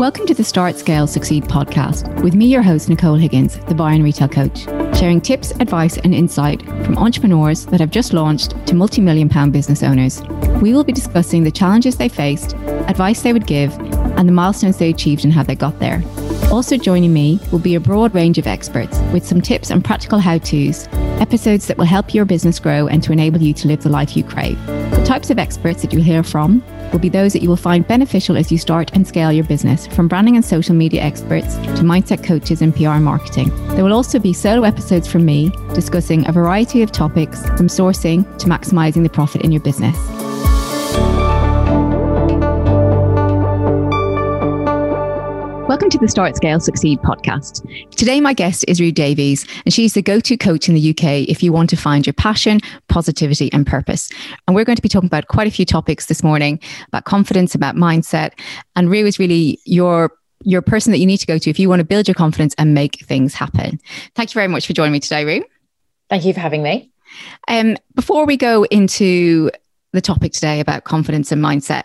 Welcome 0.00 0.24
to 0.28 0.34
the 0.34 0.42
Start 0.42 0.78
Scale 0.78 1.06
Succeed 1.06 1.44
podcast 1.44 2.22
with 2.22 2.34
me, 2.34 2.46
your 2.46 2.62
host, 2.62 2.88
Nicole 2.88 3.16
Higgins, 3.16 3.58
the 3.66 3.74
buyer 3.74 3.96
and 3.96 4.02
retail 4.02 4.28
coach, 4.28 4.60
sharing 4.96 5.20
tips, 5.20 5.50
advice, 5.60 5.98
and 5.98 6.14
insight 6.14 6.62
from 6.86 6.96
entrepreneurs 6.96 7.66
that 7.66 7.80
have 7.80 7.90
just 7.90 8.14
launched 8.14 8.54
to 8.66 8.74
multi 8.74 9.02
million 9.02 9.28
pound 9.28 9.52
business 9.52 9.82
owners. 9.82 10.22
We 10.62 10.72
will 10.72 10.84
be 10.84 10.94
discussing 10.94 11.44
the 11.44 11.50
challenges 11.50 11.98
they 11.98 12.08
faced, 12.08 12.54
advice 12.88 13.20
they 13.20 13.34
would 13.34 13.46
give, 13.46 13.78
and 13.78 14.26
the 14.26 14.32
milestones 14.32 14.78
they 14.78 14.88
achieved 14.88 15.22
and 15.24 15.34
how 15.34 15.42
they 15.42 15.54
got 15.54 15.78
there. 15.80 16.02
Also 16.50 16.78
joining 16.78 17.12
me 17.12 17.38
will 17.52 17.58
be 17.58 17.74
a 17.74 17.80
broad 17.80 18.14
range 18.14 18.38
of 18.38 18.46
experts 18.46 18.98
with 19.12 19.26
some 19.26 19.42
tips 19.42 19.68
and 19.68 19.84
practical 19.84 20.18
how 20.18 20.38
to's, 20.38 20.88
episodes 21.20 21.66
that 21.66 21.78
will 21.78 21.84
help 21.84 22.14
your 22.14 22.24
business 22.24 22.58
grow 22.58 22.86
and 22.86 23.02
to 23.02 23.12
enable 23.12 23.40
you 23.40 23.52
to 23.54 23.68
live 23.68 23.82
the 23.82 23.88
life 23.88 24.16
you 24.16 24.24
crave. 24.24 24.58
The 24.66 25.04
types 25.04 25.30
of 25.30 25.38
experts 25.38 25.82
that 25.82 25.92
you'll 25.92 26.02
hear 26.02 26.22
from 26.22 26.62
will 26.92 26.98
be 26.98 27.08
those 27.08 27.32
that 27.32 27.42
you 27.42 27.48
will 27.48 27.56
find 27.56 27.86
beneficial 27.86 28.36
as 28.36 28.50
you 28.50 28.58
start 28.58 28.90
and 28.94 29.06
scale 29.06 29.32
your 29.32 29.44
business, 29.44 29.86
from 29.86 30.08
branding 30.08 30.36
and 30.36 30.44
social 30.44 30.74
media 30.74 31.02
experts 31.02 31.54
to 31.56 31.82
mindset 31.82 32.24
coaches 32.24 32.62
and 32.62 32.74
PR 32.74 32.98
marketing. 32.98 33.48
There 33.68 33.84
will 33.84 33.92
also 33.92 34.18
be 34.18 34.32
solo 34.32 34.64
episodes 34.64 35.06
from 35.06 35.24
me 35.24 35.50
discussing 35.74 36.26
a 36.28 36.32
variety 36.32 36.82
of 36.82 36.92
topics 36.92 37.46
from 37.50 37.68
sourcing 37.68 38.24
to 38.38 38.46
maximizing 38.46 39.02
the 39.02 39.10
profit 39.10 39.42
in 39.42 39.52
your 39.52 39.62
business. 39.62 39.96
Welcome 45.70 45.88
to 45.90 45.98
the 45.98 46.08
Start 46.08 46.34
Scale 46.34 46.58
Succeed 46.58 46.98
podcast. 46.98 47.62
Today, 47.92 48.20
my 48.20 48.32
guest 48.32 48.64
is 48.66 48.80
Rue 48.80 48.90
Davies, 48.90 49.46
and 49.64 49.72
she's 49.72 49.94
the 49.94 50.02
go 50.02 50.18
to 50.18 50.36
coach 50.36 50.68
in 50.68 50.74
the 50.74 50.90
UK 50.90 51.28
if 51.28 51.44
you 51.44 51.52
want 51.52 51.70
to 51.70 51.76
find 51.76 52.04
your 52.04 52.12
passion, 52.12 52.58
positivity, 52.88 53.52
and 53.52 53.64
purpose. 53.64 54.10
And 54.48 54.56
we're 54.56 54.64
going 54.64 54.74
to 54.74 54.82
be 54.82 54.88
talking 54.88 55.06
about 55.06 55.28
quite 55.28 55.46
a 55.46 55.50
few 55.52 55.64
topics 55.64 56.06
this 56.06 56.24
morning 56.24 56.58
about 56.88 57.04
confidence, 57.04 57.54
about 57.54 57.76
mindset. 57.76 58.32
And 58.74 58.90
Rue 58.90 59.06
is 59.06 59.20
really 59.20 59.60
your 59.64 60.10
your 60.42 60.60
person 60.60 60.90
that 60.90 60.98
you 60.98 61.06
need 61.06 61.18
to 61.18 61.26
go 61.26 61.38
to 61.38 61.48
if 61.48 61.60
you 61.60 61.68
want 61.68 61.78
to 61.78 61.86
build 61.86 62.08
your 62.08 62.16
confidence 62.16 62.52
and 62.58 62.74
make 62.74 63.06
things 63.06 63.32
happen. 63.32 63.78
Thank 64.16 64.30
you 64.30 64.40
very 64.40 64.48
much 64.48 64.66
for 64.66 64.72
joining 64.72 64.94
me 64.94 64.98
today, 64.98 65.24
Rue. 65.24 65.44
Thank 66.08 66.24
you 66.24 66.34
for 66.34 66.40
having 66.40 66.64
me. 66.64 66.90
Um, 67.46 67.76
before 67.94 68.26
we 68.26 68.36
go 68.36 68.64
into 68.64 69.52
the 69.92 70.00
topic 70.00 70.32
today 70.32 70.60
about 70.60 70.84
confidence 70.84 71.32
and 71.32 71.42
mindset. 71.42 71.84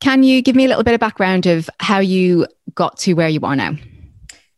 Can 0.00 0.22
you 0.22 0.42
give 0.42 0.56
me 0.56 0.64
a 0.64 0.68
little 0.68 0.84
bit 0.84 0.94
of 0.94 1.00
background 1.00 1.46
of 1.46 1.70
how 1.80 1.98
you 1.98 2.46
got 2.74 2.98
to 2.98 3.14
where 3.14 3.28
you 3.28 3.40
are 3.42 3.56
now? 3.56 3.76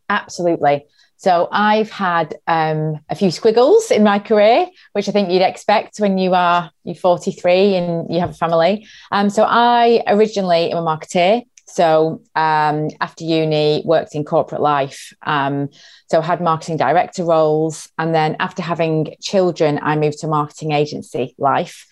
Absolutely. 0.09 0.85
So 1.17 1.49
I've 1.51 1.91
had 1.91 2.35
um, 2.47 2.99
a 3.09 3.15
few 3.15 3.29
squiggles 3.29 3.91
in 3.91 4.03
my 4.03 4.19
career, 4.19 4.67
which 4.93 5.09
I 5.09 5.11
think 5.11 5.29
you'd 5.29 5.41
expect 5.41 5.97
when 5.97 6.17
you 6.17 6.33
are 6.33 6.71
you're 6.85 6.95
43 6.95 7.75
and 7.75 8.13
you 8.13 8.21
have 8.21 8.29
a 8.29 8.33
family. 8.33 8.87
Um, 9.11 9.29
so 9.29 9.43
I 9.43 10.01
originally 10.07 10.71
am 10.71 10.77
a 10.77 10.81
marketeer. 10.81 11.43
So 11.67 12.21
um, 12.35 12.89
after 13.01 13.25
uni, 13.25 13.83
worked 13.85 14.15
in 14.15 14.23
corporate 14.23 14.61
life. 14.61 15.13
Um, 15.23 15.69
so 16.09 16.21
had 16.21 16.41
marketing 16.41 16.77
director 16.77 17.25
roles, 17.25 17.89
and 17.97 18.15
then 18.15 18.37
after 18.39 18.63
having 18.63 19.15
children, 19.21 19.79
I 19.81 19.95
moved 19.95 20.19
to 20.19 20.27
marketing 20.27 20.71
agency 20.71 21.35
life. 21.37 21.85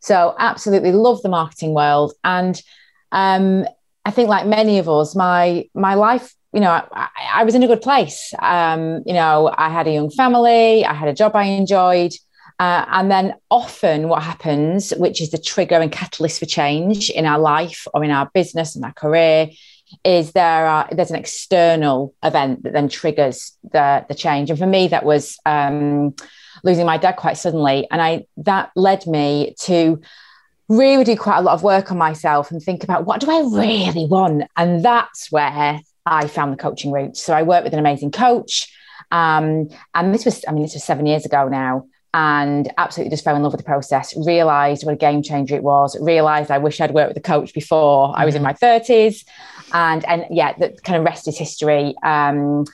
So 0.00 0.34
absolutely 0.38 0.92
love 0.92 1.22
the 1.22 1.28
marketing 1.28 1.74
world. 1.74 2.12
And 2.24 2.60
um, 3.12 3.66
I 4.04 4.10
think 4.10 4.28
like 4.28 4.46
many 4.46 4.78
of 4.78 4.88
us, 4.88 5.14
my 5.14 5.68
my 5.74 5.94
life, 5.94 6.34
you 6.52 6.60
know, 6.60 6.70
I, 6.70 7.08
I 7.34 7.44
was 7.44 7.54
in 7.54 7.62
a 7.62 7.66
good 7.66 7.82
place. 7.82 8.32
Um, 8.40 9.02
you 9.06 9.12
know, 9.14 9.52
I 9.56 9.68
had 9.68 9.86
a 9.86 9.92
young 9.92 10.10
family, 10.10 10.84
I 10.84 10.94
had 10.94 11.08
a 11.08 11.14
job 11.14 11.36
I 11.36 11.44
enjoyed. 11.44 12.12
Uh, 12.58 12.84
and 12.90 13.10
then 13.10 13.34
often 13.50 14.08
what 14.08 14.22
happens, 14.22 14.90
which 14.98 15.22
is 15.22 15.30
the 15.30 15.38
trigger 15.38 15.76
and 15.76 15.90
catalyst 15.90 16.40
for 16.40 16.44
change 16.44 17.08
in 17.08 17.24
our 17.24 17.38
life 17.38 17.86
or 17.94 18.04
in 18.04 18.10
our 18.10 18.30
business 18.34 18.76
and 18.76 18.84
our 18.84 18.92
career, 18.92 19.48
is 20.04 20.32
there 20.32 20.66
are 20.66 20.86
there's 20.92 21.10
an 21.10 21.16
external 21.16 22.14
event 22.22 22.62
that 22.62 22.72
then 22.72 22.88
triggers 22.88 23.56
the 23.72 24.04
the 24.08 24.14
change. 24.14 24.50
And 24.50 24.58
for 24.58 24.66
me, 24.66 24.88
that 24.88 25.04
was 25.04 25.38
um, 25.46 26.14
losing 26.62 26.86
my 26.86 26.96
dad 26.96 27.12
quite 27.12 27.36
suddenly. 27.36 27.86
And 27.90 28.00
I 28.00 28.26
that 28.38 28.70
led 28.76 29.06
me 29.06 29.54
to 29.60 30.00
really 30.68 31.04
do 31.04 31.16
quite 31.16 31.38
a 31.38 31.42
lot 31.42 31.54
of 31.54 31.62
work 31.62 31.90
on 31.90 31.98
myself 31.98 32.50
and 32.50 32.62
think 32.62 32.84
about 32.84 33.04
what 33.04 33.20
do 33.20 33.30
I 33.30 33.40
really 33.40 34.06
want? 34.06 34.44
And 34.56 34.84
that's 34.84 35.30
where 35.32 35.80
I 36.06 36.26
found 36.28 36.52
the 36.52 36.56
coaching 36.56 36.92
route. 36.92 37.16
So 37.16 37.34
I 37.34 37.42
worked 37.42 37.64
with 37.64 37.72
an 37.72 37.80
amazing 37.80 38.12
coach. 38.12 38.72
Um, 39.10 39.68
and 39.94 40.14
this 40.14 40.24
was, 40.24 40.44
I 40.46 40.52
mean, 40.52 40.62
this 40.62 40.74
was 40.74 40.84
seven 40.84 41.06
years 41.06 41.26
ago 41.26 41.48
now 41.48 41.86
and 42.12 42.72
absolutely 42.76 43.10
just 43.10 43.24
fell 43.24 43.36
in 43.36 43.42
love 43.42 43.52
with 43.52 43.60
the 43.60 43.64
process 43.64 44.16
realized 44.16 44.84
what 44.84 44.94
a 44.94 44.96
game 44.96 45.22
changer 45.22 45.54
it 45.54 45.62
was 45.62 45.96
realized 46.00 46.50
i 46.50 46.58
wish 46.58 46.80
i'd 46.80 46.90
worked 46.92 47.08
with 47.08 47.16
a 47.16 47.20
coach 47.20 47.54
before 47.54 48.08
mm-hmm. 48.08 48.20
i 48.20 48.24
was 48.24 48.34
in 48.34 48.42
mm-hmm. 48.42 48.48
my 48.48 48.78
30s 48.80 49.24
and 49.72 50.04
and 50.06 50.24
yeah 50.28 50.52
the 50.58 50.76
kind 50.82 50.98
of 50.98 51.04
rest 51.04 51.28
is 51.28 51.38
history 51.38 51.94
um, 52.02 52.64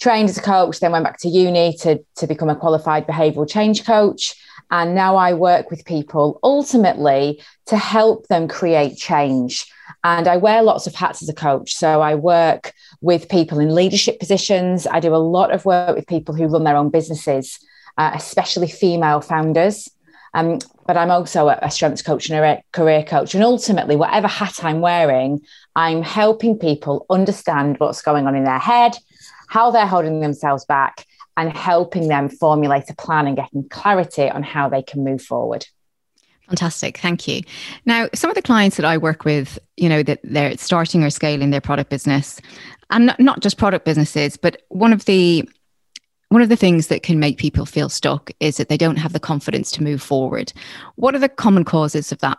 trained 0.00 0.28
as 0.28 0.38
a 0.38 0.42
coach, 0.42 0.80
then 0.80 0.92
went 0.92 1.04
back 1.04 1.18
to 1.20 1.28
uni 1.28 1.76
to, 1.78 2.04
to 2.16 2.26
become 2.26 2.50
a 2.50 2.56
qualified 2.56 3.06
behavioral 3.06 3.48
change 3.48 3.84
coach. 3.84 4.34
And 4.70 4.94
now 4.94 5.16
I 5.16 5.32
work 5.32 5.70
with 5.70 5.84
people 5.84 6.40
ultimately 6.42 7.40
to 7.66 7.76
help 7.76 8.26
them 8.28 8.48
create 8.48 8.96
change. 8.96 9.66
And 10.02 10.26
I 10.26 10.36
wear 10.36 10.62
lots 10.62 10.86
of 10.86 10.94
hats 10.94 11.22
as 11.22 11.28
a 11.28 11.34
coach. 11.34 11.74
So 11.74 12.00
I 12.00 12.14
work 12.14 12.72
with 13.00 13.28
people 13.28 13.60
in 13.60 13.74
leadership 13.74 14.18
positions. 14.18 14.86
I 14.86 15.00
do 15.00 15.14
a 15.14 15.16
lot 15.16 15.52
of 15.52 15.64
work 15.64 15.94
with 15.94 16.06
people 16.06 16.34
who 16.34 16.46
run 16.46 16.64
their 16.64 16.76
own 16.76 16.90
businesses, 16.90 17.58
uh, 17.96 18.10
especially 18.14 18.68
female 18.68 19.20
founders. 19.20 19.88
Um, 20.34 20.58
but 20.86 20.96
I'm 20.96 21.10
also 21.10 21.48
a, 21.48 21.58
a 21.62 21.70
strengths 21.70 22.02
coach 22.02 22.28
and 22.28 22.38
a 22.38 22.62
career 22.72 23.02
coach. 23.02 23.34
And 23.34 23.42
ultimately, 23.42 23.96
whatever 23.96 24.28
hat 24.28 24.62
I'm 24.62 24.80
wearing, 24.80 25.40
I'm 25.74 26.02
helping 26.02 26.58
people 26.58 27.06
understand 27.08 27.78
what's 27.78 28.02
going 28.02 28.26
on 28.26 28.34
in 28.34 28.44
their 28.44 28.58
head, 28.58 28.96
how 29.46 29.70
they're 29.70 29.86
holding 29.86 30.20
themselves 30.20 30.64
back, 30.64 31.06
and 31.36 31.52
helping 31.52 32.08
them 32.08 32.28
formulate 32.28 32.88
a 32.88 32.94
plan 32.94 33.26
and 33.26 33.36
getting 33.36 33.68
clarity 33.68 34.30
on 34.30 34.42
how 34.42 34.68
they 34.68 34.82
can 34.82 35.04
move 35.04 35.22
forward. 35.22 35.66
Fantastic. 36.48 36.98
Thank 36.98 37.26
you. 37.26 37.42
Now, 37.84 38.08
some 38.14 38.30
of 38.30 38.36
the 38.36 38.42
clients 38.42 38.76
that 38.76 38.86
I 38.86 38.96
work 38.96 39.24
with, 39.24 39.58
you 39.76 39.88
know, 39.88 40.02
that 40.04 40.20
they're 40.22 40.56
starting 40.56 41.02
or 41.02 41.10
scaling 41.10 41.50
their 41.50 41.60
product 41.60 41.90
business 41.90 42.40
and 42.90 43.14
not 43.18 43.40
just 43.40 43.58
product 43.58 43.84
businesses, 43.84 44.36
but 44.36 44.62
one 44.68 44.92
of 44.92 45.04
the 45.06 45.48
one 46.28 46.42
of 46.42 46.48
the 46.48 46.56
things 46.56 46.88
that 46.88 47.02
can 47.02 47.20
make 47.20 47.38
people 47.38 47.66
feel 47.66 47.88
stuck 47.88 48.30
is 48.40 48.56
that 48.56 48.68
they 48.68 48.76
don't 48.76 48.96
have 48.96 49.12
the 49.12 49.20
confidence 49.20 49.70
to 49.72 49.82
move 49.82 50.02
forward. 50.02 50.52
What 50.96 51.14
are 51.14 51.20
the 51.20 51.28
common 51.28 51.64
causes 51.64 52.10
of 52.10 52.18
that? 52.18 52.38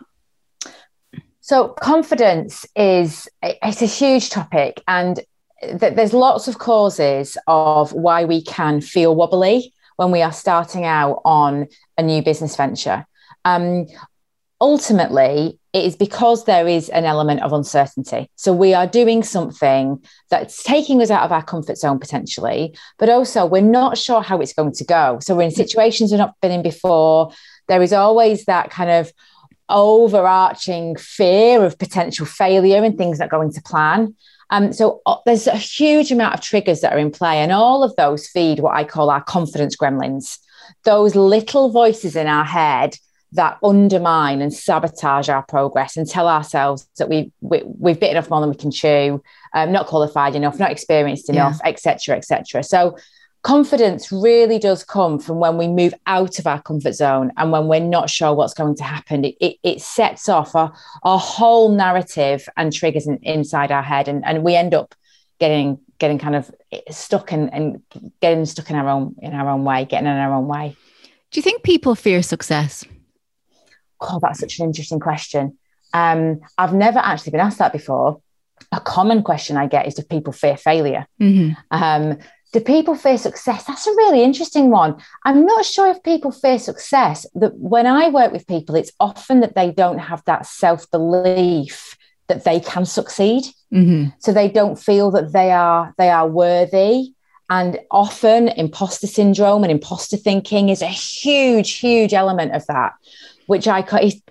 So 1.40 1.68
confidence 1.68 2.66
is 2.76 3.28
it's 3.42 3.80
a 3.80 3.86
huge 3.86 4.28
topic 4.28 4.82
and 4.86 5.20
th- 5.62 5.94
there's 5.94 6.12
lots 6.12 6.48
of 6.48 6.58
causes 6.58 7.36
of 7.46 7.92
why 7.92 8.24
we 8.24 8.42
can 8.42 8.80
feel 8.80 9.14
wobbly 9.14 9.72
when 9.96 10.10
we 10.10 10.22
are 10.22 10.32
starting 10.32 10.84
out 10.84 11.20
on 11.24 11.66
a 11.96 12.02
new 12.02 12.22
business 12.22 12.56
venture. 12.56 13.06
Um, 13.44 13.86
ultimately, 14.60 15.58
it 15.72 15.84
is 15.84 15.96
because 15.96 16.44
there 16.44 16.66
is 16.66 16.88
an 16.88 17.04
element 17.04 17.42
of 17.42 17.52
uncertainty. 17.52 18.30
So 18.36 18.52
we 18.52 18.74
are 18.74 18.86
doing 18.86 19.22
something 19.22 20.02
that's 20.30 20.62
taking 20.62 21.02
us 21.02 21.10
out 21.10 21.24
of 21.24 21.32
our 21.32 21.42
comfort 21.42 21.78
zone 21.78 21.98
potentially, 21.98 22.76
but 22.98 23.08
also 23.08 23.44
we're 23.44 23.62
not 23.62 23.98
sure 23.98 24.22
how 24.22 24.40
it's 24.40 24.52
going 24.52 24.72
to 24.72 24.84
go. 24.84 25.18
So 25.20 25.34
we're 25.34 25.42
in 25.42 25.50
situations 25.50 26.10
we've 26.10 26.18
not 26.18 26.40
been 26.40 26.52
in 26.52 26.62
before. 26.62 27.32
There 27.68 27.82
is 27.82 27.92
always 27.92 28.44
that 28.46 28.70
kind 28.70 28.90
of 28.90 29.12
overarching 29.68 30.96
fear 30.96 31.64
of 31.64 31.78
potential 31.78 32.24
failure 32.24 32.82
and 32.82 32.96
things 32.96 33.18
not 33.18 33.30
going 33.30 33.52
to 33.52 33.62
plan. 33.62 34.14
Um, 34.50 34.72
so 34.72 35.02
uh, 35.06 35.16
there's 35.26 35.46
a 35.46 35.56
huge 35.56 36.10
amount 36.10 36.34
of 36.34 36.40
triggers 36.40 36.80
that 36.80 36.92
are 36.92 36.98
in 36.98 37.10
play, 37.10 37.38
and 37.38 37.52
all 37.52 37.82
of 37.82 37.94
those 37.96 38.28
feed 38.28 38.60
what 38.60 38.76
I 38.76 38.84
call 38.84 39.10
our 39.10 39.22
confidence 39.22 39.76
gremlins. 39.76 40.38
Those 40.84 41.14
little 41.14 41.70
voices 41.70 42.16
in 42.16 42.26
our 42.26 42.44
head 42.44 42.96
that 43.32 43.58
undermine 43.62 44.40
and 44.40 44.52
sabotage 44.54 45.28
our 45.28 45.42
progress 45.42 45.96
and 45.96 46.08
tell 46.08 46.28
ourselves 46.28 46.88
that 46.98 47.10
we, 47.10 47.30
we 47.40 47.62
we've 47.64 48.00
bitten 48.00 48.16
off 48.16 48.30
more 48.30 48.40
than 48.40 48.48
we 48.48 48.56
can 48.56 48.70
chew, 48.70 49.22
um, 49.54 49.70
not 49.70 49.86
qualified 49.86 50.34
enough, 50.34 50.58
not 50.58 50.70
experienced 50.70 51.28
enough, 51.28 51.60
etc., 51.64 52.14
yeah. 52.14 52.18
etc. 52.18 52.60
Et 52.60 52.62
so 52.62 52.96
confidence 53.48 54.12
really 54.12 54.58
does 54.58 54.84
come 54.84 55.18
from 55.18 55.38
when 55.38 55.56
we 55.56 55.66
move 55.66 55.94
out 56.04 56.38
of 56.38 56.46
our 56.46 56.60
comfort 56.60 56.92
zone 56.92 57.32
and 57.38 57.50
when 57.50 57.66
we're 57.66 57.80
not 57.80 58.10
sure 58.10 58.34
what's 58.34 58.52
going 58.52 58.76
to 58.76 58.84
happen. 58.84 59.24
It, 59.24 59.36
it, 59.40 59.56
it 59.62 59.80
sets 59.80 60.28
off 60.28 60.54
a, 60.54 60.70
a 61.02 61.16
whole 61.16 61.70
narrative 61.70 62.46
and 62.58 62.70
triggers 62.70 63.06
in, 63.06 63.16
inside 63.22 63.72
our 63.72 63.82
head 63.82 64.06
and, 64.06 64.22
and 64.26 64.44
we 64.44 64.54
end 64.54 64.74
up 64.74 64.94
getting 65.40 65.78
getting 65.98 66.18
kind 66.18 66.36
of 66.36 66.50
stuck 66.90 67.32
in, 67.32 67.48
and 67.48 67.82
getting 68.20 68.44
stuck 68.44 68.68
in 68.68 68.76
our 68.76 68.86
own 68.86 69.16
in 69.22 69.32
our 69.32 69.48
own 69.48 69.64
way 69.64 69.86
getting 69.86 70.06
in 70.06 70.16
our 70.16 70.34
own 70.34 70.46
way. 70.46 70.76
Do 71.30 71.38
you 71.38 71.42
think 71.42 71.62
people 71.62 71.94
fear 71.94 72.22
success? 72.22 72.84
Oh 73.98 74.18
that's 74.20 74.40
such 74.40 74.58
an 74.58 74.66
interesting 74.66 75.00
question. 75.00 75.56
Um, 75.94 76.40
i've 76.58 76.74
never 76.74 76.98
actually 76.98 77.30
been 77.30 77.40
asked 77.40 77.60
that 77.60 77.72
before. 77.72 78.20
A 78.72 78.80
common 78.80 79.22
question 79.22 79.56
I 79.56 79.68
get 79.68 79.86
is 79.86 79.94
do 79.94 80.02
people 80.02 80.34
fear 80.34 80.58
failure? 80.58 81.06
Mm-hmm. 81.18 81.52
Um, 81.70 82.18
do 82.52 82.60
people 82.60 82.94
fear 82.94 83.18
success? 83.18 83.64
That's 83.64 83.86
a 83.86 83.90
really 83.90 84.22
interesting 84.22 84.70
one. 84.70 84.96
I'm 85.24 85.44
not 85.44 85.64
sure 85.64 85.88
if 85.88 86.02
people 86.02 86.30
fear 86.30 86.58
success. 86.58 87.26
That 87.34 87.54
when 87.56 87.86
I 87.86 88.08
work 88.08 88.32
with 88.32 88.46
people, 88.46 88.74
it's 88.74 88.92
often 88.98 89.40
that 89.40 89.54
they 89.54 89.70
don't 89.70 89.98
have 89.98 90.24
that 90.24 90.46
self 90.46 90.90
belief 90.90 91.96
that 92.28 92.44
they 92.44 92.60
can 92.60 92.86
succeed. 92.86 93.44
Mm-hmm. 93.72 94.10
So 94.20 94.32
they 94.32 94.48
don't 94.48 94.78
feel 94.78 95.10
that 95.10 95.32
they 95.32 95.50
are 95.50 95.94
they 95.98 96.10
are 96.10 96.28
worthy. 96.28 97.12
And 97.50 97.78
often 97.90 98.48
imposter 98.48 99.06
syndrome 99.06 99.64
and 99.64 99.70
imposter 99.70 100.18
thinking 100.18 100.68
is 100.68 100.82
a 100.82 100.86
huge, 100.86 101.76
huge 101.76 102.12
element 102.12 102.54
of 102.54 102.66
that, 102.66 102.92
which 103.46 103.66
I 103.66 103.82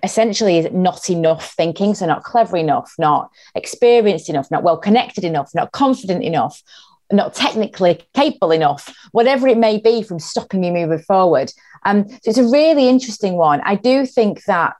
essentially 0.04 0.58
is 0.58 0.68
not 0.72 1.10
enough 1.10 1.52
thinking. 1.54 1.94
So 1.94 2.06
not 2.06 2.22
clever 2.22 2.56
enough, 2.56 2.94
not 2.96 3.30
experienced 3.56 4.28
enough, 4.28 4.50
not 4.52 4.62
well 4.62 4.76
connected 4.76 5.24
enough, 5.24 5.50
not 5.52 5.72
confident 5.72 6.22
enough, 6.22 6.62
not 7.10 7.34
technically 7.34 8.00
capable 8.14 8.50
enough, 8.50 8.94
whatever 9.12 9.48
it 9.48 9.58
may 9.58 9.78
be 9.78 10.02
from 10.02 10.18
stopping 10.18 10.62
you 10.64 10.72
moving 10.72 10.98
forward. 10.98 11.52
Um, 11.84 12.08
so 12.08 12.18
it's 12.24 12.38
a 12.38 12.44
really 12.44 12.88
interesting 12.88 13.34
one. 13.34 13.60
I 13.64 13.76
do 13.76 14.04
think 14.04 14.44
that 14.44 14.76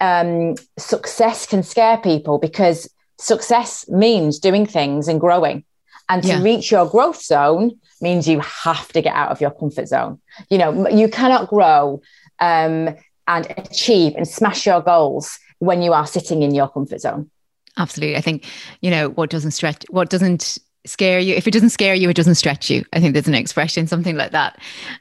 um, 0.00 0.54
success 0.78 1.46
can 1.46 1.62
scare 1.62 1.98
people 1.98 2.38
because 2.38 2.88
success 3.18 3.88
means 3.88 4.38
doing 4.38 4.66
things 4.66 5.08
and 5.08 5.20
growing. 5.20 5.64
And 6.08 6.22
to 6.22 6.28
yeah. 6.28 6.42
reach 6.42 6.70
your 6.70 6.88
growth 6.88 7.20
zone 7.20 7.80
means 8.00 8.28
you 8.28 8.40
have 8.40 8.88
to 8.92 9.02
get 9.02 9.14
out 9.14 9.30
of 9.30 9.40
your 9.40 9.50
comfort 9.50 9.88
zone. 9.88 10.20
You 10.50 10.58
know, 10.58 10.88
you 10.88 11.08
cannot 11.08 11.48
grow 11.48 12.00
um, 12.38 12.94
and 13.26 13.54
achieve 13.56 14.14
and 14.16 14.28
smash 14.28 14.66
your 14.66 14.80
goals 14.80 15.38
when 15.58 15.82
you 15.82 15.92
are 15.92 16.06
sitting 16.06 16.42
in 16.42 16.54
your 16.54 16.68
comfort 16.68 17.00
zone. 17.00 17.30
Absolutely. 17.76 18.16
I 18.16 18.20
think, 18.20 18.44
you 18.80 18.90
know, 18.90 19.08
what 19.10 19.30
doesn't 19.30 19.50
stretch, 19.50 19.84
what 19.90 20.08
doesn't 20.08 20.58
scare 20.86 21.18
you. 21.18 21.34
If 21.34 21.46
it 21.46 21.52
doesn't 21.52 21.70
scare 21.70 21.94
you 21.94 22.08
it 22.08 22.16
doesn't 22.16 22.36
stretch 22.36 22.70
you 22.70 22.84
i 22.92 23.00
think 23.00 23.12
there's 23.12 23.28
an 23.28 23.34
expression 23.34 23.86
something 23.86 24.16
like 24.16 24.32
that. 24.32 24.58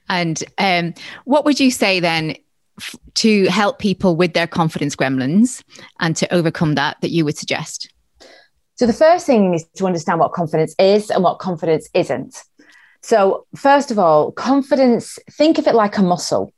And 0.10 0.44
um, 0.58 0.94
what 1.26 1.46
would 1.46 1.60
you 1.60 1.72
say 1.72 2.00
then 2.00 2.36
f- 2.80 2.96
to 3.16 3.46
help 3.46 3.80
people 3.80 4.16
with 4.16 4.34
their 4.34 4.48
confidence 4.48 4.96
gremlins 4.96 5.64
and 6.00 6.16
to 6.18 6.34
overcome 6.34 6.76
that 6.76 6.98
that 7.02 7.10
you 7.10 7.26
would 7.26 7.38
suggest? 7.38 7.92
So 8.76 8.86
the 8.86 8.94
first 8.94 9.26
thing 9.26 9.54
is 9.54 9.66
to 9.76 9.86
understand 9.86 10.20
what 10.20 10.34
confidence 10.34 10.76
is 10.78 11.10
and 11.10 11.24
what 11.24 11.40
confidence 11.40 11.90
isn't. 11.94 12.44
So 13.02 13.46
first 13.56 13.92
of 13.92 14.00
all 14.00 14.32
confidence 14.32 15.18
think 15.32 15.58
of 15.58 15.68
it 15.68 15.76
like 15.76 15.98
a 15.98 16.02
muscle 16.02 16.52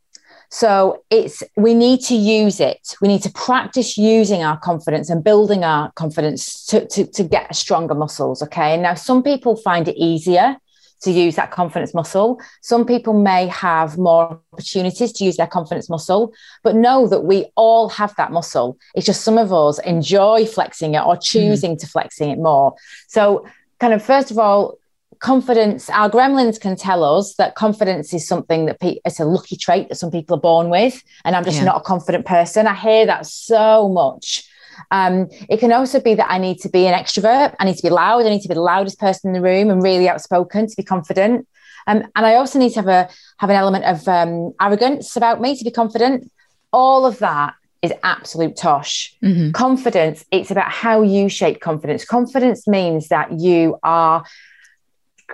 so 0.50 1.04
it's 1.10 1.44
we 1.56 1.74
need 1.74 2.02
to 2.02 2.16
use 2.16 2.60
it. 2.60 2.96
We 3.02 3.08
need 3.08 3.22
to 3.24 3.32
practice 3.32 3.98
using 3.98 4.44
our 4.44 4.58
confidence 4.58 5.10
and 5.10 5.24
building 5.24 5.64
our 5.64 5.92
confidence 5.94 6.66
to, 6.68 6.88
to, 6.88 7.06
to 7.06 7.24
get 7.24 7.54
stronger 7.56 7.96
muscles. 7.96 8.42
Okay. 8.42 8.74
And 8.74 8.84
now 8.84 8.94
some 8.94 9.24
people 9.24 9.58
find 9.58 9.88
it 9.88 9.98
easier 9.98 10.58
to 11.02 11.12
use 11.12 11.36
that 11.36 11.52
confidence 11.52 11.94
muscle. 11.94 12.40
Some 12.62 12.86
people 12.86 13.14
may 13.14 13.48
have 13.48 13.98
more 13.98 14.42
opportunities 14.54 15.12
to 15.14 15.26
use 15.26 15.38
their 15.38 15.48
confidence 15.48 15.90
muscle, 15.90 16.34
but 16.64 16.76
know 16.76 17.08
that 17.08 17.24
we 17.24 17.48
all 17.56 17.90
have 17.90 18.16
that 18.16 18.32
muscle. 18.32 18.78
It's 18.96 19.06
just 19.06 19.22
some 19.22 19.38
of 19.38 19.54
us 19.54 19.80
enjoy 19.80 20.46
flexing 20.46 20.96
it 20.96 21.00
or 21.00 21.14
mm-hmm. 21.14 21.22
choosing 21.22 21.76
mm. 21.76 21.80
to 21.80 21.88
flexing 21.88 22.30
it 22.32 22.40
more. 22.40 22.74
So, 23.08 23.46
kind 23.80 23.94
of, 23.94 24.02
first 24.02 24.32
of 24.32 24.40
all, 24.40 24.80
confidence 25.20 25.90
our 25.90 26.10
gremlins 26.10 26.60
can 26.60 26.76
tell 26.76 27.04
us 27.04 27.36
that 27.36 27.56
confidence 27.56 28.14
is 28.14 28.28
something 28.28 28.66
that 28.66 28.80
pe- 28.80 29.00
it's 29.06 29.20
a 29.20 29.26
lucky 29.26 29.56
trait 29.56 29.90
that 29.90 29.96
some 29.96 30.12
people 30.12 30.36
are 30.36 30.42
born 30.42 30.70
with 30.70 31.02
and 31.26 31.36
i'm 31.36 31.44
just 31.44 31.58
yeah. 31.58 31.66
not 31.66 31.78
a 31.78 31.82
confident 31.82 32.26
person 32.26 32.68
i 32.68 32.74
hear 32.74 33.06
that 33.06 33.26
so 33.26 33.90
much 33.90 34.50
um, 34.92 35.28
it 35.50 35.60
can 35.60 35.72
also 35.72 36.00
be 36.00 36.14
that 36.14 36.30
i 36.30 36.38
need 36.38 36.60
to 36.60 36.70
be 36.70 36.86
an 36.86 36.94
extrovert 36.94 37.56
i 37.60 37.66
need 37.66 37.76
to 37.76 37.84
be 37.84 37.90
loud 37.90 38.26
i 38.26 38.30
need 38.30 38.42
to 38.42 38.48
be 38.48 38.54
the 38.54 38.62
loudest 38.62 39.00
person 39.00 39.30
in 39.30 39.34
the 39.34 39.42
room 39.42 39.70
and 39.70 39.82
really 39.82 40.08
outspoken 40.08 40.68
to 40.68 40.76
be 40.76 40.84
confident 40.84 41.48
um, 41.88 42.04
and 42.16 42.26
i 42.26 42.36
also 42.36 42.60
need 42.60 42.70
to 42.70 42.80
have 42.80 42.88
a 42.88 43.10
have 43.38 43.50
an 43.50 43.56
element 43.56 43.86
of 43.86 44.08
um, 44.08 44.54
arrogance 44.62 45.16
about 45.16 45.42
me 45.42 45.58
to 45.58 45.64
be 45.64 45.72
confident 45.72 46.32
all 46.72 47.06
of 47.06 47.20
that 47.20 47.54
is 47.82 47.94
absolute 48.04 48.56
tosh. 48.56 49.16
Mm-hmm. 49.24 49.52
Confidence, 49.52 50.26
it's 50.32 50.52
about 50.52 50.72
how 50.72 51.02
you 51.02 51.30
shape 51.30 51.62
confidence. 51.62 52.06
Confidence 52.06 52.68
means 52.68 53.10
that 53.10 53.40
you 53.40 53.78
are 53.84 54.24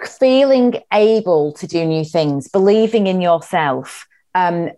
feeling 0.05 0.81
able 0.91 1.53
to 1.53 1.67
do 1.67 1.85
new 1.85 2.03
things, 2.03 2.47
believing 2.47 3.07
in 3.07 3.21
yourself, 3.21 4.07
um, 4.35 4.71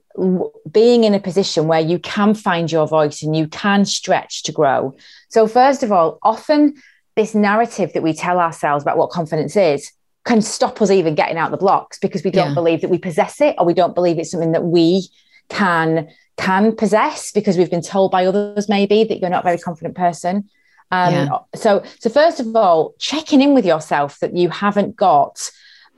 being 0.70 1.04
in 1.04 1.14
a 1.14 1.20
position 1.20 1.68
where 1.68 1.80
you 1.80 2.00
can 2.00 2.34
find 2.34 2.72
your 2.72 2.88
voice 2.88 3.22
and 3.22 3.36
you 3.36 3.48
can 3.48 3.86
stretch 3.86 4.44
to 4.44 4.52
grow. 4.52 4.96
So, 5.30 5.48
first 5.48 5.84
of 5.84 5.92
all, 5.92 6.20
often 6.24 6.76
this 7.16 7.34
narrative 7.34 7.94
that 7.94 8.04
we 8.04 8.14
tell 8.14 8.40
ourselves 8.40 8.84
about 8.84 8.98
what 8.98 9.10
confidence 9.10 9.56
is 9.56 9.92
can 10.26 10.42
stop 10.42 10.82
us 10.82 10.92
even 10.92 11.16
getting 11.16 11.38
out 11.38 11.52
the 11.52 11.58
blocks 11.58 12.00
because 12.00 12.24
we 12.24 12.32
don't 12.32 12.50
yeah. 12.50 12.56
believe 12.56 12.82
that 12.82 12.90
we 12.90 12.98
possess 12.98 13.40
it 13.40 13.56
or 13.58 13.66
we 13.66 13.74
don't 13.74 13.96
believe 13.96 14.20
it's 14.20 14.32
something 14.32 14.52
that 14.52 14.66
we 14.66 15.08
can 15.50 16.10
can 16.38 16.76
possess 16.76 17.32
because 17.32 17.58
we've 17.58 17.72
been 17.72 17.82
told 17.82 18.12
by 18.12 18.26
others 18.26 18.68
maybe 18.68 19.06
that 19.06 19.20
you're 19.20 19.30
not 19.30 19.44
a 19.44 19.48
very 19.48 19.58
confident 19.58 19.96
person 19.96 20.50
um, 20.92 21.14
yeah. 21.14 21.38
So, 21.56 21.84
so 22.00 22.10
first 22.10 22.40
of 22.40 22.56
all, 22.56 22.94
checking 23.00 23.42
in 23.42 23.54
with 23.54 23.66
yourself 23.66 24.20
that 24.20 24.36
you 24.36 24.50
haven't 24.50 24.96
got 24.96 25.50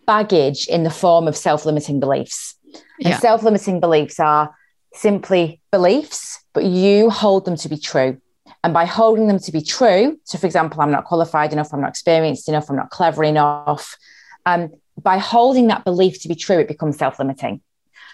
baggage 0.06 0.68
in 0.68 0.84
the 0.84 0.90
form 0.90 1.28
of 1.28 1.36
self-limiting 1.36 2.00
beliefs. 2.00 2.56
And 2.74 3.10
yeah. 3.10 3.20
self-limiting 3.20 3.80
beliefs 3.80 4.20
are 4.20 4.56
simply 4.94 5.62
beliefs, 5.72 6.40
but 6.54 6.64
you 6.64 7.10
hold 7.10 7.46
them 7.46 7.56
to 7.58 7.70
be 7.70 7.78
true. 7.78 8.20
And 8.64 8.74
by 8.74 8.86
holding 8.86 9.28
them 9.28 9.40
to 9.40 9.52
be 9.52 9.62
true, 9.62 10.20
so 10.24 10.38
for 10.38 10.46
example, 10.46 10.82
I'm 10.82 10.92
not 10.92 11.06
qualified 11.06 11.54
enough, 11.54 11.74
I'm 11.74 11.82
not 11.82 11.90
experienced 11.90 12.50
enough, 12.50 12.70
I'm 12.70 12.76
not 12.76 12.90
clever 12.90 13.24
enough. 13.24 13.98
Um, 14.46 14.72
by 15.02 15.20
holding 15.20 15.68
that 15.68 15.84
belief 15.84 16.22
to 16.22 16.28
be 16.28 16.36
true, 16.36 16.60
it 16.60 16.68
becomes 16.68 16.98
self-limiting. 16.98 17.62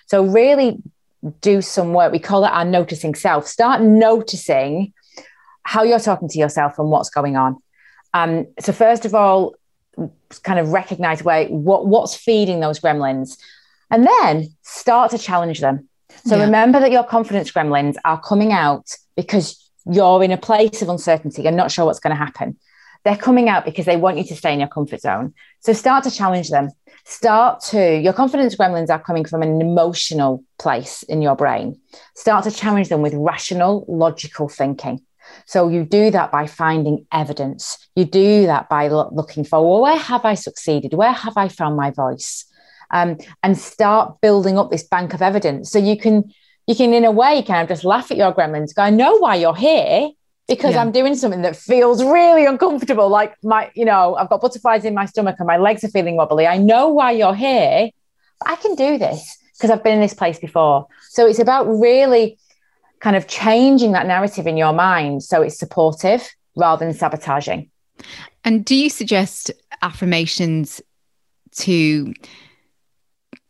So 0.08 0.26
really 0.26 0.80
do 1.40 1.62
some 1.62 1.94
work. 1.94 2.12
We 2.12 2.20
call 2.20 2.44
it 2.44 2.52
our 2.52 2.66
noticing 2.66 3.16
self. 3.16 3.48
Start 3.48 3.82
noticing 3.82 4.94
how 5.64 5.84
you're 5.84 6.00
talking 6.00 6.30
to 6.30 6.40
yourself 6.40 6.78
and 6.78 6.90
what's 6.90 7.10
going 7.10 7.36
on. 7.36 7.62
Um, 8.14 8.48
so 8.60 8.72
first 8.74 9.06
of 9.06 9.16
all, 9.16 9.56
kind 10.44 10.60
of 10.60 10.70
recognize 10.70 11.24
where 11.24 11.48
what 11.48 11.88
what's 11.88 12.16
feeding 12.16 12.60
those 12.60 12.80
gremlins, 12.80 13.38
and 13.90 14.08
then 14.08 14.56
start 14.62 15.12
to 15.12 15.18
challenge 15.18 15.60
them. 15.62 15.90
So 16.26 16.38
yeah. 16.38 16.46
remember 16.46 16.80
that 16.80 16.92
your 16.92 17.04
confidence 17.04 17.52
gremlins 17.52 17.96
are 18.06 18.20
coming 18.22 18.52
out 18.52 18.96
because 19.16 19.72
you're 19.86 20.24
in 20.24 20.32
a 20.32 20.38
place 20.38 20.82
of 20.82 20.90
uncertainty 20.90 21.46
and 21.46 21.58
not 21.58 21.72
sure 21.72 21.86
what's 21.86 22.00
going 22.00 22.16
to 22.16 22.24
happen. 22.24 22.58
They're 23.04 23.18
coming 23.18 23.50
out 23.50 23.66
because 23.66 23.86
they 23.86 23.98
want 23.98 24.18
you 24.18 24.24
to 24.24 24.36
stay 24.36 24.54
in 24.54 24.60
your 24.60 24.70
comfort 24.70 25.02
zone. 25.02 25.34
So 25.60 25.74
start 25.74 26.06
to 26.06 26.12
challenge 26.12 26.50
them. 26.50 26.70
Start 27.06 27.60
to, 27.66 28.00
your 28.00 28.14
confidence 28.14 28.56
gremlins 28.56 28.90
are 28.90 29.02
coming 29.02 29.26
from 29.26 29.42
an 29.42 29.60
emotional 29.60 30.44
place 30.58 31.04
in 31.04 31.22
your 31.22 31.36
brain. 31.36 31.82
Start 32.16 32.46
to 32.46 32.52
challenge 32.52 32.88
them 32.88 33.02
with 33.02 33.14
rational, 33.14 33.84
logical 33.90 34.48
thinking. 34.48 35.02
So 35.46 35.68
you 35.70 35.84
do 35.84 36.12
that 36.12 36.32
by 36.32 36.48
finding 36.48 37.06
evidence. 37.12 37.78
You 37.96 38.06
do 38.06 38.46
that 38.46 38.70
by 38.70 38.88
lo- 38.88 39.10
looking 39.12 39.44
for, 39.44 39.68
well, 39.68 39.82
where 39.82 39.98
have 39.98 40.26
I 40.26 40.34
succeeded? 40.36 40.94
Where 40.94 41.12
have 41.12 41.38
I 41.38 41.48
found 41.48 41.76
my 41.76 41.92
voice? 41.92 42.46
Um, 42.92 43.18
and 43.42 43.58
start 43.58 44.22
building 44.22 44.58
up 44.58 44.70
this 44.70 44.84
bank 44.84 45.14
of 45.14 45.22
evidence. 45.22 45.72
So 45.72 45.80
you 45.80 45.98
can, 45.98 46.32
you 46.68 46.76
can 46.76 46.94
in 46.94 47.06
a 47.06 47.12
way 47.12 47.42
kind 47.42 47.64
of 47.64 47.70
just 47.70 47.84
laugh 47.84 48.12
at 48.12 48.18
your 48.18 48.34
gremlins, 48.34 48.76
go, 48.76 48.84
I 48.84 48.90
know 48.90 49.18
why 49.18 49.36
you're 49.36 49.56
here 49.56 50.10
because 50.48 50.74
yeah. 50.74 50.82
I'm 50.82 50.92
doing 50.92 51.16
something 51.16 51.42
that 51.42 51.56
feels 51.56 52.04
really 52.04 52.46
uncomfortable. 52.46 53.10
Like 53.10 53.36
my, 53.44 53.72
you 53.76 53.86
know, 53.86 54.16
I've 54.16 54.30
got 54.30 54.42
butterflies 54.42 54.86
in 54.86 54.94
my 54.94 55.06
stomach 55.06 55.38
and 55.40 55.48
my 55.48 55.58
legs 55.58 55.84
are 55.84 55.90
feeling 55.90 56.18
wobbly. 56.18 56.46
I 56.46 56.58
know 56.58 56.90
why 56.90 57.12
you're 57.12 57.36
here. 57.36 57.90
I 58.46 58.56
can 58.58 58.76
do 58.76 58.98
this 58.98 59.38
because 59.54 59.72
I've 59.72 59.84
been 59.84 59.96
in 59.96 60.02
this 60.02 60.14
place 60.14 60.40
before. 60.40 60.88
So 61.10 61.26
it's 61.26 61.40
about 61.40 61.66
really 61.66 62.38
kind 63.04 63.18
of 63.18 63.28
changing 63.28 63.92
that 63.92 64.08
narrative 64.08 64.48
in 64.48 64.56
your 64.56 64.72
mind 64.72 65.22
so 65.22 65.42
it's 65.42 65.60
supportive 65.60 66.34
rather 66.56 66.86
than 66.86 66.94
sabotaging. 66.94 67.70
And 68.46 68.64
do 68.64 68.76
you 68.76 68.90
suggest 68.90 69.52
affirmations 69.82 70.82
to 71.58 72.14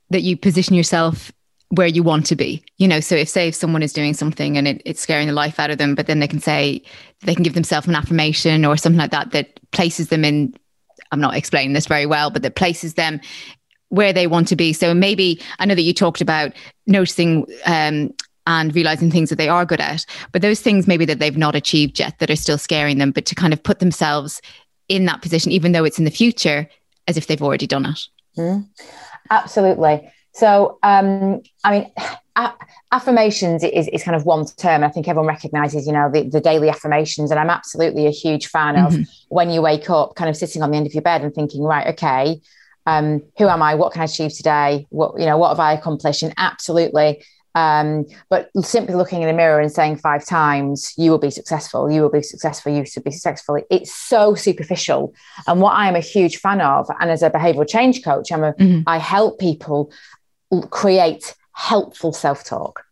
that 0.10 0.22
you 0.22 0.36
position 0.36 0.75
yourself 0.75 1.31
where 1.69 1.88
you 1.88 2.01
want 2.01 2.25
to 2.27 2.36
be? 2.36 2.63
You 2.77 2.88
know, 2.88 3.00
so 3.00 3.15
if 3.15 3.29
say 3.29 3.48
if 3.48 3.53
someone 3.55 3.83
is 3.83 3.93
doing 3.93 4.15
something 4.15 4.57
and 4.57 4.67
it, 4.67 4.81
it's 4.86 5.00
scaring 5.00 5.27
the 5.27 5.33
life 5.33 5.60
out 5.60 5.69
of 5.69 5.77
them, 5.77 5.93
but 5.93 6.07
then 6.07 6.19
they 6.19 6.27
can 6.27 6.39
say 6.39 6.81
they 7.22 7.36
can 7.36 7.43
give 7.43 7.53
themselves 7.53 7.88
an 7.88 7.95
affirmation 7.95 8.65
or 8.65 8.75
something 8.75 9.00
like 9.00 9.12
that 9.12 9.31
that 9.31 9.60
places 9.72 10.10
them 10.10 10.25
in. 10.25 10.55
I'm 11.12 11.22
not 11.22 11.36
explaining 11.36 11.74
this 11.74 11.86
very 11.86 12.07
well, 12.07 12.31
but 12.31 12.41
that 12.41 12.55
places 12.55 12.95
them 12.95 13.22
where 13.89 14.13
they 14.13 14.25
want 14.25 14.48
to 14.48 14.55
be. 14.55 14.74
So 14.74 14.95
maybe 14.95 15.39
I 15.60 15.67
know 15.67 15.75
that 15.75 15.83
you 15.83 15.93
talked 15.93 16.22
about 16.22 16.53
noticing 16.88 17.45
um, 17.67 18.12
and 18.47 18.75
realizing 18.75 19.09
things 19.09 19.29
that 19.29 19.38
they 19.38 19.50
are 19.50 19.65
good 19.65 19.81
at 19.81 20.05
but 20.31 20.41
those 20.41 20.62
things 20.62 20.88
maybe 20.88 21.05
that 21.05 21.19
they've 21.19 21.38
not 21.38 21.55
achieved 21.55 22.00
yet 22.00 22.17
that 22.19 22.29
are 22.29 22.35
still 22.35 22.57
scaring 22.57 22.97
them 22.97 23.12
but 23.12 23.25
to 23.25 23.35
kind 23.35 23.53
of 23.53 23.62
put 23.62 23.79
themselves 23.79 24.41
in 24.89 25.05
that 25.05 25.21
position 25.21 25.51
even 25.51 25.71
though 25.71 25.83
it's 25.83 26.00
in 26.00 26.05
the 26.05 26.12
future 26.12 26.67
as 27.07 27.17
if 27.17 27.27
they've 27.27 27.41
already 27.41 27.67
done 27.67 27.85
it 27.85 28.00
mm, 28.38 28.67
absolutely 29.29 30.12
so 30.33 30.77
um, 30.83 31.41
i 31.63 31.79
mean 31.79 31.91
a- 32.35 32.53
affirmations 32.91 33.63
is, 33.63 33.88
is 33.89 34.03
kind 34.03 34.15
of 34.15 34.25
one 34.25 34.45
term 34.57 34.83
i 34.83 34.89
think 34.89 35.07
everyone 35.07 35.27
recognizes 35.27 35.85
you 35.85 35.93
know 35.93 36.09
the, 36.12 36.27
the 36.29 36.41
daily 36.41 36.69
affirmations 36.69 37.31
and 37.31 37.39
i'm 37.39 37.50
absolutely 37.50 38.07
a 38.07 38.12
huge 38.12 38.47
fan 38.47 38.75
mm-hmm. 38.75 39.01
of 39.01 39.07
when 39.29 39.50
you 39.50 39.62
wake 39.62 39.89
up 39.89 40.15
kind 40.15 40.29
of 40.29 40.35
sitting 40.35 40.62
on 40.62 40.71
the 40.71 40.77
end 40.77 40.88
of 40.88 40.93
your 40.93 41.01
bed 41.01 41.21
and 41.21 41.33
thinking 41.33 41.62
right 41.62 41.88
okay 41.88 42.41
um, 42.85 43.21
who 43.38 43.47
am 43.47 43.62
I? 43.62 43.75
What 43.75 43.93
can 43.93 44.01
I 44.01 44.05
achieve 44.05 44.33
today? 44.33 44.85
What 44.89 45.19
you 45.19 45.25
know? 45.25 45.38
What 45.38 45.50
have 45.50 45.59
I 45.59 45.73
accomplished? 45.73 46.23
And 46.23 46.33
absolutely, 46.38 47.23
Um, 47.55 48.05
but 48.29 48.50
simply 48.62 48.95
looking 48.95 49.22
in 49.22 49.27
the 49.27 49.33
mirror 49.33 49.60
and 49.60 49.72
saying 49.72 49.98
five 49.98 50.25
times, 50.25 50.93
you 50.98 51.12
will 51.12 51.19
be 51.19 51.29
successful, 51.29 51.91
you 51.91 52.01
will 52.01 52.10
be 52.10 52.24
successful, 52.24 52.72
you 52.72 52.83
should 52.86 53.03
be 53.03 53.12
successful. 53.12 53.60
It's 53.69 53.93
so 53.93 54.33
superficial. 54.33 55.13
And 55.45 55.62
what 55.62 55.74
I 55.74 55.88
am 55.88 55.95
a 55.95 56.00
huge 56.00 56.38
fan 56.38 56.62
of, 56.62 56.89
and 57.00 57.12
as 57.12 57.22
a 57.22 57.29
behavioral 57.29 57.67
change 57.67 58.03
coach, 58.03 58.31
I'm 58.31 58.43
a, 58.43 58.53
mm-hmm. 58.53 58.81
I 58.88 58.98
help 58.98 59.39
people 59.39 59.91
create 60.72 61.36
helpful 61.51 62.12
self-talk. 62.12 62.83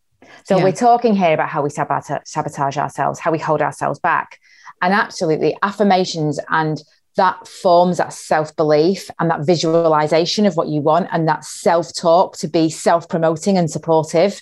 So 0.44 0.58
yeah. 0.58 0.64
we're 0.64 0.72
talking 0.74 1.16
here 1.16 1.34
about 1.34 1.50
how 1.50 1.64
we 1.64 1.70
sabotage, 1.70 2.22
sabotage 2.26 2.78
ourselves, 2.78 3.20
how 3.20 3.32
we 3.32 3.40
hold 3.40 3.62
ourselves 3.62 4.00
back. 4.00 4.40
And 4.84 4.94
absolutely 4.94 5.56
affirmations 5.62 6.40
and 6.50 6.82
that 7.18 7.48
forms 7.48 7.98
that 7.98 8.14
self 8.14 8.56
belief 8.56 9.10
and 9.20 9.30
that 9.30 9.46
visualization 9.46 10.46
of 10.46 10.56
what 10.56 10.68
you 10.68 10.82
want 10.82 11.08
and 11.12 11.28
that 11.28 11.44
self 11.44 11.94
talk 11.94 12.38
to 12.38 12.48
be 12.48 12.70
self 12.70 13.10
promoting 13.10 13.58
and 13.58 13.70
supportive. 13.70 14.42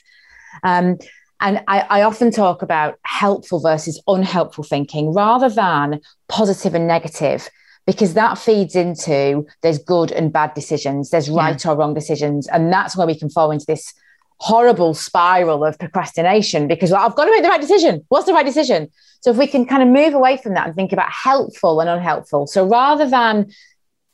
Um, 0.64 0.98
and 1.42 1.64
I, 1.68 1.82
I, 1.90 2.02
often 2.02 2.32
talk 2.32 2.62
about 2.62 3.00
helpful 3.06 3.62
versus 3.62 4.02
unhelpful 4.08 4.66
thinking 4.66 5.14
rather 5.14 5.48
than 5.50 6.02
positive 6.28 6.76
and 6.76 6.86
negative, 6.86 7.50
because 7.88 8.14
that 8.16 8.38
feeds 8.38 8.76
into 8.76 9.46
there's 9.62 9.80
good 9.80 10.12
and 10.12 10.34
bad 10.34 10.54
decisions, 10.54 11.12
there's 11.12 11.30
right 11.30 11.64
yeah. 11.64 11.72
or 11.72 11.78
wrong 11.78 11.94
decisions. 11.94 12.48
And 12.48 12.74
that's 12.74 12.98
where 12.98 13.08
we 13.08 13.18
can 13.18 13.30
fall 13.30 13.52
into 13.52 13.66
this 13.66 13.94
horrible 14.40 14.94
spiral 14.94 15.66
of 15.66 15.78
procrastination 15.78 16.68
because 16.68 16.92
well, 16.92 17.06
I've 17.06 17.16
got 17.16 17.26
to 17.26 17.32
make 17.32 17.44
the 17.44 17.50
right 17.50 17.62
decision. 17.62 18.06
What's 18.08 18.26
the 18.26 18.34
right 18.34 18.46
decision? 18.46 18.90
So 19.22 19.32
if 19.32 19.38
we 19.38 19.48
can 19.48 19.66
kind 19.66 19.84
of 19.84 19.90
move 19.90 20.14
away 20.14 20.38
from 20.38 20.54
that 20.54 20.68
and 20.68 20.76
think 20.76 20.94
about 20.94 21.12
helpful 21.12 21.82
and 21.82 21.90
unhelpful. 21.90 22.48
So 22.48 22.66
rather 22.66 23.08
than 23.10 23.52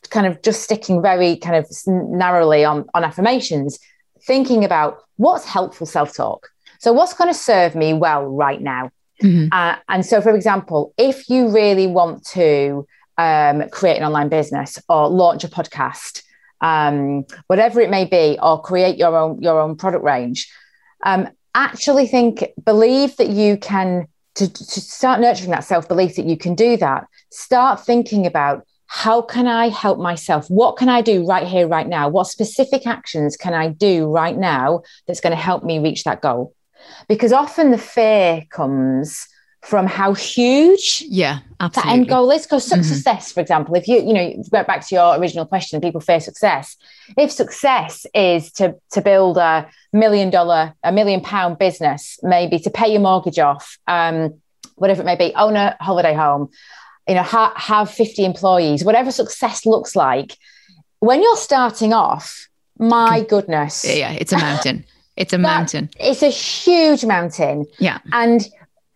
kind 0.09 0.25
of 0.25 0.41
just 0.41 0.63
sticking 0.63 1.01
very 1.01 1.35
kind 1.37 1.55
of 1.55 1.67
narrowly 1.87 2.65
on, 2.65 2.85
on 2.93 3.03
affirmations, 3.03 3.79
thinking 4.25 4.65
about 4.65 4.97
what's 5.17 5.45
helpful 5.45 5.85
self-talk. 5.85 6.49
So 6.79 6.91
what's 6.91 7.13
going 7.13 7.29
to 7.29 7.37
serve 7.37 7.75
me 7.75 7.93
well 7.93 8.25
right 8.25 8.61
now? 8.61 8.91
Mm-hmm. 9.21 9.47
Uh, 9.51 9.75
and 9.87 10.05
so, 10.05 10.21
for 10.21 10.35
example, 10.35 10.93
if 10.97 11.29
you 11.29 11.49
really 11.49 11.87
want 11.87 12.25
to 12.27 12.85
um, 13.17 13.69
create 13.69 13.97
an 13.97 14.03
online 14.03 14.29
business 14.29 14.77
or 14.89 15.07
launch 15.07 15.43
a 15.43 15.47
podcast, 15.47 16.23
um, 16.61 17.25
whatever 17.47 17.81
it 17.81 17.89
may 17.89 18.05
be, 18.05 18.37
or 18.41 18.61
create 18.61 18.97
your 18.97 19.15
own 19.15 19.41
your 19.41 19.59
own 19.59 19.75
product 19.75 20.03
range. 20.03 20.51
Um, 21.05 21.29
actually, 21.53 22.07
think 22.07 22.45
believe 22.63 23.15
that 23.17 23.29
you 23.29 23.57
can 23.57 24.07
to, 24.35 24.51
to 24.51 24.81
start 24.81 25.21
nurturing 25.21 25.51
that 25.51 25.63
self 25.63 25.87
belief 25.87 26.15
that 26.15 26.25
you 26.25 26.37
can 26.37 26.55
do 26.55 26.77
that. 26.77 27.07
Start 27.31 27.85
thinking 27.85 28.25
about 28.25 28.65
how 28.87 29.21
can 29.21 29.47
I 29.47 29.69
help 29.69 29.99
myself? 29.99 30.47
What 30.49 30.77
can 30.77 30.89
I 30.89 31.01
do 31.01 31.25
right 31.25 31.47
here, 31.47 31.67
right 31.67 31.87
now? 31.87 32.07
What 32.07 32.27
specific 32.27 32.85
actions 32.85 33.35
can 33.35 33.53
I 33.53 33.69
do 33.69 34.05
right 34.07 34.37
now 34.37 34.83
that's 35.07 35.21
going 35.21 35.31
to 35.31 35.41
help 35.41 35.63
me 35.63 35.79
reach 35.79 36.03
that 36.03 36.21
goal? 36.21 36.53
Because 37.07 37.33
often 37.33 37.71
the 37.71 37.77
fear 37.77 38.43
comes 38.51 39.27
from 39.65 39.87
how 39.87 40.13
huge 40.13 41.03
yeah 41.07 41.39
absolutely. 41.59 41.91
that 41.91 41.97
end 41.97 42.07
goal 42.07 42.29
is. 42.31 42.43
Because 42.43 42.69
mm-hmm. 42.69 42.83
success, 42.83 43.31
for 43.31 43.39
example, 43.39 43.75
if 43.75 43.87
you 43.87 43.97
you 43.97 44.13
know 44.13 44.43
go 44.51 44.63
back 44.63 44.85
to 44.87 44.95
your 44.95 45.17
original 45.17 45.45
question, 45.45 45.81
people 45.81 46.01
fear 46.01 46.19
success. 46.19 46.77
If 47.17 47.31
success 47.31 48.05
is 48.13 48.51
to 48.53 48.75
to 48.91 49.01
build 49.01 49.37
a 49.37 49.67
million 49.91 50.29
dollar, 50.29 50.75
a 50.83 50.91
million 50.91 51.21
pound 51.21 51.57
business, 51.57 52.19
maybe 52.21 52.59
to 52.59 52.69
pay 52.69 52.91
your 52.91 53.01
mortgage 53.01 53.39
off, 53.39 53.77
um, 53.87 54.39
whatever 54.75 55.01
it 55.01 55.05
may 55.05 55.15
be, 55.15 55.33
own 55.35 55.55
a 55.55 55.75
holiday 55.81 56.13
home, 56.13 56.49
you 57.07 57.15
know, 57.15 57.23
ha- 57.23 57.53
have 57.55 57.89
fifty 57.89 58.23
employees, 58.23 58.83
whatever 58.83 59.11
success 59.11 59.65
looks 59.65 59.95
like. 59.95 60.37
When 60.99 61.23
you're 61.23 61.37
starting 61.37 61.91
off, 61.91 62.47
my 62.77 63.23
goodness, 63.27 63.83
yeah, 63.83 64.11
it's 64.11 64.31
a 64.31 64.37
mountain. 64.37 64.85
It's 65.17 65.33
a 65.33 65.37
mountain. 65.53 65.89
It's 65.99 66.21
a 66.21 66.29
huge 66.29 67.03
mountain. 67.03 67.65
Yeah, 67.79 67.99
and 68.11 68.47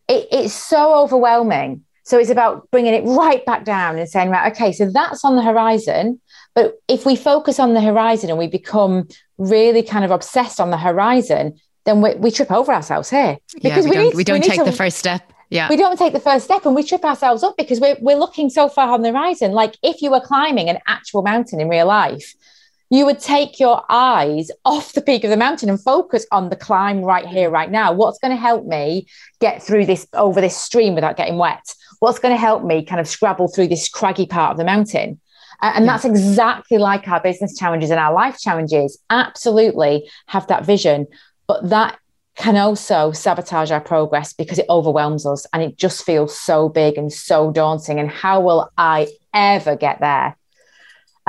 it, 0.10 0.28
it's 0.32 0.54
so 0.54 0.96
overwhelming. 0.96 1.86
So 2.04 2.18
it's 2.18 2.32
about 2.32 2.70
bringing 2.72 2.96
it 2.96 3.04
right 3.06 3.46
back 3.46 3.64
down 3.64 4.00
and 4.00 4.10
saying, 4.10 4.32
right, 4.32 4.52
okay, 4.52 4.72
so 4.72 4.90
that's 4.92 5.24
on 5.24 5.36
the 5.36 5.44
horizon. 5.44 6.20
But 6.56 6.74
if 6.88 7.06
we 7.06 7.16
focus 7.16 7.60
on 7.60 7.76
the 7.76 7.82
horizon 7.82 8.32
and 8.32 8.40
we 8.40 8.48
become 8.48 9.08
really 9.38 9.84
kind 9.84 10.04
of 10.04 10.10
obsessed 10.10 10.60
on 10.60 10.72
the 10.72 10.78
horizon, 10.78 11.60
then 11.86 12.02
we, 12.02 12.16
we 12.16 12.32
trip 12.32 12.52
over 12.52 12.74
ourselves 12.74 13.12
here 13.12 13.38
because 13.54 13.64
yeah, 13.64 13.82
we, 13.84 13.90
we, 13.90 13.96
don't, 13.96 14.06
need, 14.06 14.16
we 14.16 14.24
don't 14.24 14.42
we 14.42 14.48
take 14.48 14.58
to, 14.58 14.66
the 14.66 14.72
first 14.72 14.98
step. 14.98 15.32
Yeah. 15.52 15.70
We 15.70 15.78
don't 15.78 15.98
take 15.98 16.14
the 16.14 16.20
first 16.20 16.46
step 16.46 16.66
and 16.66 16.76
we 16.76 16.84
trip 16.84 17.06
ourselves 17.06 17.44
up 17.44 17.56
because 17.58 17.80
we're, 17.80 17.98
we're 18.02 18.18
looking 18.18 18.50
so 18.50 18.70
far 18.70 18.90
on 18.90 19.04
the 19.04 19.12
horizon. 19.12 19.52
Like 19.52 19.78
if 19.84 20.02
you 20.02 20.10
were 20.10 20.20
climbing 20.20 20.68
an 20.70 20.80
actual 20.88 21.22
mountain 21.22 21.62
in 21.62 21.70
real 21.70 21.86
life, 21.86 22.34
you 22.90 23.06
would 23.06 23.20
take 23.20 23.60
your 23.60 23.84
eyes 23.90 24.50
off 24.66 24.94
the 24.94 25.02
peak 25.02 25.24
of 25.24 25.30
the 25.30 25.38
mountain 25.38 25.70
and 25.70 25.82
focus 25.82 26.26
on 26.32 26.50
the 26.50 26.56
climb 26.56 27.02
right 27.02 27.26
here, 27.26 27.50
right 27.50 27.70
now. 27.70 27.94
What's 27.94 28.20
going 28.20 28.32
to 28.32 28.42
help 28.42 28.66
me 28.66 29.08
get 29.40 29.62
through 29.62 29.86
this 29.86 30.08
over 30.14 30.42
this 30.42 30.58
stream 30.58 30.96
without 30.96 31.18
getting 31.18 31.38
wet? 31.38 31.76
What's 32.00 32.20
going 32.20 32.34
to 32.34 32.40
help 32.40 32.64
me 32.64 32.84
kind 32.84 33.00
of 33.00 33.08
scrabble 33.08 33.50
through 33.50 33.68
this 33.68 33.90
craggy 33.90 34.26
part 34.26 34.52
of 34.52 34.58
the 34.58 34.66
mountain? 34.66 35.20
And 35.62 35.86
yeah. 35.86 35.92
that's 35.92 36.06
exactly 36.06 36.78
like 36.78 37.08
our 37.08 37.22
business 37.22 37.58
challenges 37.58 37.92
and 37.92 38.00
our 38.00 38.14
life 38.14 38.40
challenges. 38.40 38.98
Absolutely 39.10 40.10
have 40.28 40.48
that 40.48 40.66
vision, 40.66 41.06
but 41.48 41.70
that 41.70 42.00
can 42.38 42.56
also 42.56 43.12
sabotage 43.12 43.70
our 43.70 43.82
progress 43.82 44.32
because 44.32 44.58
it 44.58 44.66
overwhelms 44.70 45.26
us 45.26 45.46
and 45.52 45.62
it 45.62 45.76
just 45.76 46.06
feels 46.06 46.40
so 46.40 46.70
big 46.70 46.98
and 46.98 47.12
so 47.12 47.52
daunting. 47.52 48.00
And 48.00 48.10
how 48.10 48.40
will 48.40 48.72
I 48.78 49.10
ever 49.34 49.76
get 49.76 50.00
there? 50.00 50.38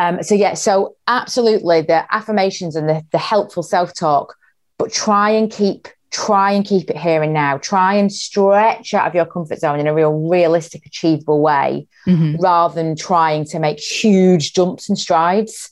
Um, 0.00 0.22
so 0.22 0.34
yeah, 0.34 0.54
so 0.54 0.96
absolutely 1.06 1.82
the 1.82 2.06
affirmations 2.10 2.74
and 2.74 2.88
the, 2.88 3.04
the 3.12 3.18
helpful 3.18 3.62
self-talk, 3.62 4.34
but 4.78 4.90
try 4.90 5.28
and 5.28 5.52
keep 5.52 5.88
try 6.10 6.52
and 6.52 6.64
keep 6.64 6.90
it 6.90 6.96
here 6.96 7.22
and 7.22 7.32
now. 7.32 7.58
Try 7.58 7.94
and 7.94 8.10
stretch 8.10 8.94
out 8.94 9.06
of 9.06 9.14
your 9.14 9.26
comfort 9.26 9.58
zone 9.60 9.78
in 9.78 9.86
a 9.86 9.94
real 9.94 10.28
realistic, 10.28 10.86
achievable 10.86 11.40
way, 11.40 11.86
mm-hmm. 12.06 12.36
rather 12.42 12.74
than 12.74 12.96
trying 12.96 13.44
to 13.52 13.58
make 13.58 13.78
huge 13.78 14.52
jumps 14.52 14.88
and 14.88 14.98
strides 14.98 15.70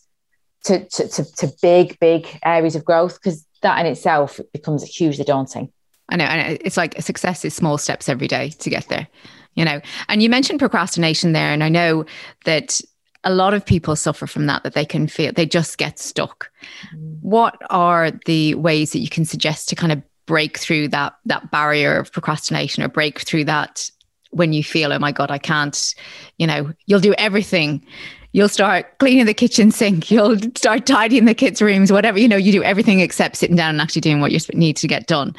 to, 0.65 0.85
to, 0.91 1.09
to, 1.09 1.25
to 1.37 1.53
big, 1.63 1.99
big 1.99 2.29
areas 2.45 2.77
of 2.77 2.85
growth, 2.85 3.15
because 3.19 3.47
that 3.63 3.81
in 3.81 3.87
itself 3.87 4.39
becomes 4.53 4.85
hugely 4.85 5.25
daunting. 5.25 5.73
I 6.11 6.17
know. 6.17 6.25
And 6.25 6.59
it's 6.63 6.77
like 6.77 7.01
success 7.01 7.45
is 7.45 7.55
small 7.55 7.79
steps 7.79 8.09
every 8.09 8.29
day 8.29 8.51
to 8.51 8.71
get 8.71 8.89
there, 8.89 9.09
you 9.55 9.65
know. 9.65 9.81
And 10.09 10.23
you 10.23 10.29
mentioned 10.29 10.59
procrastination 10.59 11.33
there. 11.33 11.53
And 11.53 11.65
I 11.65 11.71
know 11.71 12.05
that 12.45 12.81
a 13.25 13.33
lot 13.33 13.55
of 13.55 13.65
people 13.65 13.97
suffer 13.97 14.27
from 14.27 14.47
that 14.47 14.63
that 14.63 14.75
they 14.75 14.85
can 14.85 15.07
feel 15.09 15.33
they 15.33 15.47
just 15.47 15.79
get 15.79 15.99
stuck. 15.99 16.51
Mm. 16.95 17.19
what 17.21 17.61
are 17.71 18.11
the 18.27 18.55
ways 18.55 18.93
that 18.93 19.01
you 19.01 19.09
can 19.09 19.25
suggest 19.25 19.69
to 19.69 19.77
kind 19.77 19.93
of 19.93 20.03
break 20.27 20.59
through 20.59 20.89
that 20.89 21.17
that 21.25 21.51
barrier 21.51 21.99
of 21.99 22.13
procrastination 22.13 22.83
or 22.83 22.89
break 22.89 23.21
through 23.21 23.45
that 23.45 23.91
when 24.31 24.53
you 24.53 24.63
feel 24.63 24.93
oh 24.93 24.99
my 24.99 25.11
god 25.11 25.31
i 25.31 25.39
can't 25.39 25.95
you 26.39 26.47
know 26.47 26.73
you'll 26.87 27.01
do 27.01 27.15
everything. 27.15 27.85
You'll 28.33 28.51
start 28.51 28.99
cleaning 28.99 29.25
the 29.25 29.33
kitchen 29.33 29.71
sink. 29.71 30.11
You'll 30.11 30.39
start 30.55 30.85
tidying 30.85 31.25
the 31.25 31.35
kids 31.35 31.63
rooms 31.63 31.91
whatever 31.91 32.19
you 32.19 32.29
know 32.29 32.37
you 32.37 32.53
do 32.53 32.63
everything 32.63 33.01
except 33.01 33.37
sitting 33.37 33.57
down 33.57 33.71
and 33.71 33.81
actually 33.81 34.03
doing 34.03 34.21
what 34.21 34.33
you 34.33 34.39
need 34.53 34.77
to 34.77 34.87
get 34.87 35.07
done. 35.07 35.35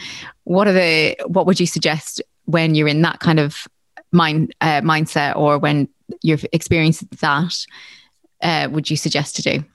What 0.46 0.68
are 0.68 0.74
the 0.74 1.16
what 1.28 1.46
would 1.46 1.60
you 1.60 1.68
suggest 1.68 2.20
when 2.46 2.74
you're 2.74 2.88
in 2.88 3.04
that 3.04 3.20
kind 3.20 3.40
of 3.40 3.68
mind 4.12 4.56
uh, 4.60 4.82
mindset 4.82 5.36
or 5.36 5.60
when 5.60 5.88
you've 6.22 6.46
experienced 6.52 7.10
that, 7.20 7.56
uh, 8.42 8.70
would 8.72 8.90
you 8.90 8.98
suggest 8.98 9.36
to 9.38 9.42
do? 9.42 9.66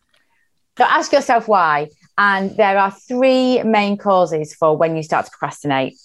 So 0.78 0.84
ask 0.84 1.12
yourself 1.12 1.48
why. 1.48 1.88
And 2.16 2.56
there 2.56 2.78
are 2.78 2.90
three 2.90 3.62
main 3.62 3.96
causes 3.96 4.54
for 4.54 4.76
when 4.76 4.96
you 4.96 5.02
start 5.02 5.26
to 5.26 5.30
procrastinate 5.30 5.96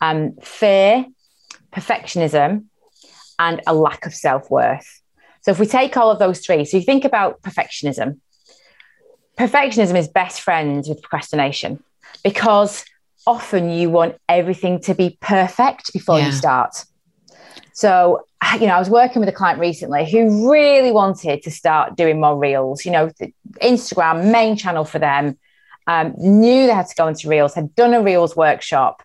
um, 0.00 0.34
fear, 0.42 1.06
perfectionism, 1.72 2.66
and 3.38 3.62
a 3.66 3.74
lack 3.74 4.06
of 4.06 4.14
self 4.14 4.50
worth. 4.50 5.00
So 5.40 5.50
if 5.50 5.58
we 5.58 5.66
take 5.66 5.96
all 5.96 6.10
of 6.10 6.18
those 6.18 6.40
three, 6.40 6.64
so 6.64 6.76
you 6.76 6.82
think 6.82 7.04
about 7.04 7.42
perfectionism. 7.42 8.20
Perfectionism 9.38 9.96
is 9.96 10.08
best 10.08 10.40
friends 10.40 10.88
with 10.88 11.02
procrastination 11.02 11.82
because 12.22 12.84
often 13.26 13.70
you 13.70 13.90
want 13.90 14.16
everything 14.28 14.80
to 14.80 14.94
be 14.94 15.18
perfect 15.20 15.92
before 15.92 16.18
yeah. 16.18 16.26
you 16.26 16.32
start. 16.32 16.84
So, 17.72 18.26
you 18.54 18.66
know, 18.66 18.74
I 18.74 18.78
was 18.78 18.90
working 18.90 19.20
with 19.20 19.28
a 19.28 19.32
client 19.32 19.58
recently 19.58 20.10
who 20.10 20.50
really 20.50 20.92
wanted 20.92 21.42
to 21.42 21.50
start 21.50 21.96
doing 21.96 22.20
more 22.20 22.36
reels, 22.36 22.84
you 22.84 22.92
know, 22.92 23.10
Instagram, 23.62 24.30
main 24.30 24.56
channel 24.56 24.84
for 24.84 24.98
them, 24.98 25.38
um, 25.86 26.14
knew 26.18 26.66
they 26.66 26.72
had 26.72 26.86
to 26.86 26.94
go 26.94 27.08
into 27.08 27.28
reels, 27.28 27.54
had 27.54 27.74
done 27.74 27.94
a 27.94 28.02
reels 28.02 28.36
workshop, 28.36 29.02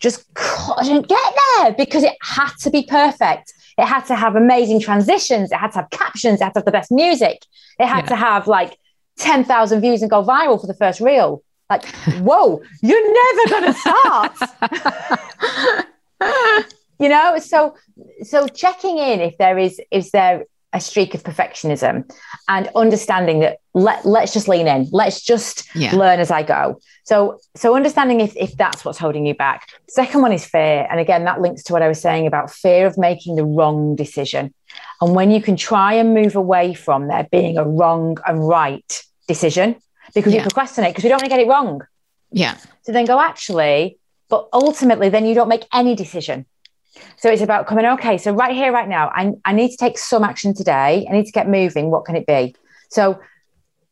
just 0.00 0.32
couldn't 0.34 1.08
get 1.08 1.34
there 1.58 1.72
because 1.72 2.02
it 2.02 2.14
had 2.22 2.50
to 2.60 2.70
be 2.70 2.86
perfect. 2.88 3.52
It 3.78 3.86
had 3.86 4.04
to 4.06 4.14
have 4.14 4.36
amazing 4.36 4.80
transitions. 4.80 5.50
It 5.50 5.56
had 5.56 5.72
to 5.72 5.78
have 5.78 5.90
captions. 5.90 6.40
It 6.40 6.44
had 6.44 6.54
to 6.54 6.58
have 6.60 6.64
the 6.64 6.72
best 6.72 6.92
music. 6.92 7.44
It 7.78 7.86
had 7.86 8.04
yeah. 8.04 8.10
to 8.10 8.16
have 8.16 8.46
like 8.46 8.78
10,000 9.18 9.80
views 9.80 10.02
and 10.02 10.10
go 10.10 10.22
viral 10.22 10.60
for 10.60 10.66
the 10.66 10.74
first 10.74 11.00
reel. 11.00 11.42
Like, 11.70 11.86
whoa, 12.20 12.62
you're 12.82 13.14
never 13.14 13.48
going 13.50 13.72
to 13.72 13.78
start. 13.80 14.36
you 16.98 17.08
know 17.08 17.38
so 17.38 17.74
so 18.22 18.46
checking 18.48 18.98
in 18.98 19.20
if 19.20 19.36
there 19.38 19.58
is 19.58 19.80
is 19.90 20.10
there 20.10 20.44
a 20.74 20.80
streak 20.80 21.14
of 21.14 21.22
perfectionism 21.22 22.04
and 22.48 22.68
understanding 22.74 23.38
that 23.40 23.58
let, 23.74 24.04
let's 24.04 24.32
just 24.32 24.48
lean 24.48 24.66
in. 24.66 24.88
Let's 24.90 25.22
just 25.22 25.68
yeah. 25.74 25.94
learn 25.94 26.18
as 26.18 26.30
i 26.32 26.42
go. 26.42 26.80
So 27.04 27.38
so 27.54 27.76
understanding 27.76 28.20
if, 28.20 28.36
if 28.36 28.56
that's 28.56 28.84
what's 28.84 28.98
holding 28.98 29.24
you 29.24 29.34
back. 29.34 29.68
Second 29.88 30.20
one 30.20 30.32
is 30.32 30.44
fear. 30.44 30.86
And 30.90 30.98
again 31.00 31.24
that 31.24 31.40
links 31.40 31.62
to 31.64 31.72
what 31.72 31.82
i 31.82 31.88
was 31.88 32.00
saying 32.00 32.26
about 32.26 32.50
fear 32.50 32.86
of 32.86 32.98
making 32.98 33.36
the 33.36 33.44
wrong 33.44 33.94
decision. 33.94 34.52
And 35.00 35.14
when 35.14 35.30
you 35.30 35.40
can 35.40 35.56
try 35.56 35.94
and 35.94 36.12
move 36.12 36.34
away 36.34 36.74
from 36.74 37.06
there 37.06 37.26
being 37.30 37.56
a 37.56 37.64
wrong 37.64 38.18
and 38.26 38.46
right 38.46 39.02
decision 39.28 39.76
because 40.12 40.34
yeah. 40.34 40.40
you 40.40 40.42
procrastinate 40.42 40.90
because 40.90 41.04
you 41.04 41.10
don't 41.10 41.18
want 41.18 41.30
to 41.30 41.36
get 41.36 41.40
it 41.40 41.48
wrong. 41.48 41.82
Yeah. 42.32 42.56
So 42.82 42.92
then 42.92 43.04
go 43.04 43.20
actually 43.20 43.98
but 44.28 44.48
ultimately 44.52 45.08
then 45.08 45.24
you 45.24 45.34
don't 45.34 45.48
make 45.48 45.66
any 45.72 45.94
decision 45.94 46.46
so 47.16 47.30
it's 47.30 47.42
about 47.42 47.66
coming, 47.66 47.86
okay, 47.86 48.18
so 48.18 48.32
right 48.32 48.54
here, 48.54 48.72
right 48.72 48.88
now, 48.88 49.08
I, 49.14 49.32
I 49.44 49.52
need 49.52 49.70
to 49.70 49.76
take 49.76 49.98
some 49.98 50.24
action 50.24 50.54
today. 50.54 51.06
I 51.08 51.12
need 51.12 51.26
to 51.26 51.32
get 51.32 51.48
moving. 51.48 51.90
What 51.90 52.04
can 52.04 52.16
it 52.16 52.26
be? 52.26 52.54
So 52.90 53.20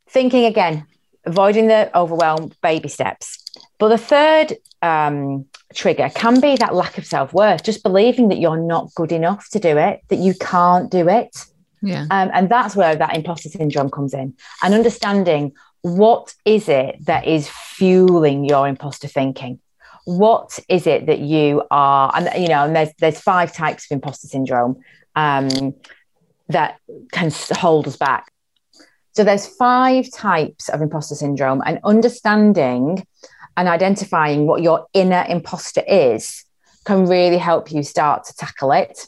thinking 0.09 0.45
again, 0.45 0.87
avoiding 1.25 1.67
the 1.67 1.91
overwhelm, 1.97 2.53
baby 2.63 2.89
steps. 2.89 3.45
But 3.79 3.89
the 3.89 3.99
third 3.99 4.57
um, 4.83 5.47
trigger 5.75 6.11
can 6.15 6.41
be 6.41 6.57
that 6.57 6.75
lack 6.75 6.99
of 6.99 7.07
self 7.07 7.33
worth, 7.33 7.63
just 7.63 7.83
believing 7.83 8.29
that 8.29 8.39
you're 8.39 8.61
not 8.61 8.95
good 8.95 9.13
enough 9.13 9.49
to 9.51 9.59
do 9.59 9.79
it, 9.79 10.03
that 10.09 10.19
you 10.19 10.35
can't 10.35 10.91
do 10.91 11.09
it. 11.09 11.47
Yeah. 11.81 12.07
Um, 12.11 12.31
and 12.33 12.49
that's 12.49 12.77
where 12.77 12.95
that 12.95 13.17
imposter 13.17 13.49
syndrome 13.49 13.91
comes 13.91 14.15
in 14.15 14.35
and 14.63 14.73
understanding 14.73 15.53
what 15.81 16.33
is 16.45 16.69
it 16.69 17.05
that 17.07 17.27
is 17.27 17.49
fueling 17.49 18.45
your 18.45 18.69
imposter 18.69 19.09
thinking 19.09 19.59
what 20.05 20.59
is 20.69 20.87
it 20.87 21.07
that 21.07 21.21
you 21.21 21.63
are 21.71 22.13
and 22.15 22.29
you 22.43 22.49
know 22.49 22.65
and 22.65 22.75
there's 22.75 22.91
there's 22.99 23.21
five 23.21 23.53
types 23.53 23.87
of 23.91 23.95
imposter 23.95 24.27
syndrome 24.27 24.81
um, 25.15 25.75
that 26.49 26.79
can 27.13 27.31
hold 27.53 27.87
us 27.87 27.97
back. 27.97 28.33
So 29.15 29.25
there's 29.25 29.47
five 29.47 30.11
types 30.11 30.69
of 30.69 30.81
imposter 30.81 31.15
syndrome 31.15 31.63
and 31.67 31.79
understanding 31.85 33.07
and 33.57 33.69
identifying 33.69 34.47
what 34.47 34.63
your 34.63 34.87
inner 34.95 35.25
imposter 35.29 35.83
is 35.87 36.45
can 36.85 37.07
really 37.07 37.39
help 37.39 37.71
you 37.71 37.83
start 37.83 38.25
to 38.25 38.35
tackle 38.35 38.73
it. 38.73 39.07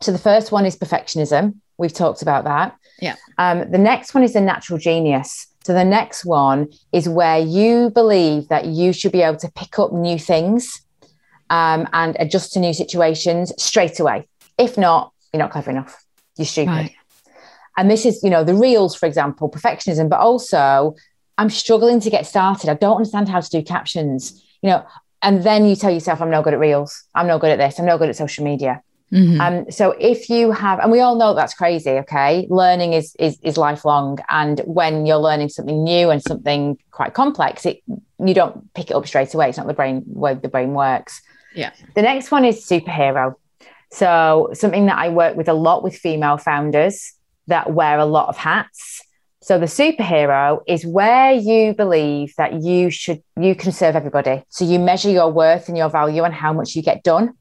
So 0.00 0.12
the 0.12 0.18
first 0.18 0.52
one 0.52 0.66
is 0.66 0.76
perfectionism. 0.76 1.56
We've 1.78 1.92
talked 1.92 2.22
about 2.22 2.44
that. 2.44 2.76
Yeah. 3.00 3.16
Um, 3.38 3.70
the 3.70 3.78
next 3.78 4.14
one 4.14 4.22
is 4.22 4.34
the 4.34 4.40
natural 4.40 4.78
genius 4.78 5.47
so 5.64 5.74
the 5.74 5.84
next 5.84 6.24
one 6.24 6.68
is 6.92 7.08
where 7.08 7.38
you 7.38 7.90
believe 7.90 8.48
that 8.48 8.66
you 8.66 8.92
should 8.92 9.12
be 9.12 9.22
able 9.22 9.38
to 9.38 9.50
pick 9.52 9.78
up 9.78 9.92
new 9.92 10.18
things 10.18 10.80
um, 11.50 11.88
and 11.92 12.16
adjust 12.18 12.52
to 12.54 12.60
new 12.60 12.72
situations 12.72 13.52
straight 13.62 14.00
away. 14.00 14.28
If 14.56 14.78
not, 14.78 15.12
you're 15.32 15.42
not 15.42 15.50
clever 15.50 15.70
enough. 15.70 16.04
You're 16.36 16.46
stupid. 16.46 16.70
Right. 16.70 16.94
And 17.76 17.90
this 17.90 18.06
is, 18.06 18.22
you 18.22 18.30
know, 18.30 18.44
the 18.44 18.54
reels, 18.54 18.96
for 18.96 19.06
example, 19.06 19.50
perfectionism, 19.50 20.08
but 20.08 20.20
also 20.20 20.96
I'm 21.36 21.50
struggling 21.50 22.00
to 22.00 22.10
get 22.10 22.26
started. 22.26 22.68
I 22.68 22.74
don't 22.74 22.96
understand 22.96 23.28
how 23.28 23.40
to 23.40 23.48
do 23.48 23.62
captions, 23.62 24.42
you 24.62 24.70
know, 24.70 24.84
and 25.22 25.42
then 25.42 25.66
you 25.66 25.76
tell 25.76 25.90
yourself, 25.90 26.20
I'm 26.20 26.30
no 26.30 26.42
good 26.42 26.54
at 26.54 26.60
reels. 26.60 27.04
I'm 27.14 27.26
no 27.26 27.38
good 27.38 27.50
at 27.50 27.58
this. 27.58 27.78
I'm 27.78 27.86
no 27.86 27.98
good 27.98 28.08
at 28.08 28.16
social 28.16 28.44
media. 28.44 28.82
Mm-hmm. 29.12 29.40
Um, 29.40 29.70
so 29.70 29.92
if 29.92 30.28
you 30.28 30.52
have, 30.52 30.80
and 30.80 30.92
we 30.92 31.00
all 31.00 31.16
know 31.16 31.34
that's 31.34 31.54
crazy, 31.54 31.90
okay? 31.90 32.46
Learning 32.50 32.92
is, 32.92 33.16
is 33.18 33.38
is 33.42 33.56
lifelong, 33.56 34.18
and 34.28 34.60
when 34.66 35.06
you're 35.06 35.16
learning 35.16 35.48
something 35.48 35.82
new 35.82 36.10
and 36.10 36.22
something 36.22 36.78
quite 36.90 37.14
complex, 37.14 37.64
it 37.64 37.82
you 37.86 38.34
don't 38.34 38.72
pick 38.74 38.90
it 38.90 38.94
up 38.94 39.06
straight 39.06 39.32
away. 39.32 39.48
It's 39.48 39.58
not 39.58 39.66
the 39.66 39.74
brain 39.74 40.02
way 40.06 40.34
the 40.34 40.48
brain 40.48 40.74
works. 40.74 41.22
Yeah. 41.54 41.72
The 41.94 42.02
next 42.02 42.30
one 42.30 42.44
is 42.44 42.66
superhero. 42.66 43.34
So 43.90 44.50
something 44.52 44.86
that 44.86 44.98
I 44.98 45.08
work 45.08 45.36
with 45.36 45.48
a 45.48 45.54
lot 45.54 45.82
with 45.82 45.96
female 45.96 46.36
founders 46.36 47.14
that 47.46 47.72
wear 47.72 47.98
a 47.98 48.04
lot 48.04 48.28
of 48.28 48.36
hats. 48.36 49.02
So 49.40 49.58
the 49.58 49.66
superhero 49.66 50.60
is 50.66 50.84
where 50.84 51.32
you 51.32 51.72
believe 51.72 52.34
that 52.36 52.62
you 52.62 52.90
should 52.90 53.22
you 53.40 53.54
can 53.54 53.72
serve 53.72 53.96
everybody. 53.96 54.44
So 54.50 54.66
you 54.66 54.78
measure 54.78 55.08
your 55.08 55.32
worth 55.32 55.68
and 55.68 55.78
your 55.78 55.88
value 55.88 56.24
and 56.24 56.34
how 56.34 56.52
much 56.52 56.76
you 56.76 56.82
get 56.82 57.02
done. 57.02 57.37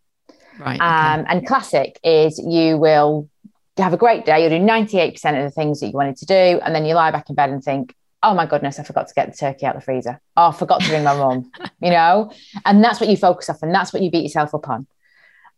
Right. 0.59 0.79
Um, 0.79 1.25
And 1.27 1.45
classic 1.45 1.99
is 2.03 2.39
you 2.39 2.77
will 2.77 3.29
have 3.77 3.93
a 3.93 3.97
great 3.97 4.25
day. 4.25 4.41
You'll 4.41 4.59
do 4.59 4.65
98% 4.65 5.37
of 5.37 5.43
the 5.43 5.51
things 5.51 5.79
that 5.79 5.87
you 5.87 5.93
wanted 5.93 6.17
to 6.17 6.25
do. 6.25 6.33
And 6.33 6.73
then 6.73 6.85
you 6.85 6.95
lie 6.95 7.11
back 7.11 7.29
in 7.29 7.35
bed 7.35 7.49
and 7.49 7.63
think, 7.63 7.95
oh 8.23 8.33
my 8.33 8.45
goodness, 8.45 8.79
I 8.79 8.83
forgot 8.83 9.07
to 9.07 9.13
get 9.13 9.31
the 9.31 9.37
turkey 9.37 9.65
out 9.65 9.75
of 9.75 9.81
the 9.81 9.85
freezer. 9.85 10.19
Oh, 10.35 10.49
I 10.49 10.51
forgot 10.51 10.81
to 10.81 10.91
ring 10.91 11.03
my 11.03 11.15
mum, 11.15 11.51
you 11.81 11.91
know? 11.91 12.31
And 12.65 12.83
that's 12.83 12.99
what 12.99 13.09
you 13.09 13.17
focus 13.17 13.49
off 13.49 13.61
and 13.61 13.73
that's 13.73 13.93
what 13.93 14.01
you 14.01 14.09
beat 14.09 14.23
yourself 14.23 14.55
up 14.55 14.67
on. 14.67 14.87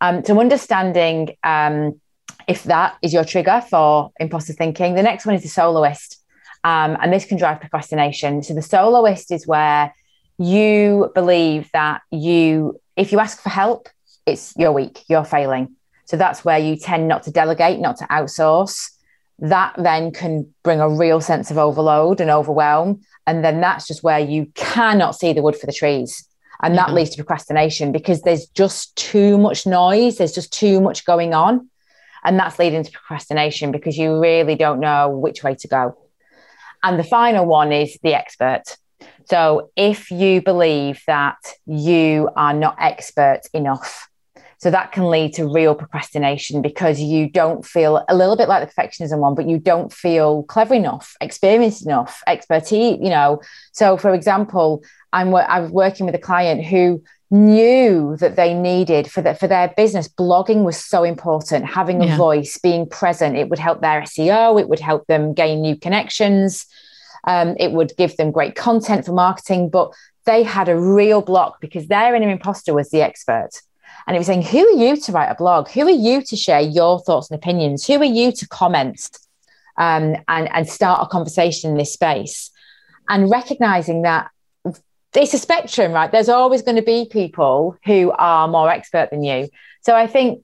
Um, 0.02 0.24
so 0.24 0.40
understanding 0.40 1.36
um, 1.44 2.00
if 2.48 2.64
that 2.64 2.98
is 3.02 3.14
your 3.14 3.24
trigger 3.24 3.62
for 3.70 4.12
imposter 4.20 4.54
thinking. 4.54 4.96
The 4.96 5.04
next 5.04 5.26
one 5.26 5.36
is 5.36 5.44
the 5.44 5.50
soloist. 5.50 6.18
Um, 6.64 6.98
and 7.02 7.14
this 7.14 7.26
can 7.26 7.38
drive 7.38 7.62
procrastination. 7.62 8.44
So 8.44 8.54
the 8.54 8.62
soloist 8.62 9.32
is 9.32 9.48
where 9.48 9.94
you 10.38 11.12
believe 11.16 11.70
that 11.74 12.02
you, 12.12 12.80
if 12.98 13.12
you 13.12 13.20
ask 13.20 13.42
for 13.42 13.50
help, 13.50 13.88
it's 14.26 14.54
you're 14.58 14.72
weak, 14.72 15.04
you're 15.08 15.26
failing. 15.26 15.76
So 16.06 16.18
that's 16.18 16.44
where 16.44 16.58
you 16.58 16.76
tend 16.76 17.08
not 17.08 17.24
to 17.24 17.32
delegate, 17.32 17.80
not 17.80 17.98
to 17.98 18.06
outsource. 18.06 18.90
That 19.40 19.76
then 19.78 20.12
can 20.12 20.54
bring 20.64 20.82
a 20.82 20.90
real 20.90 21.22
sense 21.22 21.52
of 21.52 21.58
overload 21.58 22.20
and 22.20 22.30
overwhelm. 22.30 23.02
And 23.28 23.46
then 23.46 23.62
that's 23.62 23.88
just 23.88 24.04
where 24.04 24.20
you 24.20 24.52
cannot 24.56 25.16
see 25.16 25.34
the 25.34 25.42
wood 25.42 25.56
for 25.56 25.66
the 25.66 25.72
trees. 25.72 26.28
And 26.62 26.78
that 26.78 26.88
mm-hmm. 26.88 26.96
leads 26.96 27.12
to 27.12 27.18
procrastination 27.18 27.92
because 27.92 28.22
there's 28.22 28.48
just 28.48 28.96
too 28.96 29.38
much 29.38 29.66
noise, 29.66 30.18
there's 30.18 30.34
just 30.34 30.52
too 30.52 30.82
much 30.82 31.06
going 31.06 31.34
on. 31.34 31.70
And 32.24 32.38
that's 32.38 32.60
leading 32.60 32.84
to 32.84 32.92
procrastination 32.92 33.72
because 33.72 33.98
you 33.98 34.20
really 34.20 34.56
don't 34.56 34.80
know 34.80 35.10
which 35.10 35.44
way 35.44 35.56
to 35.56 35.68
go. 35.68 35.98
And 36.84 37.00
the 37.00 37.04
final 37.04 37.46
one 37.46 37.72
is 37.72 37.98
the 38.04 38.14
expert. 38.14 38.64
So 39.30 39.70
if 39.76 40.10
you 40.10 40.42
believe 40.42 41.02
that 41.06 41.38
you 41.68 42.30
are 42.36 42.54
not 42.54 42.76
expert 42.80 43.42
enough, 43.54 44.10
so 44.58 44.72
that 44.72 44.92
can 44.92 45.10
lead 45.10 45.36
to 45.36 45.48
real 45.48 45.74
procrastination 45.74 46.62
because 46.62 47.00
you 47.00 47.30
don't 47.30 47.66
feel 47.66 48.04
a 48.10 48.16
little 48.16 48.36
bit 48.36 48.50
like 48.50 48.68
the 48.68 48.74
perfectionism 48.74 49.20
one, 49.20 49.36
but 49.36 49.48
you 49.48 49.58
don't 49.58 49.94
feel 49.94 50.44
clever 50.44 50.74
enough, 50.74 51.16
experienced 51.22 51.86
enough, 51.86 52.22
expertise, 52.28 52.98
you 53.02 53.10
know. 53.10 53.40
So, 53.72 53.96
for 53.96 54.14
example, 54.14 54.84
I'm, 55.14 55.34
I'm 55.34 55.72
working 55.72 56.06
with 56.06 56.16
a 56.16 56.20
client 56.20 56.66
who 56.66 57.02
knew 57.32 58.18
that 58.18 58.36
they 58.36 58.54
needed 58.54 59.10
for, 59.10 59.22
the, 59.22 59.36
for 59.36 59.48
their 59.48 59.70
business 59.78 60.10
blogging 60.10 60.64
was 60.64 60.84
so 60.84 61.04
important 61.04 61.66
having 61.66 62.02
a 62.02 62.08
yeah. 62.08 62.18
voice 62.18 62.58
being 62.58 62.90
present 62.90 63.38
it 63.38 63.50
would 63.50 63.60
help 63.60 63.82
their 63.82 64.02
seo 64.02 64.60
it 64.60 64.68
would 64.68 64.80
help 64.80 65.06
them 65.06 65.36
gain 65.36 65.62
new 65.62 65.78
connections 65.78 66.66
um, 67.26 67.56
it 67.60 67.72
would 67.72 67.92
give 67.98 68.16
them 68.18 68.32
great 68.32 68.56
content 68.56 69.06
for 69.06 69.14
marketing 69.14 69.70
but 69.70 69.92
they 70.26 70.44
had 70.44 70.70
a 70.70 70.80
real 70.80 71.22
block 71.22 71.60
because 71.62 71.88
their 71.88 72.16
inner 72.16 72.30
imposter 72.30 72.74
was 72.74 72.90
the 72.90 73.02
expert 73.02 73.52
and 74.08 74.16
it 74.16 74.20
was 74.20 74.28
saying, 74.28 74.42
Who 74.42 74.66
are 74.66 74.86
you 74.86 74.98
to 74.98 75.12
write 75.12 75.30
a 75.30 75.36
blog? 75.36 75.70
Who 75.70 75.86
are 75.86 75.92
you 75.92 76.22
to 76.24 76.36
share 76.36 76.62
your 76.62 77.00
thoughts 77.00 77.30
and 77.30 77.38
opinions? 77.38 77.86
Who 77.86 77.96
are 77.96 78.04
you 78.04 78.32
to 78.32 78.48
comment 78.48 79.18
um, 79.78 80.16
and, 80.28 80.50
and 80.52 80.68
start 80.68 81.02
a 81.04 81.08
conversation 81.08 81.70
in 81.70 81.78
this 81.78 81.94
space? 81.94 82.50
And 83.08 83.30
recognizing 83.30 84.04
that 84.04 84.32
it's 85.16 85.34
a 85.34 85.38
spectrum, 85.38 85.92
right? 85.92 86.12
There's 86.12 86.30
always 86.30 86.62
going 86.62 86.78
to 86.78 86.82
be 86.82 87.08
people 87.12 87.78
who 87.86 88.12
are 88.18 88.48
more 88.48 88.70
expert 88.70 89.10
than 89.10 89.24
you. 89.24 89.50
So 89.82 89.96
I 89.96 90.08
think 90.08 90.44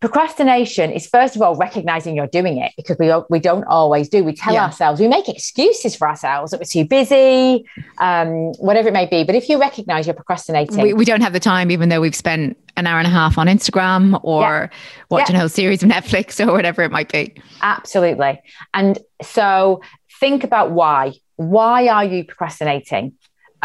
procrastination 0.00 0.90
is 0.92 1.06
first 1.06 1.36
of 1.36 1.42
all 1.42 1.54
recognizing 1.56 2.14
you're 2.14 2.26
doing 2.26 2.58
it 2.58 2.72
because 2.76 2.96
we 2.98 3.10
we 3.30 3.40
don't 3.40 3.64
always 3.64 4.08
do 4.08 4.22
we 4.22 4.32
tell 4.32 4.52
yeah. 4.52 4.64
ourselves 4.64 5.00
we 5.00 5.08
make 5.08 5.28
excuses 5.28 5.96
for 5.96 6.06
ourselves 6.06 6.50
that 6.50 6.60
we're 6.60 6.64
too 6.64 6.84
busy 6.84 7.64
um, 7.98 8.52
whatever 8.58 8.88
it 8.88 8.92
may 8.92 9.06
be 9.06 9.24
but 9.24 9.34
if 9.34 9.48
you 9.48 9.58
recognize 9.58 10.06
you're 10.06 10.14
procrastinating 10.14 10.82
we, 10.82 10.92
we 10.92 11.04
don't 11.04 11.22
have 11.22 11.32
the 11.32 11.40
time 11.40 11.70
even 11.70 11.88
though 11.88 12.00
we've 12.00 12.14
spent 12.14 12.58
an 12.76 12.86
hour 12.86 12.98
and 12.98 13.06
a 13.06 13.10
half 13.10 13.38
on 13.38 13.46
instagram 13.46 14.20
or 14.22 14.42
yeah. 14.42 14.68
watching 15.08 15.34
yeah. 15.34 15.38
a 15.38 15.40
whole 15.40 15.48
series 15.48 15.82
of 15.82 15.88
netflix 15.88 16.46
or 16.46 16.52
whatever 16.52 16.82
it 16.82 16.90
might 16.90 17.10
be 17.10 17.34
absolutely 17.62 18.38
and 18.74 18.98
so 19.22 19.80
think 20.20 20.44
about 20.44 20.72
why 20.72 21.12
why 21.36 21.88
are 21.88 22.04
you 22.04 22.22
procrastinating 22.22 23.14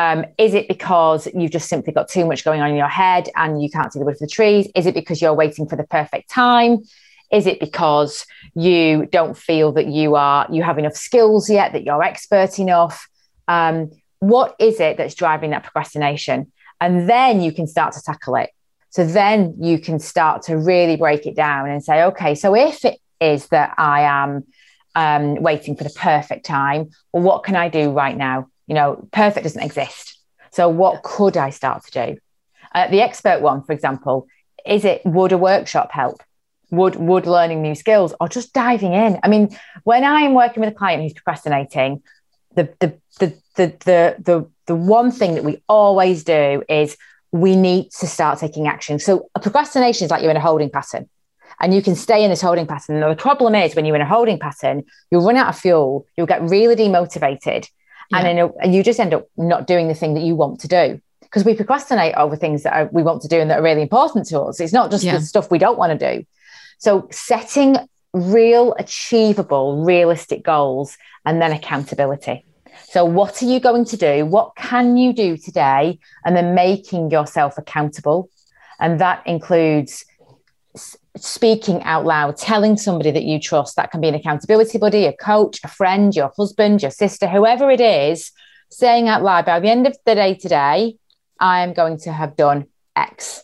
um, 0.02 0.26
is 0.40 0.56
it 0.56 0.68
because 0.68 1.28
you've 1.36 1.52
just 1.52 1.70
simply 1.70 1.94
got 1.94 2.10
too 2.10 2.26
much 2.26 2.44
going 2.44 2.60
on 2.60 2.72
in 2.72 2.76
your 2.76 2.88
head 2.88 3.30
and 3.36 3.62
you 3.62 3.70
can't 3.70 3.94
see 3.94 4.00
the 4.00 4.06
wood 4.06 4.18
for 4.18 4.26
the 4.26 4.32
trees? 4.32 4.68
Is 4.74 4.88
it 4.88 4.96
because 4.96 5.22
you're 5.22 5.36
waiting 5.36 5.68
for 5.68 5.76
the 5.76 5.84
perfect 5.84 6.28
time? 6.28 6.80
Is 7.32 7.46
it 7.46 7.60
because 7.60 8.26
you 8.56 9.06
don't 9.12 9.38
feel 9.38 9.72
that 9.74 9.86
you 9.86 10.16
are 10.16 10.48
you 10.50 10.64
have 10.64 10.80
enough 10.80 10.96
skills 10.96 11.52
yet, 11.52 11.74
that 11.74 11.84
you're 11.84 12.02
expert 12.02 12.58
enough? 12.58 13.08
Um, 13.48 13.92
what 14.18 14.56
is 14.60 14.80
it 14.80 14.98
that's 14.98 15.14
driving 15.14 15.52
that 15.52 15.64
procrastination? 15.64 16.52
And 16.80 17.08
then 17.08 17.40
you 17.40 17.52
can 17.52 17.68
start 17.68 17.94
to 17.94 18.02
tackle 18.02 18.36
it. 18.38 18.50
So 18.90 19.06
then 19.06 19.56
you 19.60 19.78
can 19.78 20.00
start 20.00 20.42
to 20.44 20.58
really 20.58 20.98
break 20.98 21.28
it 21.28 21.36
down 21.36 21.70
and 21.70 21.84
say, 21.84 22.04
okay, 22.06 22.34
so 22.34 22.56
if 22.56 22.84
it 22.86 23.00
is 23.20 23.48
that 23.50 23.76
I 23.78 24.02
am 24.02 24.46
um, 24.96 25.36
waiting 25.36 25.76
for 25.76 25.84
the 25.84 25.92
perfect 25.92 26.46
time, 26.46 26.90
well, 27.14 27.22
what 27.22 27.44
can 27.44 27.56
I 27.56 27.70
do 27.70 27.92
right 27.92 28.18
now? 28.18 28.48
You 28.72 28.76
know, 28.76 29.06
perfect 29.12 29.44
doesn't 29.44 29.62
exist. 29.62 30.18
So 30.52 30.70
what 30.70 31.04
could 31.04 31.36
I 31.36 31.50
start 31.50 31.84
to 31.88 31.92
do? 31.92 32.18
Uh, 32.74 32.88
the 32.88 33.02
expert 33.02 33.42
one, 33.42 33.64
for 33.64 33.74
example, 33.74 34.28
is 34.66 34.86
it 34.86 35.02
would 35.06 35.34
a 35.34 35.38
workshop 35.38 35.92
help? 35.92 36.24
would 36.72 36.96
would 36.96 37.28
learning 37.28 37.62
new 37.62 37.76
skills 37.76 38.14
or 38.22 38.30
just 38.30 38.54
diving 38.54 38.94
in. 38.94 39.20
I 39.24 39.28
mean, 39.28 39.50
when 39.84 40.06
I'm 40.06 40.34
working 40.34 40.62
with 40.62 40.72
a 40.72 40.78
client 40.82 41.04
who's 41.04 41.12
procrastinating, 41.12 42.02
the 42.56 42.74
the 42.80 42.90
the 43.20 43.28
the 43.58 43.68
the 43.90 44.16
the, 44.28 44.50
the 44.68 44.76
one 44.76 45.12
thing 45.12 45.36
that 45.36 45.44
we 45.44 45.62
always 45.68 46.24
do 46.24 46.64
is 46.70 46.96
we 47.32 47.58
need 47.58 47.92
to 48.00 48.08
start 48.08 48.40
taking 48.40 48.68
action. 48.68 49.00
So 49.00 49.30
a 49.36 49.42
procrastination 49.42 50.06
is 50.06 50.12
like 50.12 50.22
you're 50.22 50.32
in 50.32 50.38
a 50.38 50.48
holding 50.50 50.70
pattern 50.70 51.10
and 51.60 51.74
you 51.74 51.82
can 51.82 51.96
stay 51.96 52.24
in 52.24 52.30
this 52.30 52.42
holding 52.42 52.68
pattern. 52.68 53.02
Now, 53.02 53.10
the 53.10 53.16
problem 53.16 53.54
is 53.56 53.76
when 53.76 53.86
you're 53.86 53.96
in 53.96 54.02
a 54.02 54.16
holding 54.16 54.40
pattern, 54.40 54.84
you'll 55.10 55.26
run 55.26 55.38
out 55.38 55.50
of 55.50 55.58
fuel, 55.58 56.06
you'll 56.16 56.28
get 56.28 56.42
really 56.42 56.76
demotivated, 56.76 57.68
yeah. 58.12 58.20
and 58.20 58.54
then 58.62 58.74
you 58.74 58.84
just 58.84 59.00
end 59.00 59.14
up 59.14 59.28
not 59.38 59.68
doing 59.68 59.88
the 59.88 59.94
thing 59.94 60.14
that 60.14 60.24
you 60.24 60.36
want 60.36 60.60
to 60.62 60.68
do. 60.68 61.02
Because 61.22 61.46
we 61.46 61.56
procrastinate 61.56 62.16
over 62.16 62.36
things 62.36 62.64
that 62.64 62.74
are, 62.74 62.90
we 62.92 63.04
want 63.04 63.22
to 63.22 63.30
do 63.30 63.40
and 63.40 63.50
that 63.50 63.60
are 63.60 63.64
really 63.64 63.82
important 63.82 64.28
to 64.28 64.42
us. 64.42 64.60
It's 64.60 64.74
not 64.74 64.92
just 64.92 65.04
yeah. 65.04 65.18
the 65.18 65.24
stuff 65.24 65.50
we 65.50 65.60
don't 65.60 65.78
want 65.78 65.98
to 65.98 66.16
do. 66.16 66.26
So, 66.78 67.08
setting 67.12 67.78
real, 68.14 68.74
achievable, 68.78 69.86
realistic 69.86 70.44
goals 70.44 70.98
and 71.26 71.42
then 71.42 71.54
accountability. 71.54 72.46
So, 72.84 73.06
what 73.06 73.42
are 73.42 73.46
you 73.46 73.60
going 73.60 73.86
to 73.86 73.98
do? 73.98 74.26
What 74.26 74.56
can 74.56 74.98
you 74.98 75.14
do 75.14 75.38
today? 75.38 76.00
And 76.26 76.36
then 76.36 76.54
making 76.54 77.12
yourself 77.12 77.58
accountable. 77.58 78.30
And 78.80 79.00
that 79.00 79.26
includes 79.26 80.06
speaking 81.18 81.84
out 81.84 82.06
loud, 82.06 82.38
telling 82.38 82.78
somebody 82.78 83.12
that 83.12 83.24
you 83.24 83.40
trust. 83.40 83.76
That 83.76 83.92
can 83.92 84.02
be 84.02 84.08
an 84.08 84.16
accountability 84.16 84.78
buddy, 84.78 85.06
a 85.06 85.14
coach, 85.14 85.60
a 85.64 85.68
friend, 85.68 86.16
your 86.16 86.32
husband, 86.38 86.82
your 86.82 86.92
sister, 86.92 87.28
whoever 87.28 87.70
it 87.70 87.82
is, 87.82 88.32
saying 88.70 89.08
out 89.08 89.24
loud, 89.24 89.46
by 89.46 89.60
the 89.60 89.70
end 89.70 89.88
of 89.88 89.98
the 90.06 90.16
day 90.16 90.36
today, 90.36 90.96
I 91.40 91.62
am 91.62 91.74
going 91.74 91.98
to 92.00 92.12
have 92.12 92.36
done 92.36 92.68
X. 92.96 93.44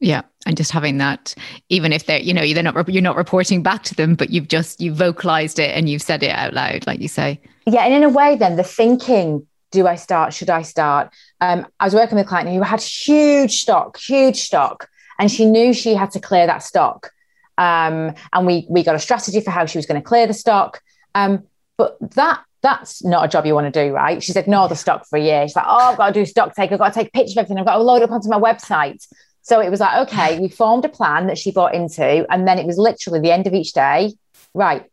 Yeah, 0.00 0.22
and 0.46 0.56
just 0.56 0.70
having 0.70 0.98
that, 0.98 1.34
even 1.68 1.92
if 1.92 2.06
they're, 2.06 2.20
you 2.20 2.32
know, 2.32 2.42
you're 2.42 2.62
not 2.62 2.88
you're 2.88 3.02
not 3.02 3.16
reporting 3.16 3.62
back 3.62 3.82
to 3.84 3.94
them, 3.94 4.14
but 4.14 4.30
you've 4.30 4.48
just 4.48 4.80
you've 4.80 4.96
vocalized 4.96 5.58
it 5.58 5.76
and 5.76 5.88
you've 5.88 6.02
said 6.02 6.22
it 6.22 6.30
out 6.30 6.54
loud, 6.54 6.86
like 6.86 7.00
you 7.00 7.08
say. 7.08 7.40
Yeah, 7.66 7.84
and 7.84 7.94
in 7.94 8.02
a 8.04 8.08
way, 8.08 8.36
then 8.36 8.54
the 8.56 8.62
thinking: 8.62 9.46
Do 9.72 9.88
I 9.88 9.96
start? 9.96 10.34
Should 10.34 10.50
I 10.50 10.62
start? 10.62 11.12
Um, 11.40 11.66
I 11.80 11.84
was 11.84 11.94
working 11.94 12.16
with 12.16 12.26
a 12.26 12.28
client 12.28 12.48
who 12.48 12.62
had 12.62 12.80
huge 12.80 13.60
stock, 13.60 13.98
huge 13.98 14.36
stock, 14.36 14.88
and 15.18 15.30
she 15.30 15.44
knew 15.44 15.72
she 15.72 15.94
had 15.94 16.10
to 16.12 16.20
clear 16.20 16.46
that 16.46 16.62
stock. 16.62 17.10
Um, 17.56 18.14
and 18.32 18.46
we 18.46 18.66
we 18.68 18.82
got 18.84 18.94
a 18.94 19.00
strategy 19.00 19.40
for 19.40 19.50
how 19.50 19.66
she 19.66 19.78
was 19.78 19.86
going 19.86 20.00
to 20.00 20.06
clear 20.06 20.26
the 20.26 20.34
stock. 20.34 20.80
Um, 21.14 21.44
but 21.76 21.96
that 22.14 22.42
that's 22.60 23.04
not 23.04 23.24
a 23.24 23.28
job 23.28 23.46
you 23.46 23.54
want 23.54 23.72
to 23.72 23.84
do, 23.84 23.92
right? 23.92 24.22
She 24.22 24.32
said, 24.32 24.48
no, 24.48 24.66
the 24.66 24.74
stock 24.74 25.06
for 25.06 25.16
a 25.16 25.22
year. 25.22 25.46
She's 25.46 25.54
like, 25.54 25.64
oh, 25.68 25.90
I've 25.92 25.96
got 25.96 26.08
to 26.08 26.12
do 26.12 26.26
stock 26.26 26.54
take. 26.54 26.72
I've 26.72 26.78
got 26.78 26.92
to 26.92 26.98
take 26.98 27.12
pictures 27.12 27.32
of 27.32 27.38
everything. 27.38 27.58
I've 27.58 27.66
got 27.66 27.76
to 27.76 27.82
load 27.82 28.02
it 28.02 28.04
up 28.04 28.10
onto 28.10 28.28
my 28.28 28.38
website. 28.38 29.06
So 29.42 29.60
it 29.60 29.70
was 29.70 29.80
like, 29.80 30.08
okay, 30.08 30.40
we 30.40 30.48
formed 30.48 30.84
a 30.84 30.88
plan 30.88 31.28
that 31.28 31.38
she 31.38 31.52
bought 31.52 31.74
into. 31.74 32.26
And 32.30 32.46
then 32.46 32.58
it 32.58 32.66
was 32.66 32.76
literally 32.76 33.20
the 33.20 33.30
end 33.30 33.46
of 33.46 33.54
each 33.54 33.72
day, 33.72 34.12
right? 34.54 34.84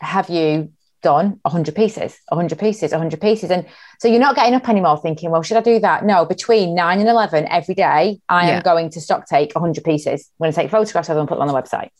Have 0.00 0.30
you 0.30 0.72
done 1.02 1.38
100 1.42 1.74
pieces, 1.74 2.18
100 2.28 2.58
pieces, 2.58 2.90
100 2.90 3.20
pieces. 3.20 3.50
And 3.50 3.66
so 3.98 4.08
you're 4.08 4.20
not 4.20 4.36
getting 4.36 4.54
up 4.54 4.68
anymore 4.68 4.98
thinking, 4.98 5.30
well, 5.30 5.42
should 5.42 5.56
I 5.56 5.60
do 5.60 5.78
that? 5.80 6.04
No, 6.04 6.24
between 6.24 6.74
nine 6.74 7.00
and 7.00 7.08
11 7.08 7.46
every 7.48 7.74
day, 7.74 8.20
I 8.28 8.48
yeah. 8.48 8.56
am 8.56 8.62
going 8.62 8.90
to 8.90 9.00
stock 9.00 9.26
take 9.26 9.54
100 9.54 9.84
pieces. 9.84 10.30
I'm 10.40 10.44
going 10.44 10.52
to 10.52 10.56
take 10.56 10.70
photographs 10.70 11.08
of 11.08 11.14
them 11.14 11.20
and 11.20 11.28
put 11.28 11.38
them 11.38 11.48
on 11.48 11.54
the 11.54 11.60
website. 11.60 11.90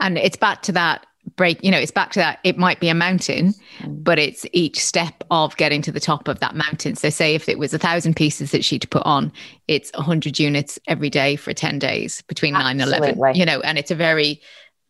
And 0.00 0.18
it's 0.18 0.36
back 0.36 0.62
to 0.62 0.72
that 0.72 1.06
break, 1.36 1.62
you 1.62 1.70
know, 1.70 1.78
it's 1.78 1.90
back 1.90 2.12
to 2.12 2.18
that. 2.18 2.38
It 2.44 2.58
might 2.58 2.80
be 2.80 2.88
a 2.88 2.94
mountain, 2.94 3.54
mm. 3.78 4.04
but 4.04 4.18
it's 4.18 4.46
each 4.52 4.78
step 4.78 5.22
of 5.30 5.56
getting 5.56 5.82
to 5.82 5.92
the 5.92 6.00
top 6.00 6.28
of 6.28 6.40
that 6.40 6.54
mountain. 6.54 6.96
So, 6.96 7.10
say 7.10 7.34
if 7.34 7.48
it 7.48 7.58
was 7.58 7.74
a 7.74 7.78
thousand 7.78 8.16
pieces 8.16 8.50
that 8.52 8.64
she'd 8.64 8.90
put 8.90 9.02
on, 9.04 9.32
it's 9.68 9.92
100 9.92 10.38
units 10.38 10.78
every 10.88 11.10
day 11.10 11.36
for 11.36 11.52
10 11.52 11.78
days 11.78 12.22
between 12.22 12.54
Absolutely. 12.56 12.86
9 12.86 12.94
and 12.94 13.10
11, 13.10 13.34
you 13.36 13.46
know, 13.46 13.60
and 13.60 13.78
it's 13.78 13.90
a 13.90 13.94
very 13.94 14.40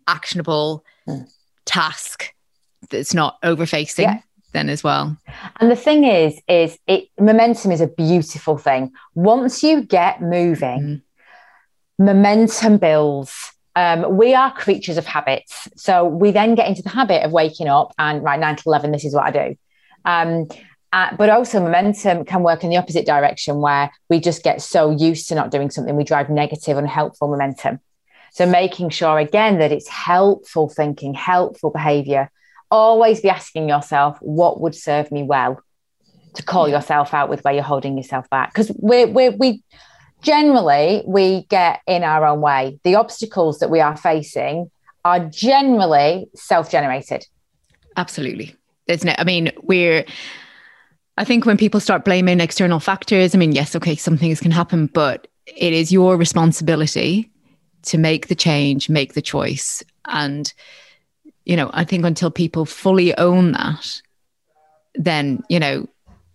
actionable 0.07 0.85
mm. 1.09 1.29
task 1.64 2.33
that's 2.88 3.14
not 3.14 3.40
overfacing. 3.43 4.03
Yeah 4.03 4.21
then 4.53 4.69
as 4.69 4.83
well. 4.83 5.16
And 5.61 5.71
the 5.71 5.77
thing 5.77 6.05
is, 6.05 6.40
is 6.49 6.79
it 6.87 7.09
momentum 7.19 7.73
is 7.73 7.81
a 7.81 7.87
beautiful 7.87 8.59
thing. 8.59 8.93
Once 9.14 9.62
you 9.62 9.83
get 9.83 10.21
moving, 10.21 10.81
mm. 10.81 11.03
momentum 11.99 12.79
builds. 12.79 13.53
Um, 13.77 14.16
we 14.16 14.35
are 14.35 14.53
creatures 14.53 14.99
of 14.99 15.07
habits. 15.07 15.69
So 15.77 16.05
we 16.05 16.33
then 16.33 16.57
get 16.57 16.66
into 16.66 16.83
the 16.83 16.88
habit 16.88 17.25
of 17.25 17.31
waking 17.31 17.69
up 17.69 17.95
and 17.99 18.23
right, 18.23 18.38
nine 18.38 18.57
to 18.57 18.62
11, 18.66 18.90
this 18.90 19.05
is 19.05 19.14
what 19.14 19.25
I 19.25 19.31
do. 19.31 19.57
Um, 20.05 20.49
uh, 20.93 21.14
but 21.16 21.31
also 21.31 21.61
momentum 21.61 22.25
can 22.25 22.43
work 22.43 22.64
in 22.64 22.71
the 22.71 22.77
opposite 22.77 23.07
direction 23.07 23.61
where 23.61 23.93
we 24.09 24.19
just 24.19 24.43
get 24.43 24.61
so 24.61 24.90
used 24.90 25.29
to 25.29 25.37
not 25.37 25.53
doing 25.53 25.71
something, 25.71 25.95
we 25.95 26.03
drive 26.03 26.29
negative, 26.29 26.77
unhelpful 26.77 27.29
momentum. 27.29 27.79
So 28.33 28.45
making 28.45 28.90
sure 28.90 29.19
again 29.19 29.59
that 29.61 29.71
it's 29.71 29.88
helpful 29.88 30.69
thinking, 30.69 31.14
helpful 31.14 31.71
behavior, 31.71 32.29
always 32.70 33.20
be 33.20 33.30
asking 33.30 33.68
yourself, 33.68 34.18
what 34.20 34.61
would 34.61 34.74
serve 34.74 35.11
me 35.11 35.22
well? 35.22 35.62
To 36.35 36.42
call 36.42 36.68
yeah. 36.68 36.76
yourself 36.76 37.12
out 37.12 37.28
with 37.28 37.42
where 37.42 37.54
you're 37.54 37.62
holding 37.62 37.96
yourself 37.96 38.30
back. 38.30 38.52
Because 38.52 38.70
we 38.80 39.04
we 39.04 39.30
we 39.30 39.62
generally 40.22 41.02
we 41.06 41.42
get 41.48 41.80
in 41.87 42.04
our 42.04 42.24
own 42.24 42.40
way. 42.40 42.78
The 42.85 42.94
obstacles 42.94 43.59
that 43.59 43.70
we 43.70 43.80
are 43.80 43.96
facing 43.96 44.70
are 45.04 45.20
generally 45.20 46.28
self-generated. 46.35 47.26
Absolutely. 47.96 48.54
There's 48.87 49.04
no, 49.04 49.14
I 49.18 49.24
mean, 49.24 49.50
we're 49.62 50.04
I 51.16 51.24
think 51.24 51.44
when 51.44 51.59
people 51.59 51.80
start 51.80 52.04
blaming 52.04 52.40
external 52.40 52.80
factors, 52.80 53.35
I 53.35 53.38
mean, 53.38 53.52
yes, 53.52 53.76
okay, 53.76 53.94
some 53.94 54.16
things 54.16 54.40
can 54.40 54.50
happen, 54.50 54.87
but 54.87 55.26
it 55.46 55.72
is 55.72 55.92
your 55.92 56.16
responsibility 56.16 57.30
to 57.83 57.98
make 57.98 58.28
the 58.28 58.35
change, 58.35 58.88
make 58.88 59.12
the 59.14 59.22
choice. 59.22 59.83
And 60.06 60.52
you 61.50 61.56
know, 61.56 61.68
I 61.74 61.82
think 61.82 62.04
until 62.04 62.30
people 62.30 62.64
fully 62.64 63.12
own 63.18 63.50
that, 63.52 64.00
then, 64.94 65.42
you 65.48 65.58
know, 65.58 65.88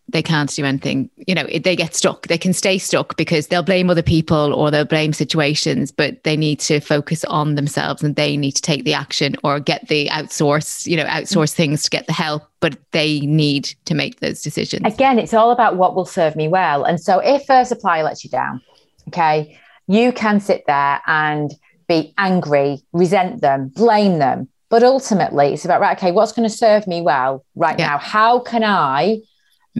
they 0.09 0.21
can't 0.21 0.49
do 0.49 0.65
anything. 0.65 1.09
You 1.15 1.33
know, 1.35 1.45
they 1.45 1.73
get 1.73 1.95
stuck. 1.95 2.27
They 2.27 2.37
can 2.37 2.51
stay 2.51 2.77
stuck 2.77 3.15
because 3.15 3.47
they'll 3.47 3.63
blame 3.63 3.89
other 3.89 4.01
people 4.01 4.53
or 4.53 4.69
they'll 4.69 4.83
blame 4.83 5.13
situations, 5.13 5.89
but 5.89 6.21
they 6.25 6.35
need 6.35 6.59
to 6.59 6.81
focus 6.81 7.23
on 7.23 7.55
themselves 7.55 8.03
and 8.03 8.17
they 8.17 8.35
need 8.35 8.57
to 8.57 8.61
take 8.61 8.83
the 8.83 8.93
action 8.93 9.37
or 9.41 9.61
get 9.61 9.87
the 9.87 10.09
outsource, 10.09 10.85
you 10.85 10.97
know, 10.97 11.05
outsource 11.05 11.53
mm. 11.53 11.55
things 11.55 11.83
to 11.83 11.89
get 11.89 12.07
the 12.07 12.13
help, 12.13 12.43
but 12.59 12.77
they 12.91 13.21
need 13.21 13.73
to 13.85 13.95
make 13.95 14.19
those 14.19 14.41
decisions. 14.41 14.85
Again, 14.85 15.17
it's 15.17 15.33
all 15.33 15.51
about 15.51 15.77
what 15.77 15.95
will 15.95 16.05
serve 16.05 16.35
me 16.35 16.49
well. 16.49 16.83
And 16.83 16.99
so 16.99 17.19
if 17.19 17.49
a 17.49 17.63
supplier 17.63 18.03
lets 18.03 18.25
you 18.25 18.29
down, 18.29 18.61
okay, 19.07 19.57
you 19.87 20.11
can 20.11 20.41
sit 20.41 20.65
there 20.67 21.01
and 21.07 21.53
be 21.87 22.13
angry, 22.17 22.83
resent 22.91 23.39
them, 23.39 23.69
blame 23.69 24.19
them. 24.19 24.49
But 24.75 24.83
ultimately, 24.83 25.53
it's 25.53 25.63
about, 25.63 25.79
right, 25.79 25.97
okay, 25.97 26.11
what's 26.11 26.33
going 26.33 26.49
to 26.49 26.53
serve 26.53 26.85
me 26.85 27.01
well 27.01 27.45
right 27.55 27.79
yeah. 27.79 27.91
now? 27.91 27.97
How 27.97 28.39
can 28.39 28.61
I? 28.61 29.21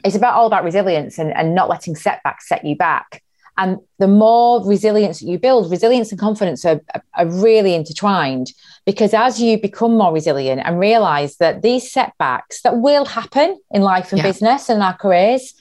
It's 0.06 0.16
about 0.16 0.36
all 0.36 0.48
about 0.48 0.64
resilience 0.64 1.20
and, 1.20 1.36
and 1.36 1.54
not 1.54 1.68
letting 1.68 1.98
setbacks 1.98 2.48
set 2.48 2.64
you 2.64 2.78
back. 2.78 3.22
And 3.58 3.80
the 4.00 4.08
more 4.08 4.66
resilience 4.66 5.22
you 5.22 5.38
build, 5.38 5.70
resilience 5.70 6.12
and 6.12 6.18
confidence 6.18 6.64
are, 6.64 6.80
are 7.14 7.28
really 7.28 7.76
intertwined 7.76 8.54
because 8.86 9.14
as 9.14 9.42
you 9.42 9.60
become 9.60 9.98
more 9.98 10.14
resilient 10.14 10.62
and 10.64 10.80
realize 10.80 11.36
that 11.40 11.62
these 11.62 11.92
setbacks 11.92 12.62
that 12.62 12.78
will 12.78 13.04
happen 13.04 13.60
in 13.72 13.82
life 13.82 14.14
and 14.14 14.20
yeah. 14.20 14.24
business 14.24 14.70
and 14.70 14.82
our 14.82 14.96
careers, 14.96 15.56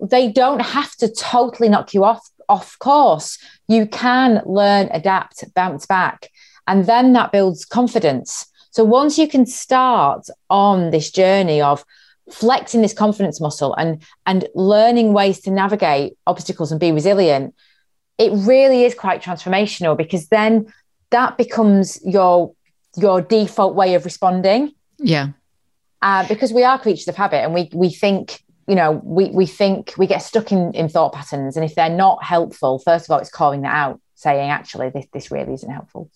they 0.00 0.32
don't 0.32 0.62
have 0.62 0.96
to 0.96 1.08
totally 1.08 1.68
knock 1.68 1.94
you 1.94 2.02
off 2.02 2.28
off 2.48 2.76
course. 2.80 3.38
You 3.68 3.86
can 3.86 4.42
learn, 4.46 4.88
adapt, 4.90 5.44
bounce 5.54 5.86
back. 5.86 6.30
And 6.68 6.86
then 6.86 7.14
that 7.14 7.32
builds 7.32 7.64
confidence. 7.64 8.46
So 8.70 8.84
once 8.84 9.18
you 9.18 9.26
can 9.26 9.46
start 9.46 10.28
on 10.50 10.90
this 10.90 11.10
journey 11.10 11.60
of 11.60 11.84
flexing 12.30 12.82
this 12.82 12.92
confidence 12.92 13.40
muscle 13.40 13.74
and 13.74 14.02
and 14.26 14.46
learning 14.54 15.14
ways 15.14 15.40
to 15.40 15.50
navigate 15.50 16.16
obstacles 16.26 16.70
and 16.70 16.78
be 16.78 16.92
resilient, 16.92 17.54
it 18.18 18.30
really 18.32 18.84
is 18.84 18.94
quite 18.94 19.22
transformational 19.22 19.96
because 19.96 20.28
then 20.28 20.72
that 21.10 21.38
becomes 21.38 21.98
your 22.04 22.54
your 22.96 23.22
default 23.22 23.74
way 23.74 23.94
of 23.94 24.04
responding. 24.04 24.72
Yeah. 24.98 25.30
Uh, 26.02 26.28
because 26.28 26.52
we 26.52 26.64
are 26.64 26.78
creatures 26.78 27.08
of 27.08 27.16
habit 27.16 27.42
and 27.42 27.54
we 27.54 27.70
we 27.72 27.90
think 27.90 28.44
you 28.68 28.74
know 28.74 29.00
we 29.02 29.30
we 29.30 29.46
think 29.46 29.94
we 29.96 30.06
get 30.06 30.18
stuck 30.18 30.52
in 30.52 30.72
in 30.74 30.88
thought 30.88 31.14
patterns 31.14 31.56
and 31.56 31.64
if 31.64 31.74
they're 31.74 31.88
not 31.88 32.22
helpful 32.22 32.78
first 32.78 33.06
of 33.06 33.10
all 33.10 33.18
it's 33.18 33.30
calling 33.30 33.62
that 33.62 33.74
out 33.74 34.00
saying 34.14 34.50
actually 34.50 34.90
this 34.90 35.06
this 35.12 35.30
really 35.32 35.54
isn't 35.54 35.70
helpful 35.70 36.08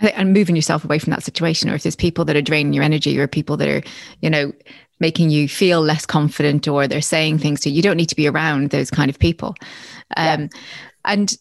and 0.00 0.32
moving 0.32 0.56
yourself 0.56 0.84
away 0.84 0.98
from 0.98 1.10
that 1.10 1.22
situation 1.22 1.68
or 1.68 1.74
if 1.74 1.82
there's 1.82 1.96
people 1.96 2.24
that 2.24 2.36
are 2.36 2.42
draining 2.42 2.72
your 2.72 2.84
energy 2.84 3.18
or 3.18 3.26
people 3.26 3.56
that 3.56 3.68
are 3.68 3.82
you 4.20 4.30
know 4.30 4.52
making 4.98 5.30
you 5.30 5.48
feel 5.48 5.80
less 5.80 6.04
confident 6.04 6.68
or 6.68 6.86
they're 6.86 7.00
saying 7.00 7.38
things 7.38 7.60
to 7.60 7.70
you 7.70 7.76
you 7.76 7.82
don't 7.82 7.96
need 7.96 8.08
to 8.08 8.16
be 8.16 8.28
around 8.28 8.70
those 8.70 8.90
kind 8.90 9.08
of 9.08 9.18
people. 9.18 9.54
Um, 10.16 10.42
yeah. 10.42 10.48
and 11.04 11.36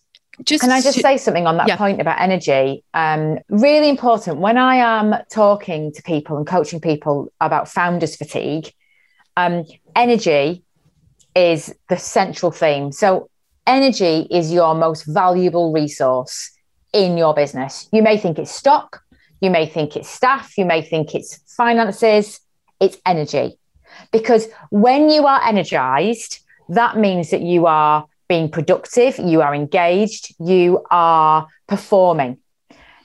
just 0.46 0.62
can 0.62 0.72
i 0.72 0.80
just 0.80 1.02
say 1.02 1.18
something 1.18 1.48
on 1.48 1.58
that 1.58 1.68
yeah. 1.68 1.76
point 1.76 2.00
about 2.00 2.22
energy? 2.22 2.84
Um, 2.94 3.40
really 3.50 3.90
important. 3.90 4.38
When 4.38 4.58
i 4.58 4.76
am 4.76 5.16
talking 5.32 5.92
to 5.94 6.02
people 6.04 6.38
and 6.38 6.48
coaching 6.48 6.80
people 6.80 7.32
about 7.42 7.68
founders 7.68 8.16
fatigue 8.16 8.72
um, 9.40 9.66
energy 9.96 10.64
is 11.36 11.74
the 11.88 11.98
central 11.98 12.52
theme. 12.52 12.92
So 12.92 13.30
energy 13.66 14.28
is 14.30 14.52
your 14.52 14.76
most 14.76 15.04
valuable 15.04 15.72
resource 15.72 16.52
in 16.94 17.18
your 17.18 17.34
business. 17.34 17.88
You 17.92 18.02
may 18.02 18.18
think 18.18 18.40
it's 18.40 18.52
stock, 18.52 19.04
you 19.42 19.50
may 19.50 19.66
think 19.66 19.96
it's 19.96 20.10
staff, 20.10 20.58
you 20.58 20.66
may 20.66 20.82
think 20.82 21.16
it's 21.16 21.38
finances, 21.56 22.40
it's 22.80 22.98
energy. 23.06 23.58
Because 24.12 24.48
when 24.70 25.10
you 25.10 25.26
are 25.26 25.42
energized, 25.44 26.40
that 26.70 26.98
means 26.98 27.32
that 27.32 27.42
you 27.42 27.66
are 27.66 28.06
being 28.28 28.50
productive, 28.50 29.18
you 29.18 29.42
are 29.42 29.56
engaged, 29.56 30.36
you 30.40 30.86
are 30.92 31.48
performing. 31.68 32.38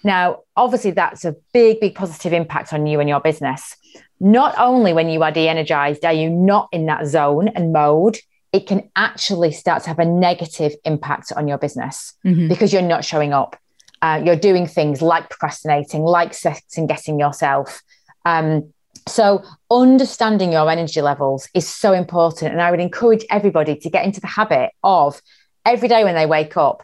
Now, 0.03 0.43
obviously, 0.55 0.91
that's 0.91 1.25
a 1.25 1.35
big, 1.53 1.81
big 1.81 1.95
positive 1.95 2.35
impact 2.35 2.73
on 2.75 2.87
you 2.87 3.01
and 3.01 3.09
your 3.09 3.21
business. 3.21 3.75
Not 4.21 4.55
only 4.59 4.93
when 4.93 5.09
you 5.09 5.23
are 5.23 5.33
de 5.33 5.49
energized 5.49 6.05
are 6.05 6.13
you 6.13 6.31
not 6.31 6.69
in 6.73 6.87
that 6.87 7.07
zone 7.07 7.49
and 7.49 7.73
mode, 7.73 8.19
it 8.53 8.67
can 8.67 8.89
actually 8.95 9.51
start 9.51 9.83
to 9.83 9.89
have 9.89 9.99
a 9.99 10.05
negative 10.05 10.75
impact 10.85 11.33
on 11.33 11.49
your 11.49 11.59
business 11.59 12.13
mm-hmm. 12.25 12.49
because 12.49 12.73
you're 12.73 12.83
not 12.83 13.05
showing 13.05 13.33
up. 13.33 13.57
Uh, 14.05 14.21
you're 14.23 14.37
doing 14.37 14.67
things 14.67 15.01
like 15.01 15.31
procrastinating, 15.31 16.03
like 16.03 16.35
second 16.35 16.89
guessing 16.89 17.19
yourself. 17.19 17.81
Um, 18.27 18.75
so, 19.09 19.43
understanding 19.71 20.53
your 20.53 20.71
energy 20.71 21.01
levels 21.01 21.49
is 21.55 21.67
so 21.67 21.95
important. 21.95 22.53
And 22.53 22.61
I 22.61 22.71
would 22.71 22.81
encourage 22.81 23.25
everybody 23.31 23.77
to 23.77 23.89
get 23.89 24.05
into 24.05 24.21
the 24.21 24.27
habit 24.27 24.73
of 24.83 25.23
every 25.65 25.89
day 25.89 26.05
when 26.05 26.15
they 26.15 26.27
wake 26.27 26.55
up, 26.59 26.83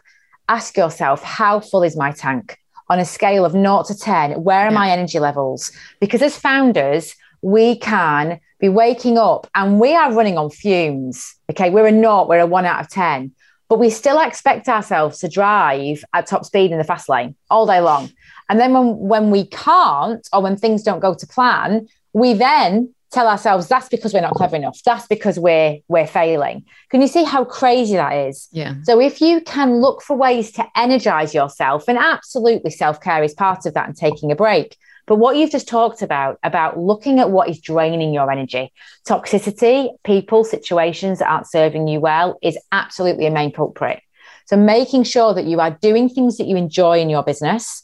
ask 0.49 0.75
yourself, 0.75 1.21
how 1.21 1.59
full 1.59 1.83
is 1.83 1.95
my 1.95 2.11
tank? 2.11 2.57
On 2.89 2.97
a 2.97 3.05
scale 3.05 3.45
of 3.45 3.51
0 3.51 3.83
to 3.83 3.95
10, 3.95 4.43
where 4.43 4.61
are 4.61 4.71
yeah. 4.71 4.79
my 4.79 4.89
energy 4.89 5.19
levels? 5.19 5.71
Because 5.99 6.23
as 6.23 6.35
founders, 6.35 7.15
we 7.43 7.77
can 7.77 8.39
be 8.59 8.67
waking 8.67 9.19
up 9.19 9.45
and 9.53 9.79
we 9.79 9.93
are 9.93 10.11
running 10.11 10.39
on 10.39 10.49
fumes. 10.49 11.35
Okay, 11.51 11.69
we're 11.69 11.85
a 11.85 11.91
naught, 11.91 12.27
we're 12.27 12.39
a 12.39 12.47
one 12.47 12.65
out 12.65 12.81
of 12.81 12.89
10, 12.89 13.31
but 13.71 13.79
we 13.79 13.89
still 13.89 14.19
expect 14.19 14.67
ourselves 14.67 15.19
to 15.19 15.29
drive 15.29 16.03
at 16.13 16.27
top 16.27 16.43
speed 16.43 16.73
in 16.73 16.77
the 16.77 16.83
fast 16.83 17.07
lane 17.07 17.33
all 17.49 17.65
day 17.65 17.79
long. 17.79 18.11
And 18.49 18.59
then 18.59 18.73
when, 18.73 18.97
when 18.97 19.31
we 19.31 19.45
can't, 19.45 20.27
or 20.33 20.41
when 20.41 20.57
things 20.57 20.83
don't 20.83 20.99
go 20.99 21.13
to 21.13 21.25
plan, 21.25 21.87
we 22.11 22.33
then 22.33 22.93
tell 23.11 23.29
ourselves 23.29 23.69
that's 23.69 23.87
because 23.87 24.13
we're 24.13 24.19
not 24.19 24.33
clever 24.33 24.57
enough. 24.57 24.81
That's 24.83 25.07
because 25.07 25.39
we're 25.39 25.77
we're 25.87 26.05
failing. 26.05 26.65
Can 26.89 26.99
you 26.99 27.07
see 27.07 27.23
how 27.23 27.45
crazy 27.45 27.95
that 27.95 28.11
is? 28.11 28.49
Yeah. 28.51 28.75
So 28.83 28.99
if 28.99 29.21
you 29.21 29.39
can 29.39 29.79
look 29.79 30.01
for 30.01 30.17
ways 30.17 30.51
to 30.53 30.67
energize 30.75 31.33
yourself 31.33 31.85
and 31.87 31.97
absolutely 31.97 32.71
self-care 32.71 33.23
is 33.23 33.33
part 33.33 33.65
of 33.65 33.73
that 33.75 33.87
and 33.87 33.95
taking 33.95 34.33
a 34.33 34.35
break 34.35 34.75
but 35.11 35.17
what 35.17 35.35
you've 35.35 35.51
just 35.51 35.67
talked 35.67 36.01
about 36.01 36.39
about 36.41 36.79
looking 36.79 37.19
at 37.19 37.31
what 37.31 37.49
is 37.49 37.59
draining 37.59 38.13
your 38.13 38.31
energy 38.31 38.71
toxicity 39.05 39.89
people 40.05 40.45
situations 40.45 41.19
that 41.19 41.29
aren't 41.29 41.47
serving 41.47 41.85
you 41.85 41.99
well 41.99 42.39
is 42.41 42.57
absolutely 42.71 43.25
a 43.25 43.31
main 43.31 43.51
culprit 43.51 44.01
so 44.45 44.55
making 44.55 45.03
sure 45.03 45.33
that 45.33 45.43
you 45.43 45.59
are 45.59 45.77
doing 45.81 46.07
things 46.07 46.37
that 46.37 46.47
you 46.47 46.55
enjoy 46.55 46.97
in 46.97 47.09
your 47.09 47.23
business 47.23 47.83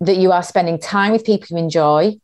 that 0.00 0.16
you 0.16 0.32
are 0.32 0.42
spending 0.42 0.78
time 0.78 1.12
with 1.12 1.26
people 1.26 1.46
you 1.50 1.62
enjoy 1.62 2.14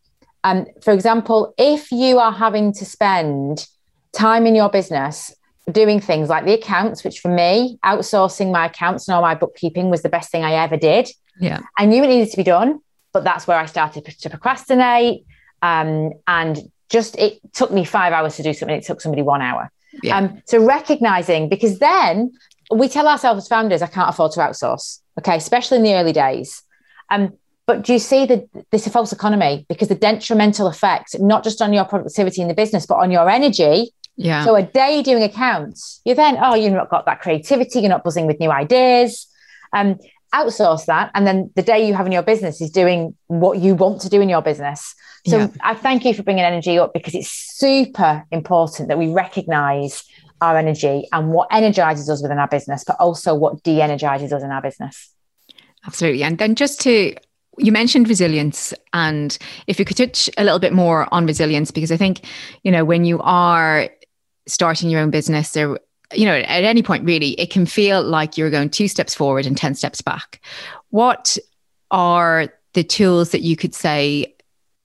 um, 0.45 0.66
for 0.83 0.92
example, 0.92 1.55
if 1.57 1.92
you 1.92 2.18
are 2.18 2.33
having 2.33 2.73
to 2.75 2.85
spend 2.85 3.66
time 4.12 4.47
in 4.47 4.55
your 4.55 4.68
business 4.68 5.35
doing 5.71 6.01
things 6.01 6.29
like 6.29 6.45
the 6.45 6.55
accounts, 6.55 7.05
which 7.05 7.21
for 7.21 7.29
me, 7.29 7.79
outsourcing 7.85 8.51
my 8.51 8.66
accounts 8.66 9.07
and 9.07 9.14
all 9.14 9.23
my 9.23 9.35
bookkeeping 9.35 9.90
was 9.90 10.03
the 10.03 10.09
best 10.09 10.33
thing 10.33 10.42
I 10.42 10.55
ever 10.55 10.77
did. 10.77 11.09
Yeah. 11.38 11.61
I 11.79 11.87
knew 11.87 12.03
it 12.03 12.09
needed 12.09 12.31
to 12.31 12.37
be 12.37 12.42
done, 12.42 12.81
but 13.12 13.25
that's 13.25 13.46
where 13.46 13.59
I 13.59 13.66
started 13.66 14.05
to 14.05 14.31
procrastinate. 14.31 15.25
Um, 15.62 16.12
and 16.27 16.59
just 16.88 17.16
it 17.16 17.40
took 17.53 17.70
me 17.70 17.85
five 17.85 18.12
hours 18.12 18.37
to 18.37 18.42
do 18.42 18.53
something, 18.53 18.77
it 18.77 18.85
took 18.85 19.01
somebody 19.01 19.22
one 19.22 19.42
hour. 19.42 19.70
Yeah. 20.03 20.18
Um, 20.18 20.42
so 20.46 20.64
recognizing, 20.64 21.48
because 21.48 21.79
then 21.79 22.33
we 22.75 22.88
tell 22.88 23.07
ourselves 23.07 23.44
as 23.44 23.48
founders, 23.48 23.83
I 23.83 23.87
can't 23.87 24.09
afford 24.09 24.33
to 24.33 24.40
outsource. 24.40 25.01
Okay, 25.18 25.37
especially 25.37 25.77
in 25.77 25.83
the 25.83 25.94
early 25.94 26.12
days. 26.12 26.62
Um, 27.11 27.35
but 27.66 27.83
do 27.83 27.92
you 27.92 27.98
see 27.98 28.27
that 28.27 28.48
this 28.70 28.83
is 28.83 28.87
a 28.88 28.90
false 28.90 29.12
economy 29.12 29.66
because 29.68 29.88
the 29.88 29.94
detrimental 29.94 30.66
effect, 30.66 31.18
not 31.20 31.44
just 31.44 31.62
on 31.62 31.72
your 31.72 31.85
productivity 31.85 32.42
in 32.42 32.48
the 32.48 32.55
business, 32.55 32.87
but 32.87 32.96
on 32.96 33.11
your 33.11 33.29
energy? 33.29 33.92
Yeah. 34.16 34.44
So 34.44 34.57
a 34.57 34.62
day 34.62 35.03
doing 35.03 35.22
accounts, 35.22 36.01
you're 36.05 36.16
then, 36.16 36.38
oh, 36.42 36.55
you've 36.55 36.72
not 36.72 36.90
got 36.90 37.07
that 37.07 37.20
creativity, 37.20 37.81
you're 37.81 37.88
not 37.88 38.05
buzzing 38.05 38.27
with 38.27 38.40
new 38.40 38.51
ideas. 38.51 39.27
Um, 39.72 39.98
outsource 40.35 40.87
that. 40.87 41.11
And 41.14 41.27
then 41.27 41.51
the 41.55 41.62
day 41.62 41.87
you 41.87 41.95
have 41.95 42.07
in 42.07 42.12
your 42.12 42.23
business 42.23 42.61
is 42.61 42.71
doing 42.71 43.14
what 43.27 43.59
you 43.59 43.75
want 43.75 44.01
to 44.03 44.09
do 44.09 44.21
in 44.21 44.29
your 44.29 44.42
business. 44.42 44.95
So 45.27 45.38
yeah. 45.38 45.49
I 45.61 45.75
thank 45.75 46.05
you 46.05 46.14
for 46.14 46.23
bringing 46.23 46.45
energy 46.45 46.79
up 46.79 46.92
because 46.92 47.14
it's 47.14 47.31
super 47.31 48.25
important 48.31 48.88
that 48.88 48.99
we 48.99 49.09
recognize 49.09 50.05
our 50.40 50.57
energy 50.57 51.07
and 51.12 51.31
what 51.33 51.49
energizes 51.53 52.11
us 52.11 52.23
within 52.23 52.38
our 52.38 52.49
business, 52.49 52.83
but 52.85 52.97
also 52.99 53.35
what 53.35 53.62
de 53.62 53.81
energizes 53.81 54.33
us 54.33 54.42
in 54.42 54.51
our 54.51 54.61
business. 54.61 55.11
Absolutely. 55.87 56.25
And 56.25 56.38
then 56.38 56.55
just 56.55 56.81
to 56.83 57.14
you 57.59 57.71
mentioned 57.71 58.09
resilience 58.09 58.73
and 58.95 59.37
if 59.66 59.79
you 59.79 59.85
could 59.85 59.97
touch 59.97 60.31
a 60.38 60.45
little 60.45 60.59
bit 60.59 60.73
more 60.73 61.07
on 61.12 61.27
resilience 61.27 61.71
because 61.71 61.92
i 61.92 61.99
think 61.99 62.25
you 62.62 62.73
know 62.73 62.83
when 62.83 63.05
you 63.05 63.21
are 63.21 63.90
starting 64.49 64.88
your 64.88 65.01
own 65.01 65.11
business 65.11 65.53
there 65.53 65.79
you 66.14 66.25
know 66.25 66.37
at 66.37 66.64
any 66.64 66.83
point 66.83 67.05
really 67.05 67.31
it 67.33 67.51
can 67.51 67.66
feel 67.66 68.03
like 68.03 68.37
you're 68.37 68.51
going 68.51 68.70
two 68.70 68.88
steps 68.88 69.14
forward 69.14 69.46
and 69.46 69.57
10 69.57 69.75
steps 69.75 70.01
back 70.01 70.40
what 70.90 71.38
are 71.90 72.48
the 72.75 72.85
tools 72.85 73.31
that 73.31 73.42
you 73.42 73.57
could 73.57 73.75
say 73.75 74.35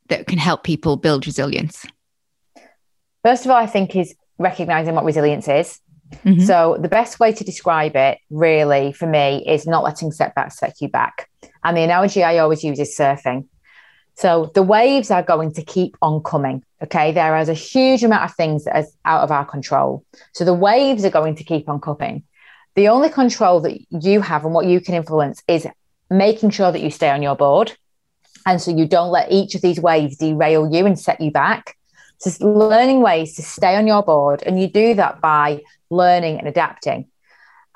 that 0.10 0.28
can 0.28 0.38
help 0.38 0.64
people 0.64 0.98
build 0.98 1.26
resilience 1.26 1.86
first 3.24 3.46
of 3.46 3.52
all 3.52 3.58
i 3.58 3.68
think 3.68 3.96
is 3.96 4.16
recognizing 4.38 4.94
what 4.94 5.06
resilience 5.06 5.48
is 5.48 5.80
mm-hmm. 6.24 6.42
so 6.42 6.78
the 6.82 6.90
best 6.90 7.20
way 7.20 7.32
to 7.32 7.44
describe 7.44 7.96
it 7.96 8.20
really 8.30 8.94
for 8.94 9.08
me 9.08 9.44
is 9.48 9.66
not 9.66 9.84
letting 9.84 10.12
setbacks 10.12 10.58
set 10.58 10.76
you 10.80 10.88
back 10.88 11.30
and 11.68 11.76
the 11.76 11.82
analogy 11.82 12.24
I 12.24 12.38
always 12.38 12.64
use 12.64 12.80
is 12.80 12.96
surfing. 12.98 13.46
So 14.18 14.52
the 14.56 14.64
waves 14.64 15.12
are 15.12 15.22
going 15.22 15.54
to 15.54 15.64
keep 15.64 15.96
on 16.02 16.24
coming. 16.24 16.64
Okay. 16.84 17.12
There 17.12 17.38
is 17.38 17.50
a 17.50 17.54
huge 17.54 18.04
amount 18.04 18.24
of 18.24 18.36
things 18.36 18.66
that 18.66 18.78
is 18.78 18.92
out 19.06 19.24
of 19.24 19.32
our 19.32 19.46
control. 19.46 20.04
So 20.34 20.44
the 20.44 20.54
waves 20.54 21.06
are 21.06 21.12
going 21.12 21.36
to 21.36 21.44
keep 21.44 21.70
on 21.70 21.80
coming. 21.80 22.24
The 22.76 22.90
only 22.90 23.10
control 23.10 23.62
that 23.62 23.80
you 23.90 24.22
have 24.22 24.44
and 24.44 24.54
what 24.54 24.66
you 24.66 24.82
can 24.82 24.96
influence 24.96 25.42
is 25.48 25.68
making 26.10 26.50
sure 26.50 26.72
that 26.72 26.82
you 26.82 26.90
stay 26.90 27.10
on 27.10 27.22
your 27.22 27.36
board. 27.36 27.74
And 28.46 28.62
so 28.62 28.72
you 28.72 28.88
don't 28.88 29.12
let 29.12 29.32
each 29.32 29.56
of 29.56 29.62
these 29.62 29.80
waves 29.80 30.18
derail 30.18 30.72
you 30.72 30.86
and 30.86 31.00
set 31.00 31.22
you 31.22 31.32
back. 31.32 31.76
Just 32.24 32.42
learning 32.42 33.02
ways 33.02 33.36
to 33.36 33.44
stay 33.44 33.76
on 33.76 33.86
your 33.86 34.02
board. 34.02 34.42
And 34.44 34.60
you 34.60 34.68
do 34.68 34.96
that 34.96 35.22
by 35.22 35.62
learning 35.90 36.40
and 36.40 36.48
adapting. 36.48 37.08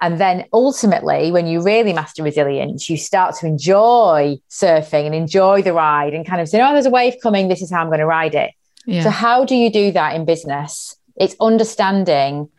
And 0.02 0.20
then 0.20 0.46
ultimately, 0.52 1.32
when 1.32 1.46
you 1.46 1.62
really 1.62 1.94
master 1.94 2.24
resilience, 2.24 2.90
you 2.90 2.98
start 2.98 3.36
to 3.36 3.46
enjoy 3.46 4.40
surfing 4.50 5.06
and 5.06 5.14
enjoy 5.14 5.62
the 5.62 5.74
ride 5.74 6.16
and 6.16 6.26
kind 6.26 6.42
of 6.42 6.50
say, 6.50 6.60
oh, 6.60 6.74
there's 6.74 6.88
a 6.88 6.90
wave 6.90 7.16
coming. 7.22 7.48
This 7.48 7.62
is 7.62 7.72
how 7.72 7.82
I'm 7.82 7.88
going 7.88 8.00
to 8.00 8.08
ride 8.08 8.34
it. 8.34 8.52
Yeah. 8.88 9.04
So, 9.04 9.10
how 9.12 9.46
do 9.46 9.56
you 9.56 9.72
do 9.72 9.92
that 9.92 10.16
in 10.16 10.26
business? 10.26 10.96
It's 11.16 11.36
understanding 11.40 12.50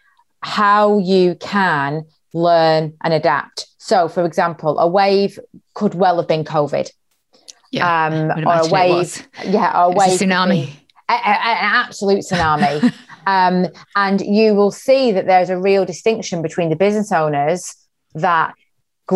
how 0.41 0.99
you 0.99 1.35
can 1.35 2.05
learn 2.33 2.95
and 3.03 3.13
adapt. 3.13 3.67
So, 3.79 4.09
for 4.09 4.25
example, 4.25 4.79
a 4.79 4.87
wave 4.87 5.37
could 5.75 5.95
well 5.95 6.19
have 6.19 6.29
been 6.29 6.45
COVID. 6.45 6.91
Yeah, 7.73 8.07
um, 8.07 8.47
or 8.47 8.61
a 8.61 8.69
wave. 8.69 9.27
Yeah, 9.45 9.83
or 9.83 9.93
a 9.93 9.97
wave. 9.97 10.21
A 10.21 10.25
tsunami. 10.25 10.69
An 11.09 11.19
absolute 11.19 12.21
tsunami. 12.21 12.95
Um, 13.27 13.69
and 13.97 14.21
you 14.21 14.55
will 14.55 14.71
see 14.71 15.13
that 15.13 15.27
there's 15.27 15.51
a 15.51 15.59
real 15.59 15.85
distinction 15.85 16.43
between 16.43 16.71
the 16.71 16.77
business 16.77 17.13
owners 17.13 17.75
that 18.15 18.55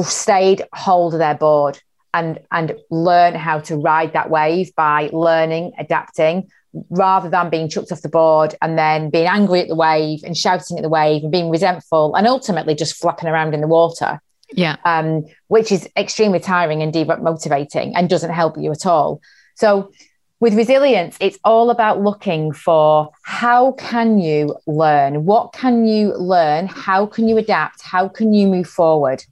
stayed 0.05 0.63
hold 0.75 1.15
of 1.15 1.19
their 1.19 1.35
board 1.35 1.81
and 2.13 2.39
and 2.51 2.75
learn 2.91 3.35
how 3.35 3.61
to 3.61 3.77
ride 3.77 4.13
that 4.13 4.31
wave 4.31 4.75
by 4.75 5.09
learning, 5.13 5.73
adapting, 5.79 6.49
rather 6.91 7.29
than 7.31 7.51
being 7.51 7.69
chucked 7.69 7.93
off 7.93 8.03
the 8.03 8.09
board 8.09 8.55
and 8.61 8.79
then 8.79 9.11
being 9.11 9.27
angry 9.27 9.61
at 9.61 9.69
the 9.69 9.75
wave 9.75 10.21
and 10.25 10.37
shouting 10.37 10.79
at 10.79 10.83
the 10.83 10.89
wave 10.89 11.23
and 11.23 11.33
being 11.33 11.51
resentful 11.51 12.15
and 12.15 12.27
ultimately 12.27 12.75
just 12.75 12.97
flapping 12.97 13.29
around 13.29 13.55
in 13.55 13.61
the 13.61 13.69
water. 13.69 14.21
Yeah. 14.53 14.77
Um, 14.85 15.25
which 15.49 15.73
is 15.73 15.89
extremely 15.97 16.39
tiring 16.39 16.81
and 16.83 16.93
demotivating 16.93 17.93
and 17.97 18.09
doesn't 18.09 18.31
help 18.31 18.57
you 18.57 18.71
at 18.71 18.87
all. 18.87 19.21
So 19.57 19.91
with 20.39 20.55
resilience 20.55 21.17
it's 21.21 21.39
all 21.45 21.71
about 21.71 22.03
looking 22.03 22.53
for 22.53 23.11
how 23.23 23.73
can 23.73 24.19
you 24.19 24.57
learn? 24.67 25.25
What 25.25 25.53
can 25.53 25.87
you 25.87 26.15
learn? 26.15 26.67
How 26.67 27.07
can 27.07 27.29
you 27.29 27.39
adapt? 27.39 27.83
How 27.83 28.09
can 28.09 28.35
you 28.35 28.47
move 28.47 28.69
forward? 28.69 29.25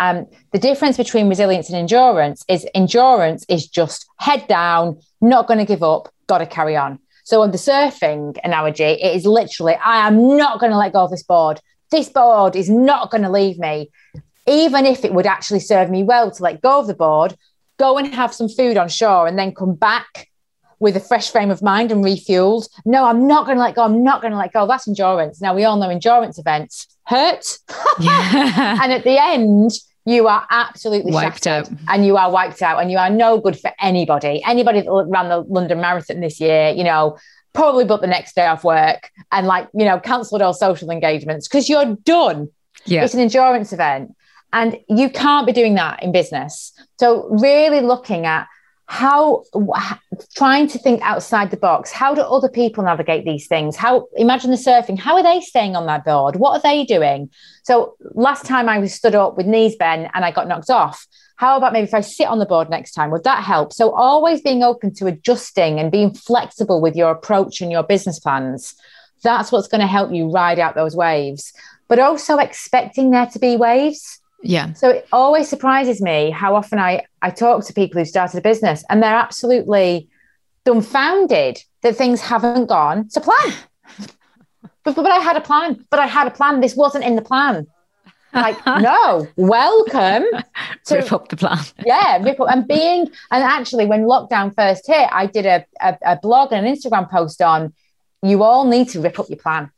Um, 0.00 0.26
the 0.52 0.58
difference 0.58 0.96
between 0.96 1.28
resilience 1.28 1.68
and 1.68 1.76
endurance 1.76 2.44
is 2.48 2.66
endurance 2.74 3.44
is 3.48 3.66
just 3.66 4.06
head 4.18 4.46
down 4.48 5.00
not 5.20 5.46
going 5.46 5.58
to 5.58 5.64
give 5.64 5.82
up 5.82 6.12
got 6.26 6.38
to 6.38 6.46
carry 6.46 6.76
on. 6.76 6.98
So 7.24 7.42
on 7.42 7.50
the 7.50 7.58
surfing 7.58 8.36
analogy 8.42 8.84
it 8.84 9.16
is 9.16 9.26
literally 9.26 9.76
i 9.84 10.06
am 10.06 10.36
not 10.36 10.60
going 10.60 10.72
to 10.72 10.78
let 10.78 10.92
go 10.92 11.04
of 11.04 11.10
this 11.10 11.22
board. 11.22 11.60
This 11.90 12.08
board 12.08 12.56
is 12.56 12.68
not 12.68 13.10
going 13.10 13.22
to 13.22 13.30
leave 13.30 13.58
me. 13.58 13.90
Even 14.46 14.86
if 14.86 15.04
it 15.04 15.14
would 15.14 15.26
actually 15.26 15.60
serve 15.60 15.90
me 15.90 16.02
well 16.02 16.30
to 16.30 16.42
let 16.42 16.60
go 16.62 16.80
of 16.80 16.86
the 16.86 16.94
board 16.94 17.36
go 17.78 17.96
and 17.96 18.12
have 18.12 18.34
some 18.34 18.48
food 18.48 18.76
on 18.76 18.88
shore 18.88 19.28
and 19.28 19.38
then 19.38 19.54
come 19.54 19.74
back 19.74 20.28
with 20.80 20.96
a 20.96 21.00
fresh 21.00 21.30
frame 21.30 21.50
of 21.50 21.62
mind 21.62 21.90
and 21.90 22.04
refueled. 22.04 22.68
No, 22.84 23.04
I'm 23.04 23.26
not 23.26 23.46
going 23.46 23.56
to 23.56 23.62
let 23.62 23.74
go. 23.74 23.82
I'm 23.82 24.02
not 24.04 24.20
going 24.20 24.32
to 24.32 24.38
let 24.38 24.52
go. 24.52 24.66
That's 24.66 24.86
endurance. 24.86 25.40
Now, 25.40 25.54
we 25.54 25.64
all 25.64 25.76
know 25.76 25.90
endurance 25.90 26.38
events 26.38 26.86
hurt. 27.04 27.58
Yeah. 28.00 28.78
and 28.82 28.92
at 28.92 29.04
the 29.04 29.20
end, 29.20 29.72
you 30.08 30.26
are 30.26 30.46
absolutely 30.50 31.12
wiped 31.12 31.46
out 31.46 31.68
and 31.88 32.06
you 32.06 32.16
are 32.16 32.30
wiped 32.30 32.62
out 32.62 32.80
and 32.80 32.90
you 32.90 32.96
are 32.96 33.10
no 33.10 33.38
good 33.38 33.58
for 33.58 33.70
anybody 33.78 34.42
anybody 34.46 34.80
that 34.80 35.06
ran 35.08 35.28
the 35.28 35.40
london 35.40 35.80
marathon 35.80 36.20
this 36.20 36.40
year 36.40 36.70
you 36.70 36.82
know 36.82 37.18
probably 37.52 37.84
booked 37.84 38.00
the 38.00 38.06
next 38.06 38.34
day 38.34 38.46
off 38.46 38.64
work 38.64 39.10
and 39.32 39.46
like 39.46 39.68
you 39.74 39.84
know 39.84 40.00
cancelled 40.00 40.40
all 40.40 40.54
social 40.54 40.90
engagements 40.90 41.46
because 41.46 41.68
you're 41.68 41.96
done 42.04 42.48
yeah. 42.86 43.04
it's 43.04 43.12
an 43.12 43.20
endurance 43.20 43.72
event 43.72 44.14
and 44.52 44.78
you 44.88 45.10
can't 45.10 45.46
be 45.46 45.52
doing 45.52 45.74
that 45.74 46.02
in 46.02 46.10
business 46.10 46.72
so 46.98 47.28
really 47.28 47.80
looking 47.80 48.24
at 48.24 48.46
how 48.88 49.44
trying 50.34 50.66
to 50.66 50.78
think 50.78 51.02
outside 51.02 51.50
the 51.50 51.58
box. 51.58 51.92
How 51.92 52.14
do 52.14 52.22
other 52.22 52.48
people 52.48 52.82
navigate 52.82 53.26
these 53.26 53.46
things? 53.46 53.76
How 53.76 54.08
imagine 54.16 54.50
the 54.50 54.56
surfing. 54.56 54.98
How 54.98 55.14
are 55.14 55.22
they 55.22 55.42
staying 55.42 55.76
on 55.76 55.84
that 55.86 56.06
board? 56.06 56.36
What 56.36 56.52
are 56.52 56.62
they 56.62 56.84
doing? 56.84 57.30
So 57.64 57.96
last 58.14 58.46
time 58.46 58.66
i 58.66 58.78
was 58.78 58.94
stood 58.94 59.14
up 59.14 59.36
with 59.36 59.46
knees 59.46 59.76
bent 59.76 60.10
and 60.14 60.24
i 60.24 60.30
got 60.30 60.48
knocked 60.48 60.70
off. 60.70 61.06
How 61.36 61.58
about 61.58 61.74
maybe 61.74 61.86
if 61.86 61.92
i 61.92 62.00
sit 62.00 62.28
on 62.28 62.38
the 62.38 62.46
board 62.46 62.70
next 62.70 62.92
time? 62.92 63.10
Would 63.10 63.24
that 63.24 63.44
help? 63.44 63.74
So 63.74 63.90
always 63.92 64.40
being 64.40 64.62
open 64.62 64.94
to 64.94 65.06
adjusting 65.06 65.78
and 65.78 65.92
being 65.92 66.14
flexible 66.14 66.80
with 66.80 66.96
your 66.96 67.10
approach 67.10 67.60
and 67.60 67.70
your 67.70 67.82
business 67.82 68.18
plans. 68.18 68.74
That's 69.22 69.52
what's 69.52 69.68
going 69.68 69.82
to 69.82 69.86
help 69.86 70.14
you 70.14 70.30
ride 70.30 70.58
out 70.58 70.74
those 70.74 70.96
waves. 70.96 71.52
But 71.88 71.98
also 71.98 72.38
expecting 72.38 73.10
there 73.10 73.26
to 73.26 73.38
be 73.38 73.56
waves 73.56 74.18
yeah. 74.42 74.72
So 74.74 74.90
it 74.90 75.08
always 75.12 75.48
surprises 75.48 76.00
me 76.00 76.30
how 76.30 76.54
often 76.54 76.78
I, 76.78 77.02
I 77.22 77.30
talk 77.30 77.64
to 77.66 77.72
people 77.72 77.98
who 77.98 78.04
started 78.04 78.38
a 78.38 78.40
business 78.40 78.84
and 78.88 79.02
they're 79.02 79.14
absolutely 79.14 80.08
dumbfounded 80.64 81.58
that 81.82 81.96
things 81.96 82.20
haven't 82.20 82.66
gone 82.66 83.08
to 83.08 83.20
plan. 83.20 83.54
but, 84.84 84.94
but 84.94 85.10
I 85.10 85.18
had 85.18 85.36
a 85.36 85.40
plan, 85.40 85.84
but 85.90 85.98
I 85.98 86.06
had 86.06 86.26
a 86.26 86.30
plan. 86.30 86.60
This 86.60 86.76
wasn't 86.76 87.04
in 87.04 87.16
the 87.16 87.22
plan. 87.22 87.66
Like, 88.32 88.64
no, 88.66 89.26
welcome 89.36 90.24
to 90.86 90.94
rip 90.94 91.12
up 91.12 91.28
the 91.28 91.36
plan. 91.36 91.58
yeah, 91.84 92.22
rip 92.22 92.38
up 92.40 92.48
and 92.50 92.68
being 92.68 93.10
and 93.30 93.44
actually 93.44 93.86
when 93.86 94.02
lockdown 94.04 94.54
first 94.54 94.86
hit, 94.86 95.08
I 95.10 95.26
did 95.26 95.46
a, 95.46 95.64
a, 95.80 95.98
a 96.04 96.18
blog 96.20 96.52
and 96.52 96.66
an 96.66 96.74
Instagram 96.74 97.10
post 97.10 97.40
on 97.42 97.72
you 98.22 98.42
all 98.42 98.64
need 98.64 98.90
to 98.90 99.00
rip 99.00 99.18
up 99.18 99.28
your 99.28 99.38
plan. 99.38 99.70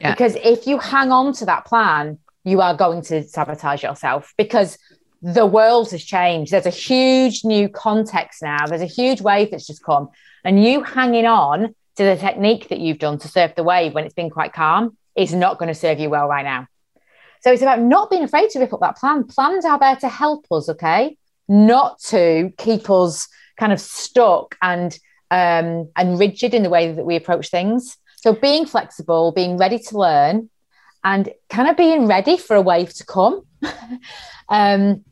Yeah. 0.00 0.12
Because 0.12 0.36
if 0.36 0.66
you 0.66 0.78
hang 0.78 1.10
on 1.12 1.32
to 1.34 1.46
that 1.46 1.64
plan, 1.64 2.18
you 2.44 2.60
are 2.60 2.76
going 2.76 3.02
to 3.02 3.22
sabotage 3.24 3.82
yourself 3.82 4.32
because 4.36 4.78
the 5.22 5.46
world 5.46 5.90
has 5.90 6.04
changed. 6.04 6.52
There's 6.52 6.66
a 6.66 6.70
huge 6.70 7.44
new 7.44 7.68
context 7.68 8.42
now. 8.42 8.66
There's 8.66 8.82
a 8.82 8.86
huge 8.86 9.20
wave 9.20 9.50
that's 9.50 9.66
just 9.66 9.82
come. 9.82 10.10
And 10.44 10.62
you 10.62 10.82
hanging 10.82 11.26
on 11.26 11.74
to 11.96 12.04
the 12.04 12.16
technique 12.16 12.68
that 12.68 12.78
you've 12.78 12.98
done 12.98 13.18
to 13.18 13.28
surf 13.28 13.54
the 13.56 13.64
wave 13.64 13.94
when 13.94 14.04
it's 14.04 14.14
been 14.14 14.30
quite 14.30 14.52
calm 14.52 14.96
is 15.16 15.34
not 15.34 15.58
going 15.58 15.66
to 15.66 15.74
serve 15.74 15.98
you 15.98 16.08
well 16.10 16.28
right 16.28 16.44
now. 16.44 16.68
So 17.40 17.52
it's 17.52 17.62
about 17.62 17.80
not 17.80 18.10
being 18.10 18.22
afraid 18.22 18.50
to 18.50 18.60
rip 18.60 18.72
up 18.72 18.80
that 18.80 18.96
plan. 18.96 19.24
Plans 19.24 19.64
are 19.64 19.78
there 19.78 19.96
to 19.96 20.08
help 20.08 20.46
us, 20.50 20.68
okay? 20.68 21.16
Not 21.48 22.00
to 22.08 22.52
keep 22.56 22.88
us 22.88 23.28
kind 23.58 23.72
of 23.72 23.80
stuck 23.80 24.56
and 24.62 24.96
um, 25.30 25.90
and 25.94 26.18
rigid 26.18 26.54
in 26.54 26.62
the 26.62 26.70
way 26.70 26.92
that 26.92 27.04
we 27.04 27.16
approach 27.16 27.50
things. 27.50 27.96
So 28.16 28.32
being 28.32 28.64
flexible, 28.64 29.32
being 29.32 29.58
ready 29.58 29.78
to 29.78 29.98
learn, 29.98 30.50
and 31.04 31.32
kind 31.48 31.68
of 31.68 31.76
being 31.76 32.06
ready 32.06 32.36
for 32.36 32.56
a 32.56 32.62
wave 32.62 32.92
to 32.94 33.06
come 33.06 33.42
um, 34.48 35.04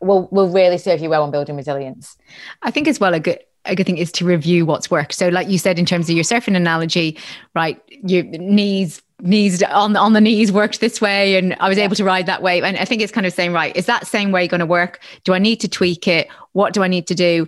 will 0.00 0.28
will 0.30 0.48
really 0.48 0.78
serve 0.78 1.00
you 1.00 1.08
well 1.08 1.22
on 1.22 1.30
building 1.30 1.56
resilience. 1.56 2.16
I 2.62 2.70
think 2.70 2.88
as 2.88 3.00
well 3.00 3.14
a 3.14 3.20
good 3.20 3.38
a 3.64 3.76
good 3.76 3.86
thing 3.86 3.98
is 3.98 4.10
to 4.12 4.24
review 4.24 4.66
what's 4.66 4.90
worked. 4.90 5.14
So, 5.14 5.28
like 5.28 5.48
you 5.48 5.58
said, 5.58 5.78
in 5.78 5.86
terms 5.86 6.08
of 6.08 6.16
your 6.16 6.24
surfing 6.24 6.56
analogy, 6.56 7.18
right, 7.54 7.80
your 8.02 8.24
knees 8.24 9.02
knees 9.22 9.62
on 9.62 9.96
on 9.96 10.12
the 10.14 10.20
knees 10.20 10.50
worked 10.50 10.80
this 10.80 11.00
way 11.00 11.36
and 11.36 11.54
I 11.60 11.68
was 11.68 11.78
yeah. 11.78 11.84
able 11.84 11.94
to 11.94 12.04
ride 12.04 12.26
that 12.26 12.42
way 12.42 12.60
and 12.60 12.76
I 12.76 12.84
think 12.84 13.00
it's 13.02 13.12
kind 13.12 13.24
of 13.24 13.32
saying 13.32 13.52
right 13.52 13.74
is 13.76 13.86
that 13.86 14.04
same 14.06 14.32
way 14.32 14.48
going 14.48 14.58
to 14.58 14.66
work 14.66 15.00
do 15.22 15.32
I 15.32 15.38
need 15.38 15.60
to 15.60 15.68
tweak 15.68 16.08
it 16.08 16.26
what 16.52 16.74
do 16.74 16.82
I 16.82 16.88
need 16.88 17.06
to 17.06 17.14
do 17.14 17.46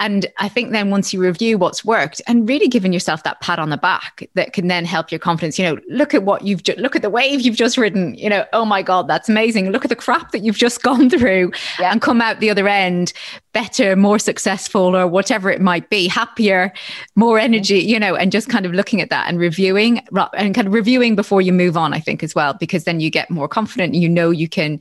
and 0.00 0.26
I 0.38 0.48
think 0.48 0.72
then 0.72 0.88
once 0.88 1.12
you 1.12 1.20
review 1.20 1.58
what's 1.58 1.84
worked 1.84 2.22
and 2.26 2.48
really 2.48 2.68
giving 2.68 2.90
yourself 2.92 3.22
that 3.24 3.40
pat 3.42 3.58
on 3.58 3.68
the 3.68 3.76
back 3.76 4.26
that 4.34 4.54
can 4.54 4.66
then 4.66 4.86
help 4.86 5.12
your 5.12 5.18
confidence, 5.18 5.58
you 5.58 5.64
know, 5.66 5.78
look 5.90 6.14
at 6.14 6.22
what 6.22 6.42
you've 6.42 6.62
just, 6.62 6.78
look 6.78 6.96
at 6.96 7.02
the 7.02 7.10
wave 7.10 7.42
you've 7.42 7.54
just 7.54 7.76
ridden, 7.76 8.14
you 8.14 8.30
know, 8.30 8.46
oh 8.54 8.64
my 8.64 8.80
God, 8.80 9.08
that's 9.08 9.28
amazing. 9.28 9.70
Look 9.70 9.84
at 9.84 9.90
the 9.90 9.96
crap 9.96 10.32
that 10.32 10.38
you've 10.38 10.56
just 10.56 10.82
gone 10.90 11.10
through 11.10 11.52
yeah. 11.78 11.92
and 11.92 12.00
come 12.00 12.22
out 12.22 12.40
the 12.40 12.48
other 12.48 12.66
end 12.66 13.12
better, 13.52 13.94
more 13.94 14.18
successful, 14.18 14.96
or 14.96 15.06
whatever 15.06 15.50
it 15.50 15.60
might 15.60 15.90
be, 15.90 16.08
happier, 16.08 16.72
more 17.14 17.38
energy, 17.38 17.80
you 17.80 17.98
know, 17.98 18.14
and 18.14 18.32
just 18.32 18.48
kind 18.48 18.64
of 18.64 18.72
looking 18.72 19.02
at 19.02 19.10
that 19.10 19.28
and 19.28 19.38
reviewing 19.38 19.98
and 20.34 20.54
kind 20.54 20.66
of 20.66 20.72
reviewing 20.72 21.14
before 21.14 21.42
you 21.42 21.52
move 21.52 21.76
on, 21.76 21.92
I 21.92 22.00
think, 22.00 22.22
as 22.22 22.34
well, 22.34 22.54
because 22.54 22.84
then 22.84 23.00
you 23.00 23.10
get 23.10 23.30
more 23.30 23.48
confident. 23.48 23.92
and 23.92 24.02
You 24.02 24.08
know, 24.08 24.30
you 24.30 24.48
can 24.48 24.80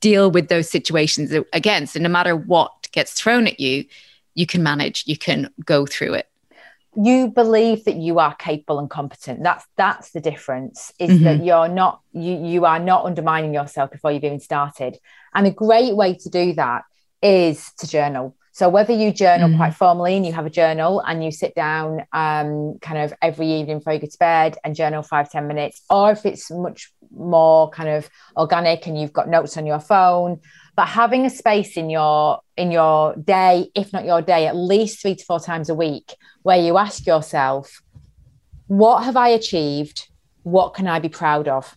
deal 0.00 0.30
with 0.30 0.48
those 0.48 0.70
situations 0.70 1.34
again. 1.52 1.86
So 1.86 2.00
no 2.00 2.08
matter 2.08 2.34
what 2.36 2.88
gets 2.92 3.12
thrown 3.12 3.46
at 3.46 3.60
you, 3.60 3.84
you 4.36 4.46
can 4.46 4.62
manage, 4.62 5.02
you 5.06 5.18
can 5.18 5.50
go 5.64 5.86
through 5.86 6.14
it. 6.14 6.28
You 6.94 7.28
believe 7.28 7.84
that 7.84 7.96
you 7.96 8.18
are 8.20 8.34
capable 8.34 8.78
and 8.78 8.88
competent. 8.88 9.42
That's 9.42 9.66
that's 9.76 10.12
the 10.12 10.20
difference. 10.20 10.92
Is 10.98 11.10
mm-hmm. 11.10 11.24
that 11.24 11.44
you're 11.44 11.68
not 11.68 12.00
you 12.12 12.34
you 12.52 12.64
are 12.64 12.78
not 12.78 13.04
undermining 13.04 13.52
yourself 13.52 13.90
before 13.90 14.12
you've 14.12 14.24
even 14.24 14.40
started. 14.40 14.96
And 15.34 15.46
a 15.46 15.50
great 15.50 15.94
way 15.94 16.14
to 16.14 16.28
do 16.30 16.54
that 16.54 16.84
is 17.20 17.72
to 17.80 17.86
journal. 17.86 18.34
So 18.52 18.70
whether 18.70 18.94
you 18.94 19.12
journal 19.12 19.50
mm. 19.50 19.56
quite 19.58 19.74
formally 19.74 20.16
and 20.16 20.24
you 20.24 20.32
have 20.32 20.46
a 20.46 20.50
journal 20.62 21.02
and 21.06 21.22
you 21.22 21.30
sit 21.30 21.54
down 21.54 22.06
um, 22.14 22.78
kind 22.80 23.00
of 23.04 23.12
every 23.20 23.48
evening 23.52 23.80
before 23.80 23.92
you 23.92 24.00
go 24.00 24.06
to 24.06 24.18
bed 24.18 24.56
and 24.64 24.74
journal 24.74 25.02
five 25.02 25.30
ten 25.30 25.46
minutes, 25.46 25.82
or 25.90 26.12
if 26.12 26.24
it's 26.24 26.50
much 26.50 26.90
more 27.14 27.68
kind 27.68 27.90
of 27.90 28.08
organic 28.34 28.86
and 28.86 28.98
you've 28.98 29.12
got 29.12 29.28
notes 29.28 29.58
on 29.58 29.66
your 29.66 29.80
phone, 29.80 30.40
but 30.76 30.86
having 30.86 31.24
a 31.24 31.30
space 31.30 31.76
in 31.78 31.88
your 31.88 32.40
in 32.56 32.70
your 32.70 33.16
day, 33.16 33.70
if 33.74 33.92
not 33.92 34.04
your 34.04 34.20
day, 34.20 34.46
at 34.46 34.54
least 34.54 35.00
three 35.00 35.14
to 35.14 35.24
four 35.24 35.40
times 35.40 35.70
a 35.70 35.74
week, 35.74 36.14
where 36.42 36.58
you 36.58 36.76
ask 36.76 37.06
yourself, 37.06 37.82
what 38.66 39.04
have 39.04 39.16
I 39.16 39.28
achieved? 39.28 40.08
What 40.42 40.74
can 40.74 40.86
I 40.86 41.00
be 41.00 41.08
proud 41.08 41.48
of? 41.48 41.76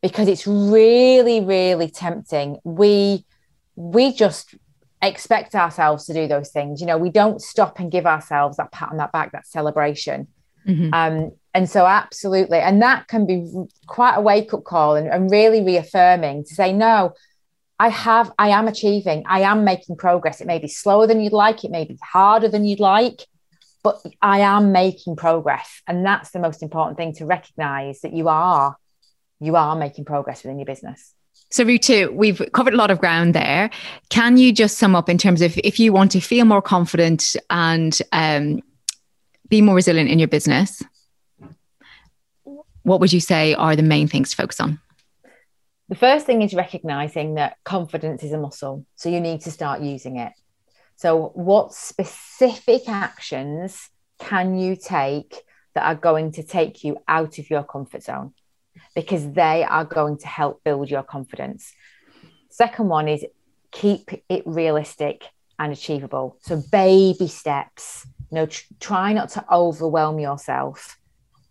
Because 0.00 0.28
it's 0.28 0.46
really, 0.46 1.40
really 1.40 1.90
tempting. 1.90 2.58
We 2.64 3.26
we 3.74 4.12
just 4.12 4.54
expect 5.02 5.54
ourselves 5.54 6.06
to 6.06 6.14
do 6.14 6.28
those 6.28 6.50
things. 6.50 6.80
You 6.80 6.86
know, 6.86 6.98
we 6.98 7.10
don't 7.10 7.42
stop 7.42 7.80
and 7.80 7.90
give 7.90 8.06
ourselves 8.06 8.58
that 8.58 8.70
pat 8.70 8.90
on 8.90 8.98
that 8.98 9.12
back, 9.12 9.32
that 9.32 9.46
celebration. 9.46 10.28
Mm-hmm. 10.66 10.94
Um, 10.94 11.32
and 11.52 11.68
so, 11.68 11.86
absolutely. 11.86 12.58
And 12.58 12.80
that 12.82 13.08
can 13.08 13.26
be 13.26 13.50
quite 13.86 14.14
a 14.14 14.20
wake 14.20 14.54
up 14.54 14.64
call 14.64 14.94
and, 14.94 15.08
and 15.08 15.30
really 15.30 15.62
reaffirming 15.64 16.44
to 16.44 16.54
say, 16.54 16.72
no, 16.72 17.14
I 17.80 17.88
have, 17.88 18.30
I 18.38 18.50
am 18.50 18.68
achieving, 18.68 19.24
I 19.26 19.40
am 19.40 19.64
making 19.64 19.96
progress. 19.96 20.42
It 20.42 20.46
may 20.46 20.58
be 20.58 20.68
slower 20.68 21.06
than 21.06 21.18
you'd 21.22 21.32
like, 21.32 21.64
it 21.64 21.70
may 21.70 21.86
be 21.86 21.98
harder 22.02 22.46
than 22.46 22.66
you'd 22.66 22.78
like, 22.78 23.26
but 23.82 24.02
I 24.20 24.40
am 24.40 24.70
making 24.70 25.16
progress. 25.16 25.80
And 25.86 26.04
that's 26.04 26.30
the 26.30 26.40
most 26.40 26.62
important 26.62 26.98
thing 26.98 27.14
to 27.14 27.24
recognize 27.24 28.02
that 28.02 28.12
you 28.12 28.28
are, 28.28 28.76
you 29.40 29.56
are 29.56 29.74
making 29.76 30.04
progress 30.04 30.42
within 30.42 30.58
your 30.58 30.66
business. 30.66 31.14
So, 31.48 31.64
Ruth, 31.64 31.88
we've 32.12 32.42
covered 32.52 32.74
a 32.74 32.76
lot 32.76 32.90
of 32.90 32.98
ground 32.98 33.34
there. 33.34 33.70
Can 34.10 34.36
you 34.36 34.52
just 34.52 34.76
sum 34.76 34.94
up 34.94 35.08
in 35.08 35.16
terms 35.16 35.40
of 35.40 35.56
if 35.64 35.80
you 35.80 35.90
want 35.90 36.12
to 36.12 36.20
feel 36.20 36.44
more 36.44 36.60
confident 36.60 37.34
and 37.48 37.98
um, 38.12 38.60
be 39.48 39.62
more 39.62 39.74
resilient 39.74 40.10
in 40.10 40.18
your 40.18 40.28
business? 40.28 40.82
What 42.82 43.00
would 43.00 43.14
you 43.14 43.20
say 43.20 43.54
are 43.54 43.74
the 43.74 43.82
main 43.82 44.06
things 44.06 44.32
to 44.32 44.36
focus 44.36 44.60
on? 44.60 44.80
The 45.90 45.96
first 45.96 46.24
thing 46.24 46.40
is 46.40 46.54
recognizing 46.54 47.34
that 47.34 47.58
confidence 47.64 48.22
is 48.22 48.32
a 48.32 48.38
muscle. 48.38 48.86
So, 48.94 49.10
you 49.10 49.20
need 49.20 49.42
to 49.42 49.50
start 49.50 49.82
using 49.82 50.16
it. 50.16 50.32
So, 50.96 51.32
what 51.34 51.74
specific 51.74 52.88
actions 52.88 53.90
can 54.18 54.58
you 54.58 54.76
take 54.76 55.42
that 55.74 55.84
are 55.84 55.94
going 55.94 56.32
to 56.32 56.42
take 56.42 56.82
you 56.84 56.96
out 57.06 57.38
of 57.38 57.50
your 57.50 57.64
comfort 57.64 58.02
zone? 58.02 58.32
because 58.94 59.30
they 59.32 59.64
are 59.64 59.84
going 59.84 60.18
to 60.18 60.26
help 60.26 60.62
build 60.64 60.90
your 60.90 61.02
confidence. 61.02 61.72
Second 62.50 62.88
one 62.88 63.08
is 63.08 63.24
keep 63.70 64.10
it 64.28 64.42
realistic 64.46 65.24
and 65.58 65.72
achievable. 65.72 66.38
So 66.42 66.62
baby 66.72 67.28
steps. 67.28 68.06
You 68.30 68.36
know, 68.36 68.46
tr- 68.46 68.64
try 68.80 69.12
not 69.12 69.30
to 69.30 69.44
overwhelm 69.52 70.18
yourself. 70.18 70.98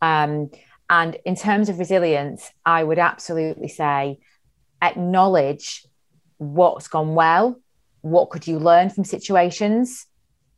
Um, 0.01 0.49
and 0.89 1.17
in 1.25 1.35
terms 1.35 1.69
of 1.69 1.77
resilience, 1.77 2.49
I 2.65 2.83
would 2.83 2.99
absolutely 2.99 3.67
say 3.67 4.19
acknowledge 4.81 5.85
what's 6.37 6.87
gone 6.87 7.15
well, 7.15 7.59
what 8.01 8.29
could 8.29 8.47
you 8.47 8.59
learn 8.59 8.89
from 8.89 9.03
situations, 9.03 10.05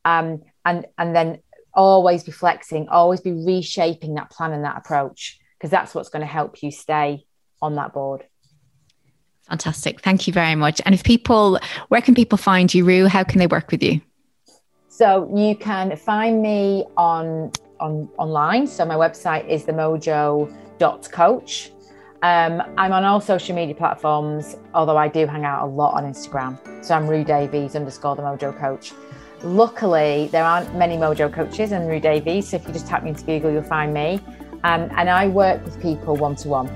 um, 0.05 0.43
and 0.65 0.85
and 0.97 1.15
then 1.15 1.39
always 1.73 2.23
be 2.23 2.31
flexing, 2.31 2.87
always 2.89 3.21
be 3.21 3.31
reshaping 3.31 4.15
that 4.15 4.29
plan 4.29 4.51
and 4.51 4.65
that 4.65 4.77
approach 4.77 5.39
because 5.57 5.71
that's 5.71 5.95
what's 5.95 6.09
going 6.09 6.21
to 6.21 6.27
help 6.27 6.61
you 6.63 6.71
stay 6.71 7.25
on 7.61 7.75
that 7.75 7.93
board. 7.93 8.25
Fantastic. 9.47 10.01
Thank 10.01 10.27
you 10.27 10.33
very 10.33 10.55
much. 10.55 10.81
And 10.85 10.95
if 10.95 11.03
people, 11.03 11.59
where 11.89 12.01
can 12.01 12.15
people 12.15 12.37
find 12.37 12.73
you, 12.73 12.85
Rue? 12.85 13.07
How 13.07 13.23
can 13.23 13.39
they 13.39 13.47
work 13.47 13.69
with 13.69 13.83
you? 13.83 13.99
So 14.87 15.29
you 15.35 15.55
can 15.55 15.95
find 15.95 16.41
me 16.41 16.85
on 16.97 17.51
on 17.79 18.09
online. 18.17 18.67
So 18.67 18.85
my 18.85 18.95
website 18.95 19.47
is 19.47 19.65
themojo.coach. 19.65 21.71
Um, 22.23 22.61
I'm 22.77 22.93
on 22.93 23.03
all 23.03 23.19
social 23.19 23.55
media 23.55 23.73
platforms, 23.73 24.55
although 24.75 24.97
I 24.97 25.07
do 25.07 25.25
hang 25.25 25.43
out 25.43 25.63
a 25.63 25.65
lot 25.65 25.95
on 25.95 26.03
Instagram. 26.03 26.55
So 26.85 26.93
I'm 26.93 27.07
Rue 27.07 27.23
Davies 27.23 27.75
underscore 27.75 28.15
the 28.15 28.21
Mojo 28.21 28.55
Coach. 28.59 28.93
Luckily, 29.41 30.29
there 30.31 30.43
aren't 30.43 30.75
many 30.75 30.97
Mojo 30.97 31.33
coaches 31.33 31.71
and 31.71 31.87
Rue 31.87 31.99
Davies. 31.99 32.49
So 32.49 32.57
if 32.57 32.67
you 32.67 32.73
just 32.73 32.85
tap 32.85 33.01
me 33.01 33.09
into 33.09 33.23
Google, 33.23 33.51
you'll 33.51 33.63
find 33.63 33.91
me. 33.91 34.19
Um, 34.63 34.87
and 34.95 35.09
I 35.09 35.27
work 35.29 35.65
with 35.65 35.81
people 35.81 36.15
one 36.15 36.35
to 36.37 36.49
one. 36.49 36.69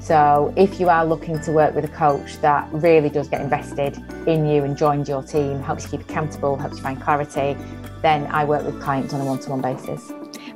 So 0.00 0.52
if 0.56 0.80
you 0.80 0.88
are 0.88 1.04
looking 1.04 1.40
to 1.42 1.52
work 1.52 1.72
with 1.72 1.84
a 1.84 1.94
coach 1.94 2.38
that 2.38 2.68
really 2.72 3.10
does 3.10 3.28
get 3.28 3.42
invested 3.42 3.96
in 4.26 4.44
you 4.44 4.64
and 4.64 4.76
joins 4.76 5.08
your 5.08 5.22
team, 5.22 5.60
helps 5.60 5.84
you 5.84 5.90
keep 5.90 6.10
accountable, 6.10 6.56
helps 6.56 6.78
you 6.78 6.82
find 6.82 7.00
clarity, 7.00 7.56
then 8.02 8.26
I 8.26 8.44
work 8.44 8.64
with 8.64 8.82
clients 8.82 9.14
on 9.14 9.20
a 9.20 9.24
one 9.24 9.38
to 9.38 9.50
one 9.50 9.60
basis. 9.60 10.10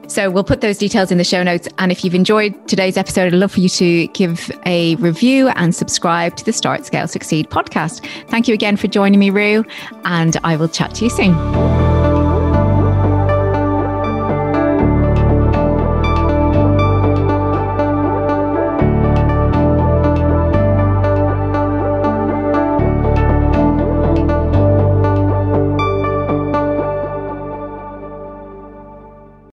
So 0.09 0.30
we'll 0.30 0.44
put 0.44 0.61
those 0.61 0.78
details 0.78 1.11
in 1.11 1.18
the 1.18 1.24
show 1.24 1.42
notes. 1.42 1.68
And 1.78 1.92
if 1.92 2.05
you've 2.05 2.14
enjoyed 2.14 2.68
today's 2.68 2.96
episode, 2.96 3.26
I'd 3.26 3.34
love 3.34 3.52
for 3.52 3.61
you 3.61 3.68
to 3.68 4.07
give 4.09 4.50
a 4.66 4.96
review 4.96 5.48
and 5.48 5.74
subscribe 5.74 6.36
to 6.36 6.44
the 6.44 6.52
Start 6.52 6.86
Scale 6.86 7.09
Succeed 7.09 7.50
podcast. 7.50 8.07
Thank 8.28 8.48
you 8.48 8.55
again 8.55 8.76
for 8.76 8.86
joining 8.88 9.20
me, 9.20 9.30
Rue, 9.30 9.64
and 10.05 10.36
I 10.44 10.57
will 10.57 10.68
chat 10.68 10.94
to 10.96 11.05
you 11.05 11.11
soon. 11.11 11.84